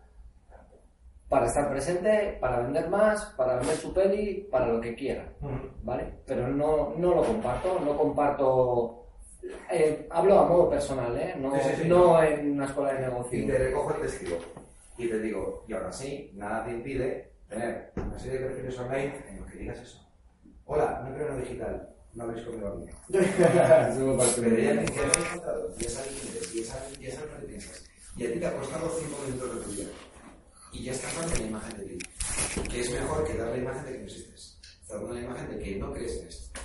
para 1.27 1.47
estar 1.47 1.69
presente, 1.69 2.37
para 2.39 2.59
vender 2.59 2.89
más, 2.89 3.25
para 3.37 3.55
vender 3.55 3.75
su 3.75 3.93
peli, 3.93 4.47
para 4.49 4.67
lo 4.67 4.79
que 4.79 4.95
quieran. 4.95 5.33
¿vale? 5.83 6.13
Pero 6.25 6.47
no, 6.47 6.93
no 6.97 7.15
lo 7.15 7.23
comparto, 7.23 7.77
no 7.83 7.97
comparto... 7.97 9.05
eh, 9.69 10.07
hablo 10.11 10.39
a 10.39 10.45
modo 10.45 10.69
personal, 10.69 11.17
¿eh? 11.19 11.35
No, 11.37 11.53
Sí, 11.55 11.59
sí, 11.75 11.81
sí. 11.83 11.87
no 11.89 12.23
en 12.23 12.51
una 12.51 12.65
escuela 12.67 12.93
de 12.93 12.99
y 12.99 13.01
negocio. 13.01 13.47
te 13.47 13.57
recojo 13.57 13.95
el 13.95 14.01
testigo 14.01 14.37
y 14.97 15.07
te 15.09 15.19
digo, 15.19 15.65
y 15.67 15.73
ahora 15.73 15.91
sí, 15.91 16.31
nada 16.35 16.63
te 16.63 16.71
impide 16.71 17.30
tener 17.51 17.91
una 17.97 18.17
serie 18.17 18.39
de 18.39 18.45
perfiles 18.47 18.79
online 18.79 19.25
en 19.29 19.39
los 19.41 19.51
que 19.51 19.57
digas 19.59 19.79
eso. 19.79 20.09
Hola, 20.65 21.03
no 21.05 21.13
creo 21.13 21.27
en 21.27 21.33
lo 21.35 21.41
digital, 21.41 21.89
no 22.13 22.23
habéis 22.23 22.45
conmigo 22.45 22.67
a 22.69 22.75
mí. 22.75 22.85
Pero 23.09 23.25
ya 23.37 23.53
ya 23.53 24.73
me 24.73 24.85
has 24.85 25.27
contado, 25.29 25.75
ya 25.77 25.89
sabes 25.89 26.11
quién 26.21 26.37
eres, 26.37 26.53
ya 26.53 26.63
sabes, 26.63 26.99
ya 26.99 27.11
sabes 27.11 27.31
lo 27.31 27.39
que 27.39 27.47
piensas. 27.47 27.83
Y 28.15 28.25
a 28.25 28.33
ti 28.33 28.39
te 28.39 28.47
ha 28.47 28.57
costado 28.57 28.89
5 28.89 29.17
minutos 29.25 29.55
de 29.55 29.61
tu 29.61 29.71
vida. 29.71 29.89
Y 30.71 30.83
ya 30.83 30.91
estás 30.93 31.13
dando 31.15 31.35
la 31.35 31.45
imagen 31.45 31.77
de 31.77 31.85
ti. 31.85 31.99
Que 32.69 32.79
es 32.79 32.91
mejor 32.91 33.27
que 33.27 33.37
dar 33.37 33.49
la 33.49 33.57
imagen 33.57 33.85
de 33.85 33.91
que 33.91 33.97
no 33.97 34.03
existes. 34.05 34.59
Estás 34.81 34.99
dando 34.99 35.13
la 35.13 35.21
imagen 35.21 35.49
de 35.49 35.63
que 35.63 35.75
no 35.75 35.93
crees 35.93 36.21
en 36.21 36.27
esto. 36.27 36.59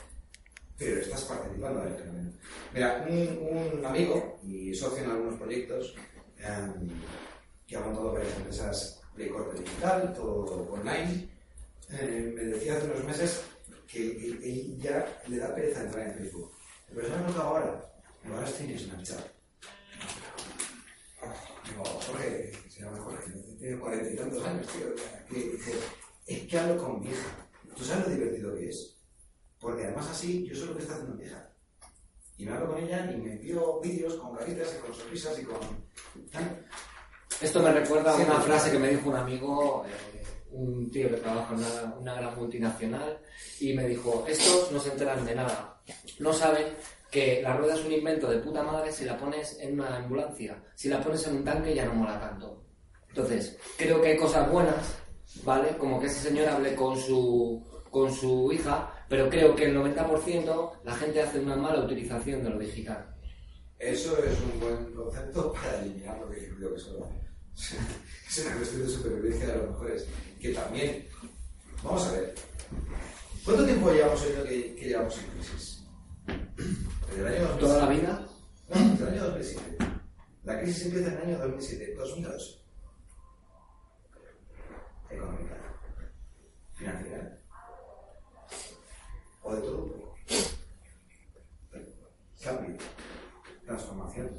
Pero 0.79 1.01
estás 1.01 1.23
participando 1.25 1.81
del 1.81 1.95
fenómeno. 1.95 2.33
Mira, 2.73 3.07
un, 3.09 3.79
un 3.79 3.87
amigo 3.87 4.39
y 4.45 4.73
socio 4.75 5.03
en 5.03 5.11
algunos 5.11 5.41
proyectos 5.41 5.97
em, 6.39 6.89
que 7.67 7.77
ha 7.77 7.81
montado 7.81 8.13
varias 8.13 8.37
empresas 8.37 8.96
de 9.17 9.29
corte 9.29 9.63
digital, 9.63 10.13
todo 10.15 10.71
online, 10.71 11.29
eh, 11.91 12.33
me 12.35 12.43
decía 12.43 12.77
hace 12.77 12.87
unos 12.87 13.05
meses 13.05 13.43
que 13.87 14.11
él, 14.11 14.79
ya 14.79 15.23
le 15.29 15.39
da 15.39 15.55
pereza 15.55 15.83
entrar 15.83 16.09
en 16.09 16.19
Facebook. 16.19 16.53
Pero 16.95 17.09
ya 17.09 17.21
no 17.21 17.33
lo 17.33 17.43
ahora. 17.43 17.93
Ahora 18.25 18.47
estoy 18.47 18.73
en 18.73 18.79
Snapchat. 18.79 19.27
Digo, 21.69 21.85
Jorge, 21.85 22.53
se 22.69 22.83
llama 22.83 22.99
Jorge, 22.99 23.33
tiene 23.59 23.79
cuarenta 23.79 24.11
y 24.11 24.17
tantos 24.17 24.45
años, 24.45 24.67
tío. 24.69 24.87
Que 25.29 25.51
dice, 25.51 25.73
es 26.27 26.47
que 26.47 26.59
hablo 26.59 26.83
con 26.83 27.03
vieja. 27.03 27.49
¿Tú 27.75 27.85
sabes 27.85 28.09
lo 28.09 28.15
divertido 28.15 28.55
que 28.55 28.69
es? 28.69 28.97
Porque 29.61 29.85
además 29.85 30.09
así, 30.11 30.47
yo 30.47 30.55
sé 30.55 30.67
lo 30.67 30.77
que 30.77 30.83
está 30.83 30.95
haciendo 30.95 31.17
mi 31.17 31.25
hija. 31.25 31.51
Y 32.39 32.45
me 32.45 32.53
hablo 32.53 32.75
con 32.75 32.85
ella 32.85 33.11
y 33.11 33.17
me 33.17 33.33
envío 33.33 33.81
vídeos 33.81 34.15
con 34.17 34.37
caritas 34.37 34.77
y 34.77 34.87
con 34.87 34.95
sonrisas 34.95 35.39
y 35.39 35.45
con... 35.45 35.59
tal. 36.31 36.67
Esto 37.41 37.61
me 37.63 37.71
recuerda 37.71 38.13
a 38.13 38.17
una 38.17 38.41
frase 38.41 38.71
que 38.71 38.79
me 38.79 38.89
dijo 38.89 39.11
un 39.11 39.17
amigo, 39.17 39.85
eh, 39.87 40.25
un 40.53 40.91
tío 40.91 41.11
que 41.11 41.17
trabaja 41.17 41.53
en 41.53 41.61
una, 41.61 41.95
una 42.01 42.15
gran 42.15 42.35
multinacional, 42.37 43.19
y 43.61 43.75
me 43.75 43.87
dijo, 43.87 44.25
estos 44.27 44.73
no 44.73 44.81
se 44.81 44.93
enteran 44.93 45.25
de 45.27 45.35
nada. 45.35 45.79
No 46.19 46.33
saben 46.33 46.67
que 47.11 47.43
la 47.43 47.55
rueda 47.55 47.75
es 47.75 47.85
un 47.85 47.93
invento 47.93 48.31
de 48.31 48.39
puta 48.39 48.63
madre 48.63 48.91
si 48.91 49.05
la 49.05 49.19
pones 49.19 49.59
en 49.61 49.79
una 49.79 49.97
ambulancia. 49.97 50.63
Si 50.75 50.89
la 50.89 51.01
pones 51.03 51.27
en 51.27 51.37
un 51.37 51.45
tanque 51.45 51.75
ya 51.75 51.85
no 51.85 51.95
mola 51.95 52.19
tanto. 52.19 52.65
Entonces, 53.09 53.59
creo 53.77 54.01
que 54.01 54.09
hay 54.09 54.17
cosas 54.17 54.51
buenas, 54.51 54.97
¿vale? 55.45 55.77
Como 55.77 56.01
que 56.01 56.07
ese 56.07 56.29
señor 56.29 56.49
hable 56.49 56.75
con 56.75 56.99
su, 56.99 57.63
con 57.91 58.11
su 58.13 58.51
hija, 58.51 58.91
pero 59.11 59.29
creo 59.29 59.55
que 59.55 59.67
el 59.67 59.77
90% 59.77 60.73
la 60.85 60.95
gente 60.95 61.23
hace 61.23 61.39
una 61.41 61.57
mala 61.57 61.85
utilización 61.85 62.43
de 62.43 62.51
lo 62.51 62.59
digital. 62.59 63.15
Eso 63.79 64.17
es 64.25 64.41
un 64.41 64.59
buen 64.59 64.95
concepto 64.95 65.53
para 65.53 65.81
eliminar 65.81 66.19
lo 66.19 66.31
que 66.31 66.49
creo 66.57 66.73
que 66.73 66.81
solo 66.81 67.26
es 68.29 68.39
una 68.45 68.57
cuestión 68.57 68.83
de 68.83 68.89
supervivencia 68.89 69.47
de 69.49 69.57
los 69.57 69.71
mejores. 69.71 70.07
Que 70.41 70.53
también, 70.53 71.07
vamos 71.83 72.07
a 72.07 72.13
ver, 72.13 72.35
¿cuánto 73.45 73.65
tiempo 73.65 73.91
llevamos 73.91 74.23
oyendo 74.23 74.45
que, 74.45 74.75
que 74.75 74.89
llevamos 74.89 75.19
en 75.19 75.25
crisis? 75.27 75.83
Desde 77.09 77.21
el 77.21 77.27
año 77.27 77.49
2007. 77.49 77.61
¿Toda 77.61 77.79
la 77.79 77.89
vida? 77.89 78.27
No, 78.69 78.91
desde 78.91 79.05
el 79.05 79.13
año 79.13 79.25
2007. 79.25 79.79
La 80.45 80.61
crisis 80.61 80.87
empieza 80.87 81.09
en 81.09 81.15
el 81.15 81.23
año 81.23 81.39
2007, 81.39 81.95
2008. 81.95 82.45
Económica, 85.11 85.57
financiera, 86.75 87.39
o 89.43 89.55
de 89.55 89.61
todo 89.61 89.85
un 89.85 89.91
poco. 89.91 90.17
Cambio, 92.43 92.77
transformación. 93.65 94.31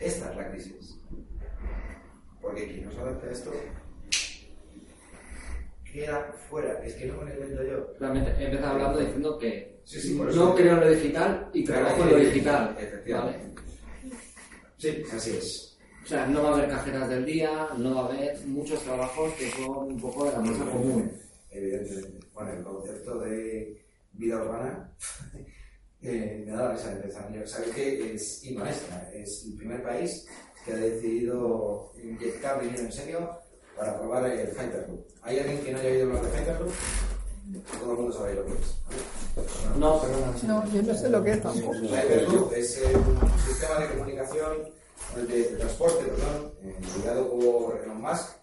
Esta 0.00 0.30
es 0.30 0.36
la 0.36 0.50
crisis. 0.50 0.98
Porque 2.40 2.66
quien 2.66 2.84
no 2.84 2.92
se 2.92 3.00
adapta 3.00 3.26
a 3.26 3.30
esto 3.30 3.52
queda 5.84 6.32
fuera. 6.48 6.84
Es 6.84 6.94
que 6.94 7.06
no 7.06 7.20
me 7.20 7.34
lo 7.34 7.44
invento 7.44 7.62
yo. 7.62 7.92
Empezado 8.52 8.74
hablando 8.74 8.98
diciendo 9.00 9.38
que 9.38 9.80
Sí, 9.84 10.14
no 10.14 10.28
eso. 10.28 10.54
creo 10.54 10.74
en 10.74 10.80
lo 10.80 10.90
digital 10.90 11.50
y 11.54 11.64
trabajo 11.64 12.02
en 12.02 12.10
lo 12.10 12.16
digital. 12.18 12.76
Efectivamente. 12.78 13.62
Sí, 14.76 15.02
así 15.12 15.30
es. 15.30 15.78
O 16.04 16.06
sea, 16.06 16.26
no 16.26 16.42
va 16.42 16.50
a 16.50 16.54
haber 16.54 16.68
cajeras 16.68 17.08
del 17.08 17.24
día, 17.24 17.68
no 17.78 17.94
va 17.94 18.02
a 18.02 18.04
haber 18.12 18.38
muchos 18.46 18.82
trabajos 18.82 19.32
que 19.34 19.50
son 19.52 19.92
un 19.92 20.00
poco 20.00 20.26
de 20.26 20.32
la 20.32 20.40
masa 20.40 20.64
común. 20.66 21.10
Evidentemente. 21.50 22.26
Bueno, 22.34 22.52
el 22.52 22.62
concepto 22.62 23.20
de 23.20 23.82
vida 24.12 24.36
urbana 24.36 24.92
eh, 26.02 26.44
me 26.44 26.52
da 26.52 26.64
la 26.64 26.72
risa 26.72 26.94
de 26.94 27.00
pensar. 27.00 27.48
¿Sabéis 27.48 27.74
que 27.74 28.14
es 28.14 28.44
Indonesia? 28.44 29.10
Es 29.14 29.44
el 29.46 29.54
primer 29.54 29.82
país 29.82 30.26
que 30.64 30.72
ha 30.72 30.76
decidido 30.76 31.90
inyectar 32.02 32.60
dinero 32.60 32.82
en 32.82 32.92
serio 32.92 33.30
para 33.76 33.98
probar 33.98 34.26
el 34.30 34.46
Hyperloop. 34.48 35.06
¿Hay 35.22 35.38
alguien 35.38 35.58
que 35.60 35.72
no 35.72 35.78
haya 35.78 35.88
oído 35.90 36.06
hablar 36.08 36.22
de 36.24 36.38
Hyperloop? 36.38 36.72
Todo 37.60 37.92
el 37.92 37.98
mundo 37.98 38.12
sabe 38.12 38.34
lo 38.34 38.46
que 38.46 38.52
es. 38.52 38.78
No, 39.78 40.00
perdona. 40.00 40.34
No, 40.46 40.72
yo 40.72 40.82
no 40.82 40.94
sé 40.94 41.10
lo 41.10 41.22
que 41.22 41.32
es 41.32 41.42
tampoco. 41.42 41.74
Hyperloop 41.74 42.52
es 42.52 42.78
eh, 42.78 42.96
un 42.96 43.38
sistema 43.40 43.80
de 43.80 43.88
comunicación, 43.88 44.68
de, 45.16 45.26
de 45.26 45.44
transporte, 45.56 46.04
perdón, 46.04 46.52
eh, 46.62 46.76
ligado 46.96 47.30
por 47.30 47.80
Elon 47.82 48.00
Musk, 48.00 48.36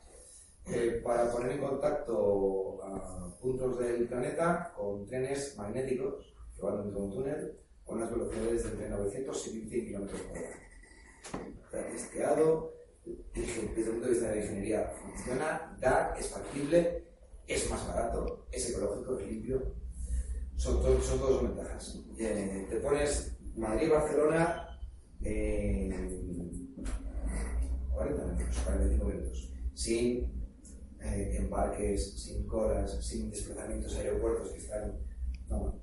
eh, 0.68 1.01
para 1.03 1.32
poner 1.32 1.53
en 1.53 1.60
contacto 1.60 2.84
a 2.84 3.36
puntos 3.41 3.80
del 3.80 4.07
planeta 4.07 4.74
con 4.76 5.05
trenes 5.07 5.55
magnéticos 5.57 6.34
que 6.55 6.62
van 6.62 6.84
dentro 6.84 6.99
de 6.99 7.05
un 7.05 7.14
túnel 7.14 7.60
con 7.86 7.97
unas 7.97 8.12
velocidades 8.12 8.64
de 8.64 8.70
entre 8.70 8.89
900 8.89 9.47
y 9.47 9.53
1000 9.53 9.88
km 9.88 10.12
por 10.12 10.38
hora. 10.38 10.49
Está 11.64 11.91
testeado, 11.91 12.74
desde 13.34 13.62
el 13.62 13.91
punto 13.91 14.05
de 14.05 14.12
vista 14.12 14.28
de 14.30 14.36
la 14.36 14.41
ingeniería 14.41 14.93
funciona, 15.01 15.78
da, 15.80 16.16
es 16.20 16.28
factible, 16.28 17.09
es 17.50 17.70
más 17.70 17.86
barato, 17.88 18.47
es 18.52 18.70
ecológico, 18.70 19.18
es 19.20 19.28
limpio. 19.28 19.74
Son, 20.56 20.82
to- 20.82 21.02
son 21.02 21.20
todas 21.20 21.43
ventajas. 21.43 22.00
Eh, 22.18 22.68
te 22.70 22.78
pones 22.78 23.36
Madrid-Barcelona 23.56 24.80
en 25.22 26.70
40 27.93 28.26
minutos, 28.26 28.58
45 28.66 29.06
minutos, 29.06 29.52
sin 29.74 30.32
eh, 31.02 31.38
embarques, 31.38 32.14
sin 32.22 32.45
colas, 32.45 33.04
sin 33.06 33.30
desplazamientos 33.30 33.95
a 33.95 34.00
aeropuertos 34.00 34.50
que 34.52 34.58
están. 34.60 34.97
No. 35.50 35.80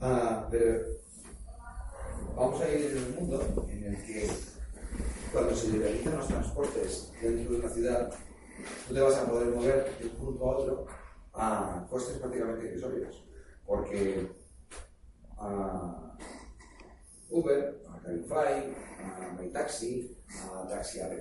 Ah, 0.00 0.48
pero 0.50 0.80
vamos 2.36 2.60
a 2.60 2.68
ir 2.72 2.86
en 2.96 3.04
un 3.04 3.14
mundo 3.28 3.66
en 3.68 3.84
el 3.84 3.96
que 4.06 4.28
cuando 5.32 5.54
se 5.54 5.68
liberalizan 5.70 6.16
los 6.16 6.28
transportes 6.28 7.12
dentro 7.20 7.52
de 7.52 7.58
una 7.60 7.68
ciudad, 7.68 8.12
tú 8.88 8.94
te 8.94 9.00
vas 9.00 9.16
a 9.16 9.26
poder 9.30 9.48
mover 9.54 9.96
de 9.98 10.06
un 10.06 10.12
punto 10.16 10.44
a 10.50 10.56
otro 10.58 10.86
a 11.34 11.86
costes 11.88 12.18
prácticamente 12.18 12.66
irrisorios. 12.66 13.24
Porque 13.66 14.28
a 15.38 16.16
Uber, 17.30 17.82
a 17.88 17.98
Cabify, 18.00 18.74
a 18.98 19.32
MyTaxi, 19.38 20.16
a 20.28 20.68
Taxi 20.68 21.00
App, 21.00 21.12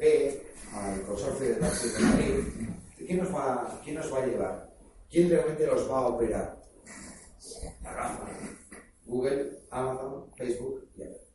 al 0.73 1.01
consorcio 1.03 1.47
de 1.47 1.55
taxis 1.55 1.97
de 1.97 2.03
Madrid, 2.03 2.69
¿quién 2.97 3.17
nos, 3.17 3.33
va, 3.33 3.81
¿quién 3.83 3.95
nos 3.95 4.13
va 4.13 4.17
a 4.17 4.25
llevar? 4.25 4.73
¿Quién 5.09 5.29
realmente 5.29 5.67
los 5.67 5.89
va 5.89 5.99
a 5.99 6.07
operar? 6.07 6.61
La. 7.83 8.51
Google, 9.05 9.59
Amazon, 9.69 10.31
Facebook 10.37 10.87
y 10.95 11.03
Apple. 11.03 11.27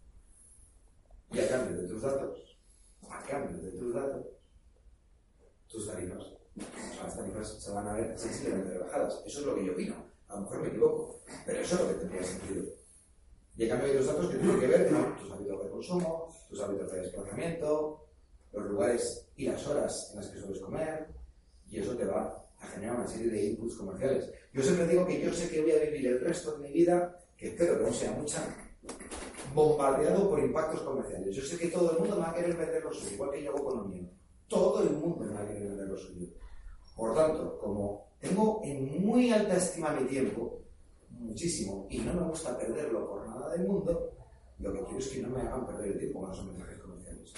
Y 1.32 1.40
a 1.40 1.48
cambio 1.48 1.82
de 1.82 1.88
tus 1.88 2.00
datos, 2.00 2.58
a 3.10 3.22
cambio 3.24 3.58
de 3.58 3.70
tus 3.72 3.94
datos, 3.94 4.26
tus 5.68 5.86
tarifas. 5.86 6.36
Las 7.02 7.16
tarifas 7.16 7.48
se 7.48 7.70
van 7.70 7.88
a 7.88 7.92
ver 7.94 8.18
sensiblemente 8.18 8.70
rebajadas. 8.70 9.22
Eso 9.26 9.40
es 9.40 9.46
lo 9.46 9.54
que 9.54 9.64
yo 9.66 9.72
opino. 9.72 9.94
A 10.28 10.34
lo 10.34 10.40
mejor 10.42 10.62
me 10.62 10.68
equivoco, 10.68 11.20
pero 11.44 11.60
eso 11.60 11.74
es 11.74 11.80
lo 11.80 11.88
que 11.88 11.94
tendría 11.94 12.22
sentido. 12.22 12.64
Y 13.56 13.64
a 13.64 13.68
cambio 13.70 13.88
de 13.88 13.94
los 13.94 14.06
datos 14.06 14.30
que 14.30 14.36
tienen 14.36 14.60
que 14.60 14.66
ver 14.66 14.92
con 14.92 15.16
tus 15.16 15.30
hábitos 15.30 15.64
de 15.64 15.70
consumo, 15.70 16.34
tus 16.48 16.60
hábitos 16.60 16.92
de 16.92 17.00
desplazamiento, 17.00 18.06
los 18.52 18.64
lugares 18.66 19.28
y 19.36 19.46
las 19.46 19.66
horas 19.66 20.10
en 20.10 20.20
las 20.20 20.28
que 20.28 20.40
sueles 20.40 20.60
comer, 20.60 21.06
y 21.68 21.78
eso 21.78 21.96
te 21.96 22.04
va 22.04 22.46
a 22.60 22.66
generar 22.66 22.96
una 22.96 23.06
serie 23.06 23.30
de 23.30 23.46
inputs 23.46 23.76
comerciales. 23.76 24.30
Yo 24.52 24.62
siempre 24.62 24.86
digo 24.88 25.06
que 25.06 25.20
yo 25.20 25.32
sé 25.32 25.48
que 25.48 25.62
voy 25.62 25.72
a 25.72 25.84
vivir 25.84 26.06
el 26.06 26.20
resto 26.20 26.52
de 26.52 26.68
mi 26.68 26.72
vida, 26.72 27.18
que 27.36 27.48
espero 27.48 27.78
que 27.78 27.84
no 27.84 27.92
sea 27.92 28.12
mucha, 28.12 28.42
bombardeado 29.54 30.28
por 30.28 30.40
impactos 30.40 30.82
comerciales. 30.82 31.34
Yo 31.34 31.42
sé 31.42 31.58
que 31.58 31.68
todo 31.68 31.92
el 31.92 31.98
mundo 31.98 32.16
me 32.16 32.22
va 32.22 32.30
a 32.30 32.34
querer 32.34 32.56
vender 32.56 32.82
lo 32.82 32.92
suyo, 32.92 33.14
igual 33.14 33.30
que 33.30 33.42
yo 33.42 33.50
hago 33.50 33.58
economía. 33.58 34.08
Todo 34.48 34.82
el 34.82 34.90
mundo 34.90 35.24
me 35.24 35.32
va 35.32 35.40
a 35.40 35.46
querer 35.46 35.68
vender 35.68 35.88
lo 35.88 35.96
suyo. 35.96 36.26
Por 36.96 37.14
tanto, 37.14 37.58
como 37.58 38.08
tengo 38.18 38.62
en 38.64 39.04
muy 39.04 39.30
alta 39.30 39.56
estima 39.56 39.92
mi 39.92 40.06
tiempo, 40.08 40.62
muchísimo, 41.10 41.86
y 41.90 41.98
no 41.98 42.14
me 42.14 42.22
gusta 42.22 42.58
perderlo 42.58 43.06
por 43.06 43.28
nada 43.28 43.50
del 43.50 43.68
mundo, 43.68 44.12
lo 44.58 44.72
que 44.72 44.82
quiero 44.84 44.98
es 44.98 45.08
que 45.08 45.20
no 45.20 45.28
me 45.28 45.42
hagan 45.42 45.66
perder 45.66 45.92
el 45.92 45.98
tiempo 45.98 46.22
con 46.22 46.32
esos 46.32 46.46
mensajes 46.46 46.78
comerciales. 46.78 47.34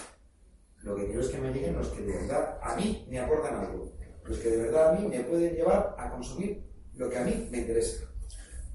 Lo 0.83 0.95
que 0.95 1.07
quiero 1.07 1.21
es 1.21 1.29
que 1.29 1.39
me 1.39 1.53
lleguen 1.53 1.77
los 1.77 1.89
que 1.89 2.03
de 2.03 2.13
verdad 2.13 2.59
a 2.63 2.77
mí 2.77 3.05
me 3.11 3.19
aportan 3.19 3.57
algo, 3.57 3.93
los 4.25 4.39
que 4.39 4.51
de 4.51 4.57
verdad 4.59 4.91
a 4.91 5.01
mí 5.01 5.09
me 5.09 5.25
pueden 5.25 5.55
llevar 5.55 5.97
a 5.99 6.11
consumir 6.11 6.63
lo 6.95 7.11
que 7.11 7.19
a 7.19 7.25
mí 7.25 7.49
me 7.51 7.59
interesa. 7.59 8.09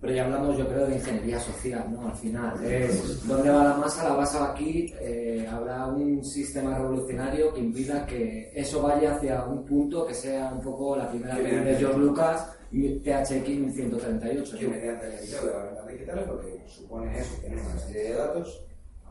Pero 0.04 0.16
ya 0.16 0.26
hablamos, 0.26 0.58
yo 0.58 0.68
creo, 0.68 0.86
de 0.86 0.96
ingeniería 0.96 1.40
social, 1.40 1.90
¿no? 1.90 2.10
Al 2.10 2.16
final, 2.18 2.62
es 2.66 3.26
dónde 3.26 3.50
va 3.50 3.64
la 3.64 3.78
masa, 3.78 4.04
la 4.04 4.16
base 4.16 4.38
va 4.38 4.52
aquí, 4.52 4.94
eh, 5.00 5.48
habrá 5.50 5.88
un 5.88 6.22
sistema 6.26 6.78
revolucionario 6.78 7.54
que 7.54 7.62
impida 7.62 8.06
que 8.06 8.52
eso 8.54 8.82
vaya 8.82 9.16
hacia 9.16 9.46
un 9.46 9.64
punto 9.64 10.06
que 10.06 10.14
sea 10.14 10.52
un 10.54 10.60
poco 10.60 10.98
la 10.98 11.10
primera 11.10 11.38
peli 11.38 11.56
de 11.56 11.76
George 11.78 12.00
Lucas, 12.00 12.52
THX 12.70 13.48
1138. 13.48 14.58
que 14.60 14.68
mediante 14.68 15.08
el 15.08 15.14
inicio 15.20 15.40
de 15.40 15.54
las 15.54 15.64
ventas 15.68 15.88
digitales 15.88 16.28
lo 16.28 16.42
que 16.42 16.64
supone 16.68 17.18
es 17.18 17.32
obtener 17.32 17.60
una 17.60 17.80
serie 17.80 18.04
de 18.04 18.14
datos, 18.16 18.66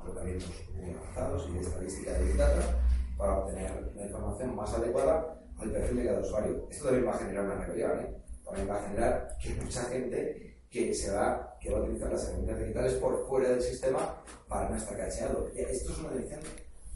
tratamientos 0.05 0.51
muy 0.77 0.91
avanzados 0.91 1.49
y 1.49 1.55
de 1.55 1.61
estadística 1.61 2.13
de 2.13 2.35
Data, 2.35 2.79
para 3.17 3.39
obtener 3.39 3.93
la 3.97 4.05
información 4.05 4.55
más 4.55 4.75
adecuada 4.75 5.39
al 5.59 5.71
perfil 5.71 5.97
de 5.97 6.05
cada 6.05 6.21
usuario. 6.21 6.69
Esto 6.71 6.85
también 6.85 7.07
va 7.07 7.15
a 7.15 7.19
generar 7.19 7.45
una 7.47 7.65
rebelión, 7.65 7.99
¿eh? 7.99 8.15
también 8.45 8.69
va 8.69 8.77
a 8.77 8.83
generar 8.83 9.29
que 9.43 9.55
mucha 9.55 9.85
gente 9.85 10.52
que 10.73 10.95
se 10.95 11.11
va, 11.11 11.57
que 11.61 11.71
va 11.71 11.79
a 11.79 11.83
utilizar 11.83 12.11
las 12.11 12.25
herramientas 12.25 12.59
digitales 12.61 12.95
por 12.95 13.29
fuera 13.29 13.51
del 13.51 13.63
sistema 13.63 14.17
para 14.49 14.71
no 14.71 14.77
estar 14.77 14.97
cacheado. 14.97 15.49
Esto 15.55 15.93
es 15.93 15.99
una 15.99 16.11
decisión 16.11 16.41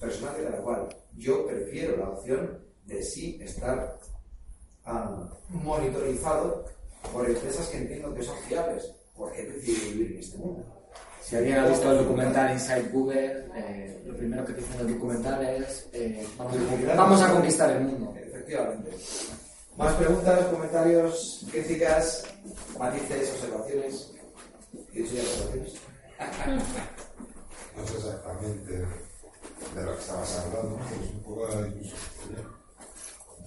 personal 0.01 0.37
de 0.37 0.45
cada 0.45 0.63
cual. 0.63 0.89
Yo 1.15 1.47
prefiero 1.47 1.99
la 1.99 2.09
opción 2.09 2.59
de 2.87 3.03
sí 3.03 3.39
estar 3.43 4.01
ah, 4.87 5.29
monitorizado 5.51 6.65
por 7.13 7.29
empresas 7.29 7.69
que 7.69 7.77
entiendo 7.77 8.15
que 8.15 8.23
son 8.23 8.37
fiables, 8.49 8.91
porque 9.15 9.43
he 9.43 9.53
decidido 9.53 9.91
vivir 9.93 10.13
en 10.13 10.19
este 10.21 10.39
mundo. 10.39 10.65
Si 11.23 11.37
alguien 11.37 11.59
ha 11.59 11.69
visto 11.69 11.91
el 11.91 11.99
documental 11.99 12.53
Inside 12.53 12.89
Google, 12.93 13.49
eh, 13.57 14.03
lo 14.07 14.17
primero 14.17 14.45
que 14.45 14.55
dicen 14.55 14.81
en 14.81 14.87
el 14.87 14.95
documental 14.95 15.45
es 15.45 15.89
eh, 15.93 16.27
vamos, 16.39 16.57
vamos 16.97 17.23
a 17.23 17.33
conquistar 17.33 17.77
el 17.77 17.83
mundo. 17.83 18.15
Efectivamente. 18.17 18.91
Más 19.77 19.95
preguntas, 19.95 20.47
comentarios, 20.47 21.45
críticas, 21.51 22.25
matices, 22.79 23.31
observaciones. 23.33 24.13
¿Qué 24.93 25.03
dicho 25.03 25.15
ya 25.15 25.23
observaciones? 25.23 25.75
No 27.77 27.87
sé 27.87 27.97
exactamente 27.99 28.73
de 28.73 29.83
lo 29.85 29.93
que 29.95 30.01
estabas 30.01 30.39
hablando, 30.39 30.79
pero 30.89 31.05
es 31.05 31.11
un 31.11 31.23
poco 31.23 31.47
de 31.49 31.55
la 31.61 31.67
discusión. 31.67 32.57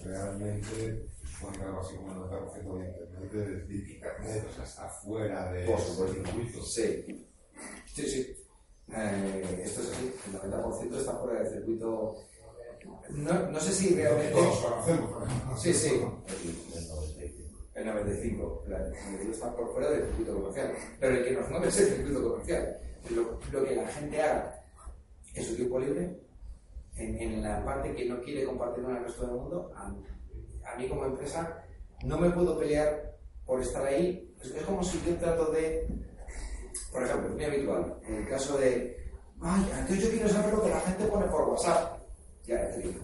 Realmente, 0.04 1.08
supone 1.24 1.64
algo 1.64 1.80
así 1.80 1.96
como 1.96 2.12
el 2.12 2.30
90% 2.30 2.78
de 2.78 2.86
Internet, 2.86 3.32
de 3.32 3.56
decir 3.56 3.90
Internet 3.96 4.46
o 4.48 4.54
sea, 4.54 4.64
está 4.64 4.88
fuera 4.88 5.50
de 5.52 5.66
Por 5.66 5.80
ese 5.80 5.86
supuesto. 5.88 6.14
circuito. 6.14 6.62
Sí. 6.64 7.26
Sí, 7.92 8.02
sí. 8.08 8.36
Eh, 8.94 9.62
esto 9.64 9.80
es 9.80 9.88
así. 9.90 10.14
El 10.26 10.40
90% 10.52 10.96
está 11.00 11.12
fuera 11.18 11.40
del 11.42 11.52
circuito. 11.52 12.16
No, 13.10 13.50
no 13.50 13.60
sé 13.60 13.72
si 13.72 13.94
realmente. 13.94 14.32
Todos 14.32 14.58
conocemos, 14.60 15.10
por 15.12 15.22
ejemplo. 15.24 15.56
Sí, 15.56 15.74
sí. 15.74 16.00
El 17.74 17.86
95, 17.86 18.62
claro. 18.66 18.84
El 18.86 18.92
95 18.92 19.32
está 19.32 19.56
por 19.56 19.72
fuera 19.72 19.90
del 19.90 20.06
circuito 20.06 20.34
comercial. 20.34 20.72
Pero 20.98 21.16
el 21.16 21.24
que 21.24 21.30
nos 21.32 21.50
mueve 21.50 21.68
es 21.68 21.80
el 21.80 21.86
circuito 21.96 22.30
comercial. 22.30 22.78
Lo, 23.10 23.38
lo 23.50 23.64
que 23.64 23.76
la 23.76 23.86
gente 23.88 24.22
haga 24.22 24.62
en 25.34 25.44
su 25.44 25.56
tiempo 25.56 25.78
libre, 25.78 26.20
en, 26.96 27.18
en 27.18 27.42
la 27.42 27.64
parte 27.64 27.94
que 27.94 28.04
no 28.08 28.20
quiere 28.20 28.44
compartir 28.44 28.84
con 28.84 28.96
el 28.96 29.04
resto 29.04 29.22
del 29.26 29.36
mundo, 29.36 29.72
a, 29.74 29.86
a 29.86 30.76
mí 30.76 30.88
como 30.88 31.06
empresa 31.06 31.64
no 32.04 32.18
me 32.18 32.30
puedo 32.30 32.58
pelear 32.58 33.16
por 33.46 33.60
estar 33.60 33.84
ahí. 33.86 34.32
Es, 34.42 34.50
es 34.50 34.62
como 34.64 34.82
si 34.82 35.00
yo 35.06 35.14
trato 35.16 35.50
de, 35.50 35.86
por 36.92 37.02
ejemplo, 37.02 37.28
es 37.28 37.34
muy 37.34 37.44
habitual, 37.44 37.98
en 38.04 38.14
el 38.16 38.28
caso 38.28 38.58
de, 38.58 38.96
ay, 39.40 39.70
entonces 39.78 40.04
yo 40.04 40.10
quiero 40.10 40.28
saber 40.28 40.54
lo 40.54 40.62
que 40.62 40.70
la 40.70 40.80
gente 40.80 41.06
pone 41.06 41.26
por 41.26 41.48
WhatsApp. 41.48 41.89
Ya, 42.50 42.66
digo. 42.76 43.00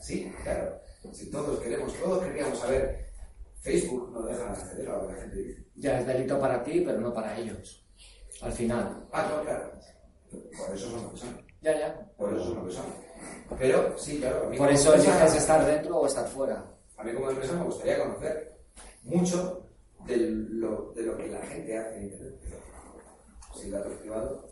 Sí, 0.00 0.32
claro. 0.44 0.80
Si 1.12 1.30
todos 1.30 1.58
queremos, 1.60 1.92
todos 1.94 2.22
queríamos 2.24 2.58
saber. 2.60 3.10
Facebook 3.60 4.12
no 4.12 4.22
deja 4.22 4.50
acceder 4.52 4.88
a 4.88 4.98
lo 4.98 5.08
que 5.08 5.14
la 5.14 5.20
gente 5.22 5.36
dice. 5.36 5.64
Ya 5.74 5.98
es 5.98 6.06
delito 6.06 6.38
para 6.38 6.62
ti, 6.62 6.82
pero 6.86 7.00
no 7.00 7.12
para 7.12 7.36
ellos. 7.36 7.84
Al 8.40 8.52
final. 8.52 9.04
Ah, 9.10 9.26
no, 9.34 9.42
claro. 9.42 9.72
Por 10.30 10.76
eso 10.76 10.90
son 10.90 11.02
lo 11.02 11.10
que 11.12 11.16
son. 11.16 11.46
Ya, 11.62 11.78
ya. 11.78 12.10
Por 12.16 12.32
eso 12.34 12.44
son 12.44 12.54
lo 12.56 12.66
que 12.66 12.72
son. 12.72 12.84
Pero, 13.58 13.98
sí, 13.98 14.18
claro. 14.20 14.46
A 14.46 14.50
mí 14.50 14.58
Por 14.58 14.70
eso 14.70 14.94
empresa- 14.94 15.18
eliges 15.24 15.40
estar 15.40 15.66
dentro 15.66 15.96
o 15.98 16.06
estar 16.06 16.28
fuera. 16.28 16.64
A 16.96 17.02
mí 17.02 17.12
como 17.14 17.30
empresa 17.30 17.54
me 17.54 17.64
gustaría 17.64 17.98
conocer 17.98 18.56
mucho 19.02 19.66
de 20.06 20.16
lo, 20.18 20.92
de 20.94 21.02
lo 21.02 21.16
que 21.16 21.26
la 21.28 21.40
gente 21.46 21.76
hace 21.78 21.96
en 21.96 22.04
Internet. 22.04 22.40
Si 23.56 23.70
datos 23.70 23.92
privados, 23.94 24.44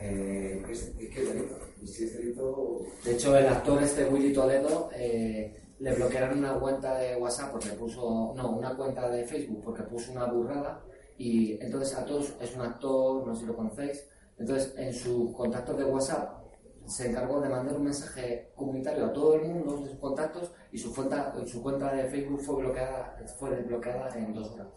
eh, 0.00 0.62
¿qué 0.66 0.72
es, 0.72 0.92
es 0.98 1.28
delito? 1.28 1.58
Y 1.82 1.86
si 1.86 2.04
es 2.04 2.16
delito, 2.16 2.80
De 3.04 3.12
hecho, 3.12 3.36
el 3.36 3.46
actor 3.46 3.82
este 3.82 4.04
Willy 4.06 4.32
Toledo 4.32 4.90
eh, 4.94 5.54
le 5.78 5.94
bloquearon 5.94 6.38
una 6.38 6.58
cuenta 6.58 6.98
de 6.98 7.16
WhatsApp 7.16 7.52
porque 7.52 7.70
puso, 7.70 8.34
no, 8.36 8.50
una 8.50 8.76
cuenta 8.76 9.08
de 9.08 9.24
Facebook 9.24 9.62
porque 9.64 9.82
puso 9.84 10.12
una 10.12 10.26
burrada 10.26 10.82
y 11.16 11.62
entonces 11.62 11.96
a 11.96 12.04
todos, 12.04 12.34
es 12.40 12.54
un 12.54 12.62
actor, 12.62 13.26
no 13.26 13.34
sé 13.34 13.42
si 13.42 13.46
lo 13.46 13.56
conocéis, 13.56 14.06
entonces 14.38 14.74
en 14.76 14.92
su 14.94 15.32
contacto 15.32 15.74
de 15.74 15.84
WhatsApp 15.84 16.40
se 16.86 17.10
encargó 17.10 17.40
de 17.40 17.48
mandar 17.48 17.76
un 17.76 17.84
mensaje 17.84 18.52
comunitario 18.56 19.06
a 19.06 19.12
todo 19.12 19.34
el 19.34 19.42
mundo 19.42 19.76
de 19.78 19.90
sus 19.90 19.98
contactos 19.98 20.50
y 20.72 20.78
su 20.78 20.94
cuenta, 20.94 21.34
su 21.46 21.62
cuenta 21.62 21.94
de 21.94 22.04
Facebook 22.04 22.40
fue 22.40 22.56
bloqueada, 22.56 23.16
fue 23.38 23.50
desbloqueada 23.50 24.08
en 24.18 24.34
dos 24.34 24.50
horas. 24.52 24.68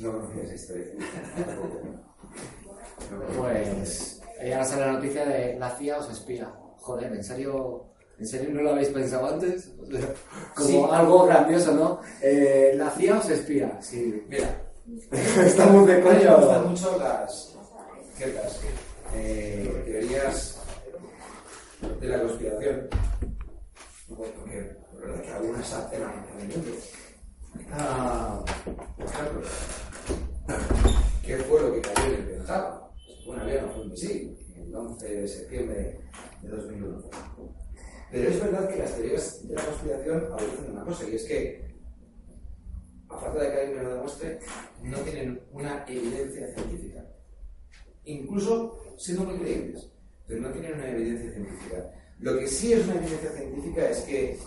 no. 0.00 0.12
No 0.12 0.12
conocía 0.12 0.44
esa 0.44 0.54
historia. 0.54 0.86
Pues 3.38 4.20
ahora 4.52 4.64
sale 4.64 4.86
la 4.86 4.92
noticia 4.92 5.24
de 5.24 5.56
la 5.58 5.70
CIA 5.70 5.98
os 5.98 6.10
espía. 6.10 6.52
Joder, 6.78 7.12
¿en 7.12 7.22
serio, 7.24 7.86
¿En 8.18 8.26
serio 8.26 8.50
no 8.52 8.62
lo 8.62 8.70
habéis 8.72 8.88
pensado 8.88 9.26
antes? 9.28 9.72
O 9.80 9.86
sea, 9.86 10.14
como 10.54 10.68
Sí. 10.68 10.84
algo 10.92 11.26
grandioso, 11.26 11.72
¿no? 11.72 12.00
Eh, 12.20 12.74
¿La 12.76 12.90
CIA 12.90 13.18
os 13.18 13.28
espía? 13.30 13.78
Sí. 13.80 14.24
Mira, 14.28 14.62
Estamos 15.46 15.86
de 15.86 15.94
a 15.94 15.98
mí 15.98 16.02
me 16.04 16.12
gustan 16.12 16.36
coño. 16.62 16.68
mucho 16.70 16.98
las 16.98 17.56
ciertas 18.16 18.60
eh, 19.14 19.82
teorías 19.86 20.58
de 22.00 22.08
la 22.08 22.20
conspiración. 22.22 22.88
Porque 24.08 24.76
verdad 25.00 25.22
que 25.22 25.30
algunas 25.32 25.72
el 25.92 26.48
mundo. 26.48 26.70
Ah, 27.72 28.44
por 28.96 29.06
ejemplo, 29.06 29.40
¿qué 31.24 31.36
fue 31.38 31.60
lo 31.60 31.74
que 31.74 31.80
cayó 31.80 32.06
en 32.08 32.14
el 32.14 32.26
Pentágono? 32.26 32.92
Un 33.26 33.38
avión, 33.40 33.70
fue 33.72 33.82
un 33.84 33.90
misil, 33.90 34.38
el 34.56 34.74
11 34.74 35.11
de 35.22 35.28
septiembre 35.28 36.00
de 36.42 36.48
2001. 36.48 37.02
Pero 38.10 38.28
es 38.28 38.40
verdad 38.40 38.68
que 38.68 38.78
las 38.78 38.94
teorías 38.94 39.48
de 39.48 39.54
la 39.54 39.64
conspiración 39.64 40.26
aducen 40.32 40.72
una 40.72 40.84
cosa, 40.84 41.08
y 41.08 41.14
es 41.14 41.24
que, 41.24 41.74
a 43.08 43.18
falta 43.18 43.42
de 43.42 43.50
que 43.50 43.60
alguien 43.60 43.78
me 43.78 43.84
lo 43.84 43.94
demuestre, 43.94 44.38
no 44.82 44.98
tienen 44.98 45.40
una 45.52 45.84
evidencia 45.86 46.52
científica. 46.54 47.06
Incluso 48.04 48.78
siendo 48.98 49.24
muy 49.24 49.38
creíbles, 49.38 49.88
pero 50.26 50.40
no 50.40 50.50
tienen 50.50 50.74
una 50.74 50.90
evidencia 50.90 51.32
científica. 51.32 51.90
Lo 52.18 52.38
que 52.38 52.46
sí 52.48 52.72
es 52.72 52.84
una 52.84 52.96
evidencia 52.96 53.30
científica 53.30 53.90
es 53.90 54.00
que 54.00 54.38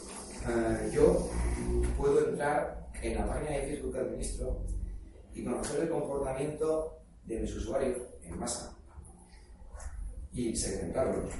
ah, 0.45 0.79
yo 0.93 1.29
puedo 1.97 2.29
entrar 2.29 2.89
en 3.01 3.15
la 3.15 3.27
página 3.27 3.51
de 3.51 3.67
Facebook 3.67 3.93
del 3.93 4.11
ministro 4.11 4.61
y 5.33 5.43
conocer 5.43 5.83
el 5.83 5.89
comportamiento 5.89 6.99
de 7.23 7.39
mis 7.39 7.55
usuarios 7.55 7.97
en 8.23 8.39
masa 8.39 8.74
y 10.35 10.53
segmentarlos 10.53 11.31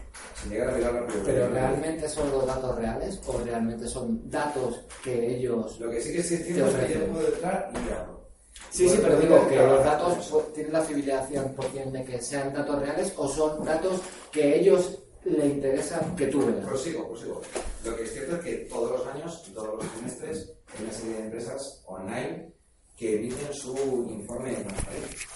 sin 0.42 0.52
llegar 0.52 0.70
a 0.70 0.78
mirar 0.78 0.94
la 0.94 1.08
¿Pero 1.26 1.50
realmente 1.50 2.08
son 2.08 2.32
los 2.32 2.46
datos 2.48 2.76
reales 2.78 3.22
o 3.28 3.38
realmente 3.40 3.88
son 3.88 4.30
datos 4.30 4.86
que 5.04 5.36
ellos... 5.36 5.80
Lo 5.80 5.92
que 5.92 6.02
sí 6.02 6.14
que 6.14 6.20
es 6.20 6.30
que 6.30 6.54
yo 6.54 6.66
puedo 7.12 7.28
entrar 7.28 7.72
y 7.76 7.80
mirarlo. 7.80 8.26
Sí, 8.72 8.88
sí, 8.88 8.98
pero 9.02 9.20
digo 9.20 9.48
que 9.50 9.58
los 9.58 9.84
datos 9.84 10.54
tienen 10.54 10.72
la 10.72 10.82
fiabilidad 10.82 11.30
100% 11.30 11.92
de 11.92 12.06
que 12.06 12.22
sean 12.22 12.54
datos 12.54 12.80
reales 12.80 13.14
o 13.18 13.28
son 13.28 13.66
datos 13.66 14.02
que 14.32 14.60
ellos 14.60 15.00
le 15.26 15.46
interesan 15.46 16.16
que 16.16 16.28
tú 16.28 16.46
veas. 16.46 16.66
Prosigo, 16.66 17.08
prosigo. 17.10 17.42
Lo 17.84 17.98
que 17.98 18.04
es 18.04 18.14
cierto 18.14 18.38
es 18.38 18.42
que 18.44 18.56
todos 18.70 18.92
los 18.92 19.08
años, 19.08 19.44
todos 19.54 19.84
los 19.84 19.92
trimestres, 19.92 20.54
hay 20.68 20.84
una 20.86 20.94
serie 20.94 21.16
de 21.16 21.24
empresas 21.26 21.84
online 21.86 22.54
que 22.98 23.16
emiten 23.18 23.54
su 23.54 24.08
informe 24.10 24.52
de 24.52 24.64
transparencia, 24.64 25.30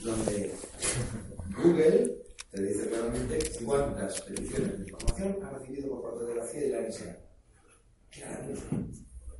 donde 0.00 0.54
Google 1.56 2.23
te 2.54 2.62
dice 2.62 2.88
claramente 2.88 3.38
cuántas 3.64 4.20
peticiones 4.20 4.78
de 4.78 4.84
información 4.84 5.38
ha 5.42 5.50
recibido 5.58 5.88
por 5.88 6.02
parte 6.10 6.24
de 6.24 6.34
la 6.36 6.46
CIA 6.46 6.64
y 6.64 6.70
la 6.70 6.80
NSA. 6.82 7.18
Claramente. 8.10 8.62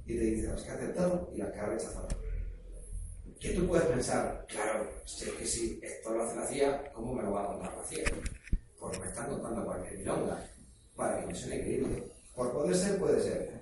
Y 0.05 0.19
te 0.19 0.25
dice 0.25 0.49
las 0.49 0.63
que 0.63 0.71
ha 0.71 0.75
aceptado 0.75 1.31
y 1.33 1.39
las 1.39 1.53
que 1.53 1.61
ha 1.61 1.67
rechazado. 1.67 2.09
Que 3.39 3.51
tú 3.51 3.69
puedes 3.69 3.87
pensar, 3.87 4.45
claro, 4.49 4.91
si 5.05 5.27
es 5.27 5.33
que 5.33 5.47
si 5.47 5.81
esto 5.81 6.13
lo 6.13 6.25
hace 6.25 6.37
la 6.37 6.47
CIA, 6.47 6.93
¿cómo 6.93 7.15
me 7.15 7.23
lo 7.23 7.31
va 7.31 7.45
a 7.45 7.47
contar 7.47 7.77
la 7.77 7.85
CIA? 7.85 8.05
Pues 8.81 8.99
me 8.99 9.07
están 9.07 9.31
contando 9.31 9.65
cualquier 9.65 9.99
milonga 9.99 10.51
para 10.97 11.21
que 11.21 11.27
me 11.27 11.35
suene 11.37 11.61
creíble. 11.61 12.13
Por 12.35 12.53
poder 12.53 12.75
ser, 12.75 12.99
puede 12.99 13.21
ser. 13.21 13.61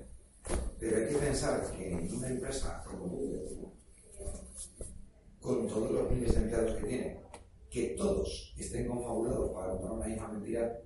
Pero 0.81 0.97
hay 0.97 1.09
que 1.09 1.19
pensar 1.19 1.71
que 1.73 1.93
en 1.93 2.17
una 2.17 2.29
empresa 2.29 2.83
como 2.87 3.05
Google, 3.05 3.51
con 5.41 5.69
todos 5.69 5.91
los 5.91 6.11
miles 6.11 6.35
de 6.35 6.41
empleados 6.41 6.77
que 6.77 6.87
tiene, 6.87 7.23
que 7.73 7.95
todos 7.97 8.55
estén 8.59 8.87
confabulados 8.87 9.51
para 9.53 9.73
contar 9.73 9.93
una 9.93 10.07
misma 10.07 10.29
mentira, 10.29 10.79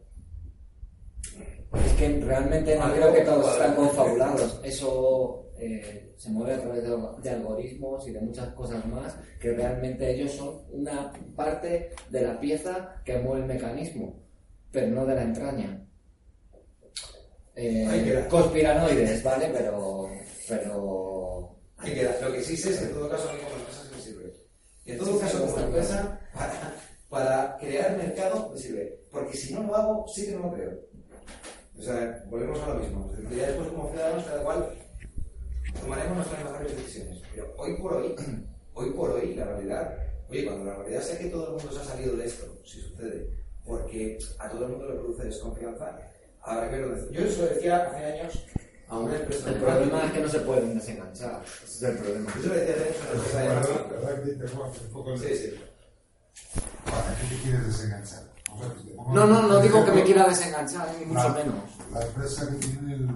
Es 1.85 1.93
que 1.99 2.21
realmente 2.21 2.77
no 2.77 2.85
Algo 2.85 2.97
creo 2.97 3.13
que 3.13 3.21
todos 3.23 3.53
están 3.53 3.75
confabulados. 3.75 4.61
Eso 4.63 5.51
eh, 5.59 6.15
se 6.17 6.31
mueve 6.31 6.55
a 6.55 6.61
través 6.61 6.85
de, 6.85 6.97
de 7.23 7.31
algoritmos 7.31 8.07
y 8.07 8.13
de 8.13 8.21
muchas 8.21 8.49
cosas 8.55 8.87
más, 8.87 9.17
que 9.41 9.53
realmente 9.53 10.15
ellos 10.15 10.33
son 10.33 10.63
una 10.71 11.13
parte 11.35 11.91
de 12.09 12.23
la 12.23 12.39
pieza 12.39 13.03
que 13.05 13.19
mueve 13.19 13.41
el 13.41 13.47
mecanismo, 13.47 14.23
pero 14.71 14.89
no 14.89 15.05
de 15.05 15.15
la 15.15 15.23
entraña. 15.23 15.83
Eh, 17.57 18.27
conspiranoides, 18.31 19.23
¿vale? 19.25 19.49
Pero, 19.53 20.09
pero 20.49 21.17
Ahí 21.79 21.95
queda. 21.95 22.17
Lo 22.21 22.33
que 22.33 22.43
sí 22.43 22.57
sé 22.57 22.71
es 22.71 22.79
que 22.79 22.85
en 22.87 22.93
todo 22.93 23.11
caso 23.11 23.29
a 23.29 23.33
mí 23.33 23.39
como 23.41 23.57
empresa 23.57 23.83
me 23.95 24.03
sirve. 24.03 24.35
En 24.87 24.99
todo 24.99 25.19
caso 25.19 25.47
como 25.47 25.59
empresa, 25.59 26.16
para, 26.37 26.77
para 27.09 27.57
crear 27.59 27.97
mercado 27.97 28.51
me 28.53 28.59
sirve. 28.59 29.01
Porque 29.11 29.37
si 29.37 29.55
no 29.55 29.63
lo 29.63 29.77
hago, 29.77 30.07
sí 30.09 30.27
que 30.27 30.33
no 30.33 30.41
lo 30.41 30.53
creo. 30.53 30.73
O 31.79 31.83
sea, 31.83 32.25
volvemos 32.29 32.61
a 32.63 32.69
lo 32.69 32.75
mismo. 32.77 33.11
Es 33.13 33.23
decir, 33.23 33.39
Ya 33.39 33.47
después 33.49 33.69
como 33.69 33.91
ciudadanos, 33.91 34.25
cada 34.25 34.43
cual 34.43 34.69
tomaremos 35.81 36.17
nuestras 36.17 36.45
mejores 36.45 36.77
decisiones. 36.77 37.23
Pero 37.35 37.55
hoy 37.59 37.77
por 37.77 37.93
hoy, 37.95 38.15
hoy 38.75 38.91
por 38.91 39.11
hoy, 39.11 39.35
la 39.35 39.45
realidad, 39.45 39.97
oye, 40.29 40.45
cuando 40.45 40.65
la 40.65 40.77
realidad 40.77 41.03
sea 41.03 41.19
que 41.19 41.29
todo 41.29 41.47
el 41.47 41.53
mundo 41.57 41.73
se 41.73 41.81
ha 41.81 41.85
salido 41.85 42.17
de 42.17 42.27
esto, 42.27 42.47
si 42.65 42.81
sucede, 42.81 43.31
porque 43.65 44.19
a 44.39 44.49
todo 44.51 44.65
el 44.65 44.71
mundo 44.73 44.89
le 44.89 44.95
produce 44.95 45.25
desconfianza, 45.25 45.99
habrá 46.43 46.71
que 46.71 46.79
ver. 46.79 47.11
Yo 47.11 47.21
eso 47.21 47.43
lo 47.43 47.49
decía 47.49 47.85
hace 47.85 48.05
años 48.05 48.47
a 48.89 48.99
una 48.99 49.17
empresa 49.17 49.49
el 49.49 49.55
de 49.55 49.61
problema 49.61 50.05
es 50.07 50.13
que 50.13 50.21
no 50.21 50.29
se 50.29 50.41
pueden 50.41 50.75
desenganchar. 50.79 51.43
Ese 51.65 51.65
es 51.65 51.83
el 51.83 51.99
problema. 51.99 52.33
Yo 52.37 52.43
se 52.43 52.49
lo 52.49 52.55
decía 52.55 52.75
hace 52.75 52.87
años 52.87 53.01
a 53.01 53.11
una 53.11 53.19
empresa 53.19 53.39
de 53.41 53.45
¿Verdad? 53.49 53.71
marketing. 53.71 53.91
¿Verdad 53.91 54.15
que 54.15 54.21
te 54.21 54.33
interrumpo 54.33 54.65
un 54.65 54.93
poco? 54.93 55.17
Sí, 55.19 55.37
sí. 55.37 55.55
¿Para 56.85 57.17
qué 57.17 57.27
te 57.35 57.43
quieres 57.43 57.67
desenganchar? 57.67 58.23
O 58.53 58.59
sea, 58.59 58.69
te 58.75 58.91
pongo- 58.95 59.13
No, 59.15 59.27
no, 59.27 59.43
no 59.43 59.61
digo 59.61 59.85
que 59.85 59.93
me 59.93 60.03
quiera 60.05 60.29
desenganchar, 60.29 60.89
ni 60.99 61.07
mucho 61.07 61.29
La- 61.29 61.35
menos. 61.35 61.55
La 61.93 62.03
empresa 62.03 62.49
que 62.51 62.57
tiene 62.57 62.95
el. 62.95 63.07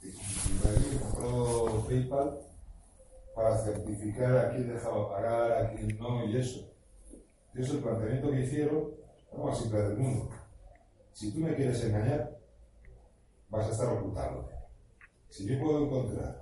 que 0.00 0.98
compró 0.98 1.84
PayPal 1.86 2.38
para 3.34 3.56
certificar 3.58 4.36
a 4.36 4.50
quién 4.50 4.72
dejaba 4.72 5.10
pagar, 5.10 5.52
a 5.52 5.70
quién 5.70 5.96
no 5.98 6.24
y 6.24 6.36
eso. 6.36 6.68
Y 7.54 7.62
eso, 7.62 7.74
el 7.74 7.78
planteamiento 7.80 8.30
que 8.30 8.40
hicieron, 8.40 8.88
lo 9.36 9.44
más 9.44 9.58
simple 9.58 9.80
del 9.82 9.96
mundo. 9.98 10.30
Si 11.12 11.30
tú 11.32 11.40
me 11.40 11.54
quieres 11.54 11.82
engañar, 11.84 12.36
vas 13.50 13.66
a 13.66 13.70
estar 13.70 13.88
ocultando. 13.88 14.48
Si 15.28 15.46
yo 15.46 15.58
puedo 15.62 15.84
encontrar 15.86 16.38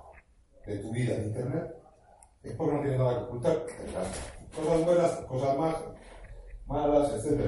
de 0.67 0.77
tu 0.79 0.91
vida 0.93 1.15
en 1.17 1.25
Internet, 1.29 1.75
es 2.43 2.55
porque 2.55 2.75
no 2.75 2.81
tienes 2.81 2.99
nada 2.99 3.19
que 3.19 3.25
ocultar. 3.25 3.67
Tendrás 3.67 4.09
Cosas 4.57 4.85
buenas, 4.85 5.11
cosas 5.29 5.59
más, 5.59 5.75
malas, 6.67 7.11
etc. 7.13 7.41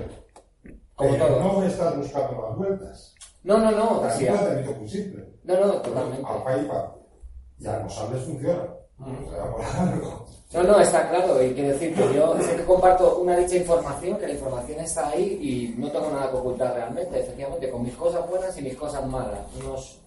Como 0.95 1.11
Pero 1.13 1.27
todo. 1.27 1.41
no 1.41 1.59
me 1.61 1.67
estás 1.67 1.97
buscando 1.97 2.43
las 2.49 2.57
vueltas. 2.57 3.15
No, 3.43 3.59
no, 3.59 3.71
no, 3.73 4.01
un 4.01 4.09
decía. 4.09 4.33
planteamiento 4.33 4.73
muy 4.79 4.89
simple. 4.89 5.29
No, 5.45 5.57
no, 5.67 5.73
totalmente. 5.83 6.25
A 6.27 6.45
PayPal. 6.45 6.93
Ya 7.59 7.79
no 7.81 7.91
sabes 7.91 8.23
funciona. 8.25 8.65
O 9.01 9.31
sea, 9.31 9.51
por 9.51 9.65
algo. 9.65 10.27
No, 10.53 10.63
no, 10.63 10.81
está 10.81 11.09
claro. 11.09 11.43
Y 11.43 11.55
quiero 11.55 11.71
decir 11.71 11.95
que 11.95 12.15
yo 12.15 12.37
sé 12.41 12.55
que 12.57 12.65
comparto 12.65 13.19
una 13.19 13.37
dicha 13.37 13.57
información, 13.57 14.17
que 14.19 14.27
la 14.29 14.35
información 14.35 14.79
está 14.81 15.09
ahí 15.09 15.39
y 15.77 15.81
no 15.81 15.91
tengo 15.91 16.11
nada 16.11 16.31
que 16.31 16.37
ocultar 16.37 16.75
realmente. 16.75 17.19
Efectivamente, 17.19 17.69
con 17.71 17.83
mis 17.83 17.95
cosas 17.97 18.29
buenas 18.29 18.57
y 18.59 18.63
mis 18.63 18.77
cosas 18.77 19.05
malas. 19.09 19.41
Unos- 19.61 19.99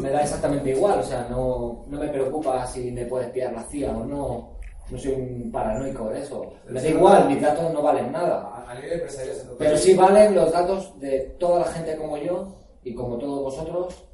me 0.00 0.10
da 0.10 0.22
exactamente 0.22 0.70
igual. 0.70 0.98
O 0.98 1.02
sea, 1.04 1.26
no, 1.30 1.84
no 1.86 1.98
me 2.00 2.08
preocupa 2.08 2.66
si 2.66 2.90
me 2.90 3.04
puede 3.04 3.26
espiar 3.26 3.52
la 3.52 3.62
CIA 3.64 3.90
o 3.96 4.04
no. 4.04 4.53
No 4.90 4.98
soy 4.98 5.12
un 5.12 5.50
paranoico 5.50 6.10
de 6.10 6.20
eso. 6.20 6.52
Me 6.68 6.80
da 6.80 6.88
igual, 6.88 7.28
mis 7.28 7.40
datos 7.40 7.72
no 7.72 7.82
valen 7.82 8.12
nada. 8.12 8.64
A, 8.68 8.74
nivel 8.74 8.92
empresarial 8.94 9.36
Pero 9.58 9.76
sí 9.76 9.94
valen 9.94 10.34
los 10.34 10.52
datos 10.52 10.98
de 11.00 11.36
toda 11.38 11.60
la 11.60 11.66
gente 11.66 11.96
como 11.96 12.18
yo 12.18 12.54
y 12.82 12.94
como 12.94 13.16
todos 13.16 13.42
vosotros 13.42 14.04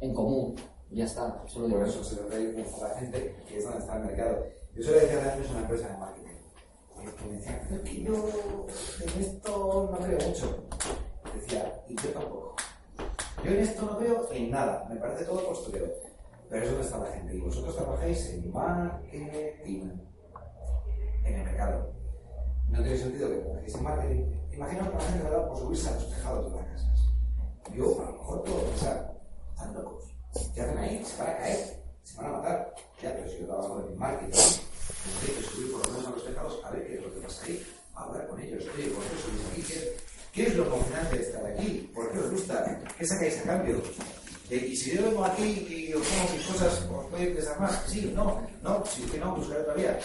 en 0.00 0.12
común. 0.14 0.54
Ya 0.90 1.04
está, 1.04 1.42
solo 1.46 1.66
digo 1.68 1.78
Por 1.78 1.88
eso. 1.88 2.04
se 2.04 2.16
lo 2.16 2.22
trae 2.22 2.48
a 2.48 2.88
la 2.88 2.94
gente, 3.00 3.36
que 3.48 3.58
es 3.58 3.64
donde 3.64 3.78
está 3.78 3.96
el 3.96 4.04
mercado. 4.04 4.46
Yo 4.74 4.82
se 4.82 4.90
lo 4.90 5.00
decía 5.00 5.32
años 5.32 5.48
a 5.48 5.52
una 5.52 5.60
empresa 5.62 5.88
de 5.88 5.96
marketing. 5.96 6.28
Que 7.18 7.28
me 7.28 7.36
decía, 7.36 7.60
"Pero 7.68 7.82
es 7.82 7.90
que 7.90 8.02
yo 8.02 8.12
en 9.02 9.20
esto 9.20 9.88
no 9.90 9.98
creo 9.98 10.28
mucho. 10.28 10.64
Decía, 11.34 11.82
y 11.88 11.96
yo 11.96 12.08
tampoco. 12.10 12.56
Yo 13.44 13.50
en 13.50 13.58
esto 13.60 13.82
no 13.86 13.98
veo 13.98 14.28
en 14.32 14.50
nada, 14.50 14.86
me 14.88 14.96
parece 14.96 15.24
todo 15.24 15.44
postureo. 15.46 15.86
Pero 16.52 16.64
es 16.66 16.70
donde 16.70 16.84
está 16.84 16.98
la 16.98 17.06
gente. 17.06 17.34
Y 17.34 17.40
vosotros 17.40 17.74
trabajáis 17.74 18.28
en 18.28 18.52
marketing, 18.52 19.90
en 21.24 21.34
el 21.34 21.44
mercado. 21.44 21.90
No 22.68 22.82
tiene 22.82 22.98
sentido 22.98 23.30
que 23.30 23.36
trabajéis 23.36 23.74
en 23.74 23.82
marketing. 23.82 24.24
Imaginaos 24.52 24.88
que 24.90 24.96
la 24.96 25.02
gente 25.02 25.30
da 25.30 25.48
por 25.48 25.58
subirse 25.58 25.88
a 25.88 25.94
los 25.94 26.10
tejados 26.10 26.52
de 26.52 26.58
las 26.58 26.66
casas. 26.66 27.00
Yo 27.74 28.02
a 28.02 28.04
lo 28.04 28.12
mejor 28.12 28.42
puedo 28.44 28.64
pensar, 28.66 29.14
están 29.50 29.74
locos. 29.74 30.04
¿Qué 30.54 30.60
hacen 30.60 30.76
ahí? 30.76 31.02
Se 31.06 31.22
van 31.22 31.30
a 31.30 31.38
caer, 31.38 31.82
se 32.02 32.16
van 32.18 32.26
a 32.26 32.36
matar. 32.36 32.74
Ya, 33.00 33.14
pero 33.14 33.30
si 33.30 33.38
yo 33.40 33.46
trabajo 33.46 33.88
en 33.88 33.98
marketing, 33.98 34.38
tendré 34.38 35.40
que 35.40 35.42
subir 35.48 35.72
por 35.72 35.86
lo 35.86 35.92
menos 35.92 36.06
a 36.06 36.10
los 36.10 36.26
tejados 36.26 36.60
a 36.64 36.70
ver 36.70 36.86
qué 36.86 36.94
es 36.96 37.02
lo 37.02 37.14
que 37.14 37.20
pasa 37.20 37.44
ahí, 37.46 37.66
a 37.94 38.02
hablar 38.02 38.28
con 38.28 38.40
ellos. 38.40 38.64
Oye, 38.74 38.88
¿por 38.88 39.02
qué 39.04 39.16
subís 39.16 39.46
aquí? 39.52 39.62
¿Qué, 39.62 39.96
qué 40.34 40.48
es 40.48 40.56
lo 40.56 40.68
confinante 40.68 41.16
de 41.16 41.22
estar 41.22 41.46
aquí? 41.46 41.90
¿Por 41.94 42.12
qué 42.12 42.18
os 42.18 42.30
gusta? 42.30 42.82
¿Qué 42.98 43.06
sacáis 43.06 43.40
a 43.40 43.42
cambio? 43.44 43.80
Eh, 44.52 44.66
y 44.68 44.76
si 44.76 44.94
yo 44.94 45.04
vengo 45.04 45.24
aquí 45.24 45.66
y 45.66 45.94
os 45.94 46.06
pongo 46.06 46.34
mis 46.36 46.46
cosas, 46.46 46.86
¿os 46.86 47.06
puede 47.06 47.24
interesar 47.24 47.58
más? 47.58 47.84
Sí, 47.86 48.12
no, 48.14 48.46
no, 48.62 48.84
si 48.84 49.00
que 49.04 49.16
no, 49.16 49.34
buscaré 49.34 49.62
otra 49.62 49.72
vía. 49.72 49.98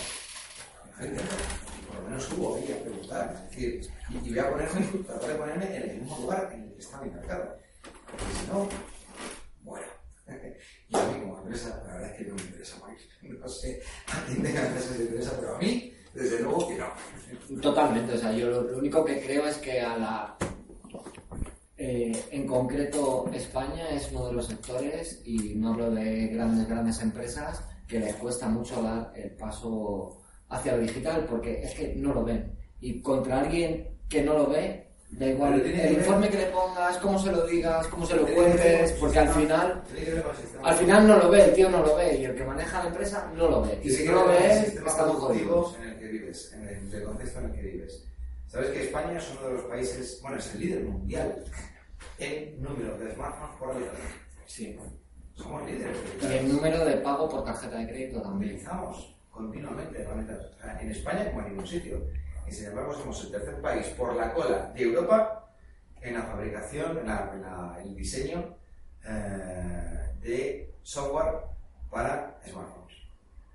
Por 0.95 1.95
lo 1.95 2.09
menos 2.09 2.29
ahí 2.31 2.71
a 2.71 2.81
preguntar. 2.81 3.35
Es 3.35 3.49
decir, 3.49 3.91
y, 4.23 4.29
voy 4.29 4.39
a 4.39 4.49
ponerme, 4.49 4.81
tratar 5.05 5.29
de 5.29 5.35
ponerme 5.35 5.75
en 5.75 5.89
el 5.89 5.97
mismo 5.97 6.17
lugar 6.19 6.49
en 6.53 6.63
el 6.63 6.73
que 6.75 6.79
está 6.79 7.01
mi 7.01 7.09
mercado. 7.09 7.57
Y 8.15 8.39
si 8.39 8.47
no, 8.47 8.69
bueno. 9.63 9.87
Y 10.89 10.95
a 10.95 11.03
mí 11.03 11.19
como 11.19 11.39
empresa, 11.39 11.83
la 11.85 11.93
verdad 11.95 12.11
es 12.11 12.17
que 12.17 12.23
no 12.29 12.35
me 12.35 12.41
interesa 12.43 12.77
morir. 12.77 12.97
No 13.41 13.49
sé 13.49 13.81
a 14.07 14.25
quién 14.27 14.43
la 14.43 14.65
empresa 14.65 14.95
le 14.97 15.03
interesa, 15.03 15.37
pero 15.37 15.55
a 15.57 15.59
mí, 15.59 15.93
desde 16.13 16.39
luego 16.39 16.69
que 16.69 16.75
no. 16.77 17.61
Totalmente, 17.61 18.13
o 18.13 18.17
sea, 18.17 18.31
yo 18.31 18.47
lo 18.49 18.77
único 18.77 19.03
que 19.03 19.21
creo 19.21 19.45
es 19.45 19.57
que 19.57 19.81
a 19.81 19.97
la... 19.97 20.37
eh, 21.89 22.11
en 22.31 22.45
concreto, 22.45 23.29
España 23.33 23.89
es 23.91 24.11
uno 24.11 24.27
de 24.27 24.33
los 24.33 24.47
sectores, 24.47 25.21
y 25.23 25.55
no 25.55 25.69
hablo 25.69 25.91
de 25.91 26.27
grandes, 26.27 26.67
grandes 26.67 27.01
empresas, 27.01 27.63
que 27.87 28.01
les 28.01 28.13
cuesta 28.15 28.49
mucho 28.49 28.81
dar 28.83 29.13
el 29.15 29.31
paso 29.31 30.21
hacia 30.49 30.75
lo 30.75 30.81
digital, 30.81 31.25
porque 31.29 31.63
es 31.63 31.73
que 31.73 31.95
no 31.95 32.13
lo 32.13 32.25
ven. 32.25 32.51
Y 32.81 33.01
contra 33.01 33.39
alguien 33.39 33.87
que 34.09 34.21
no 34.21 34.33
lo 34.33 34.47
ve, 34.47 34.85
da 35.11 35.27
igual 35.27 35.61
el 35.61 35.93
informe 35.93 36.27
que 36.27 36.39
le 36.39 36.47
pongas, 36.47 36.97
cómo 36.97 37.17
se 37.17 37.31
lo 37.31 37.47
digas, 37.47 37.87
cómo 37.87 38.05
se 38.05 38.17
lo 38.17 38.27
cuentes, 38.27 38.91
porque 38.99 39.19
al 39.19 39.29
final... 39.29 39.81
Al 40.63 40.75
final 40.75 41.07
no 41.07 41.17
lo 41.17 41.29
ve, 41.29 41.45
el 41.45 41.53
tío 41.53 41.69
no 41.69 41.81
lo 41.83 41.95
ve, 41.95 42.17
y 42.17 42.25
el 42.25 42.35
que 42.35 42.43
maneja 42.43 42.83
la 42.83 42.89
empresa 42.89 43.31
no 43.33 43.49
lo 43.49 43.61
ve. 43.61 43.79
Y 43.81 43.89
si 43.89 44.03
no 44.03 44.11
lo 44.11 44.27
ve, 44.27 44.73
estamos 44.85 45.15
jodidos. 45.15 45.77
en 45.81 45.87
el 45.87 45.99
que 45.99 46.07
vives, 46.07 46.51
en 46.53 46.93
el 46.93 47.03
contexto 47.03 47.39
en 47.39 47.45
el 47.45 47.51
que 47.53 47.61
vives. 47.61 48.03
Sabes 48.47 48.71
que 48.71 48.83
España 48.83 49.17
es 49.17 49.31
uno 49.37 49.47
de 49.47 49.53
los 49.53 49.63
países, 49.63 50.19
bueno, 50.21 50.37
es 50.37 50.53
el 50.53 50.59
líder 50.59 50.83
mundial 50.83 51.43
en 52.19 52.61
número 52.61 52.97
de 52.97 53.13
smartphones 53.13 53.55
por 53.57 53.71
habitante. 53.71 54.01
Sí. 54.45 54.77
Somos 55.35 55.65
líderes. 55.69 55.97
Y 56.21 56.25
el 56.25 56.51
número 56.55 56.83
de 56.85 56.97
pago 56.97 57.29
por 57.29 57.43
tarjeta 57.45 57.77
de 57.77 57.87
crédito 57.87 58.21
también. 58.21 58.53
utilizamos 58.55 59.15
continuamente 59.29 60.01
herramientas 60.01 60.39
en 60.81 60.89
España 60.91 61.27
como 61.29 61.41
en 61.41 61.49
ningún 61.49 61.67
sitio. 61.67 62.07
Y 62.47 62.51
sin 62.51 62.67
embargo 62.67 62.93
somos 62.93 63.23
el 63.25 63.31
tercer 63.31 63.61
país 63.61 63.85
por 63.89 64.15
la 64.15 64.33
cola 64.33 64.71
de 64.73 64.81
Europa 64.81 65.53
en 66.01 66.13
la 66.15 66.23
fabricación, 66.23 66.97
en, 66.99 67.07
la- 67.07 67.31
en 67.33 67.41
la- 67.41 67.77
en 67.81 67.87
el 67.89 67.95
diseño 67.95 68.55
eh, 69.07 70.11
de 70.21 70.73
software 70.83 71.35
para 71.91 72.39
smartphones. 72.47 72.95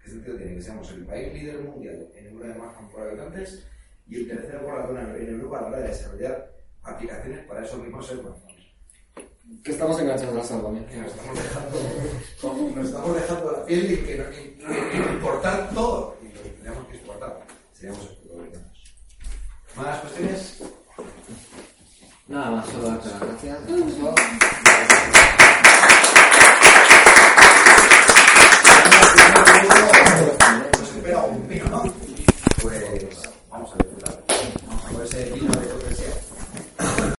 ¿Qué 0.03 0.11
sentido 0.11 0.37
tiene? 0.37 0.55
Que 0.57 0.63
seamos 0.63 0.91
el 0.93 1.05
país 1.07 1.33
líder 1.33 1.61
mundial 1.63 2.09
en 2.15 2.33
número 2.33 2.49
de 2.49 2.55
smartphones 2.55 2.93
por 2.93 3.03
habitantes 3.09 3.67
y 4.09 4.17
el 4.17 4.29
tercero 4.29 4.63
por 4.65 4.79
la 4.79 4.87
cola 4.87 5.01
en 5.17 5.29
Europa 5.29 5.59
a 5.59 5.63
la 5.63 5.67
hora 5.69 5.79
de 5.81 5.89
desarrollar 5.89 6.53
aplicaciones 6.85 7.47
para 7.47 7.65
esos 7.65 7.79
mismos 7.81 8.07
smartphones. 8.07 8.53
Que 9.65 9.73
estamos 9.73 10.01
enganchados 10.01 10.37
a 10.37 10.45
salvo, 10.49 10.73
Que 10.89 10.97
nos 10.97 11.11
estamos 11.13 11.35
dejando, 11.37 11.79
nos 12.77 12.87
estamos 12.87 13.15
dejando 13.15 13.53
la 13.53 13.65
piel 13.67 13.93
y 13.93 13.97
que, 13.99 14.17
no- 14.65 15.13
importar 15.13 15.71
todo. 15.75 16.17
Y 16.23 16.35
lo 16.35 16.43
que 16.43 16.49
tenemos 16.51 16.87
que 16.89 16.97
exportar 16.97 17.41
seríamos 17.73 18.05
exportadores. 18.05 18.59
¿Más 19.77 19.99
cuestiones? 20.01 20.63
Nada 22.29 22.51
más, 22.51 22.69
solo 22.69 22.89
darte 22.89 23.09
las 23.09 23.21
gracias. 23.21 23.59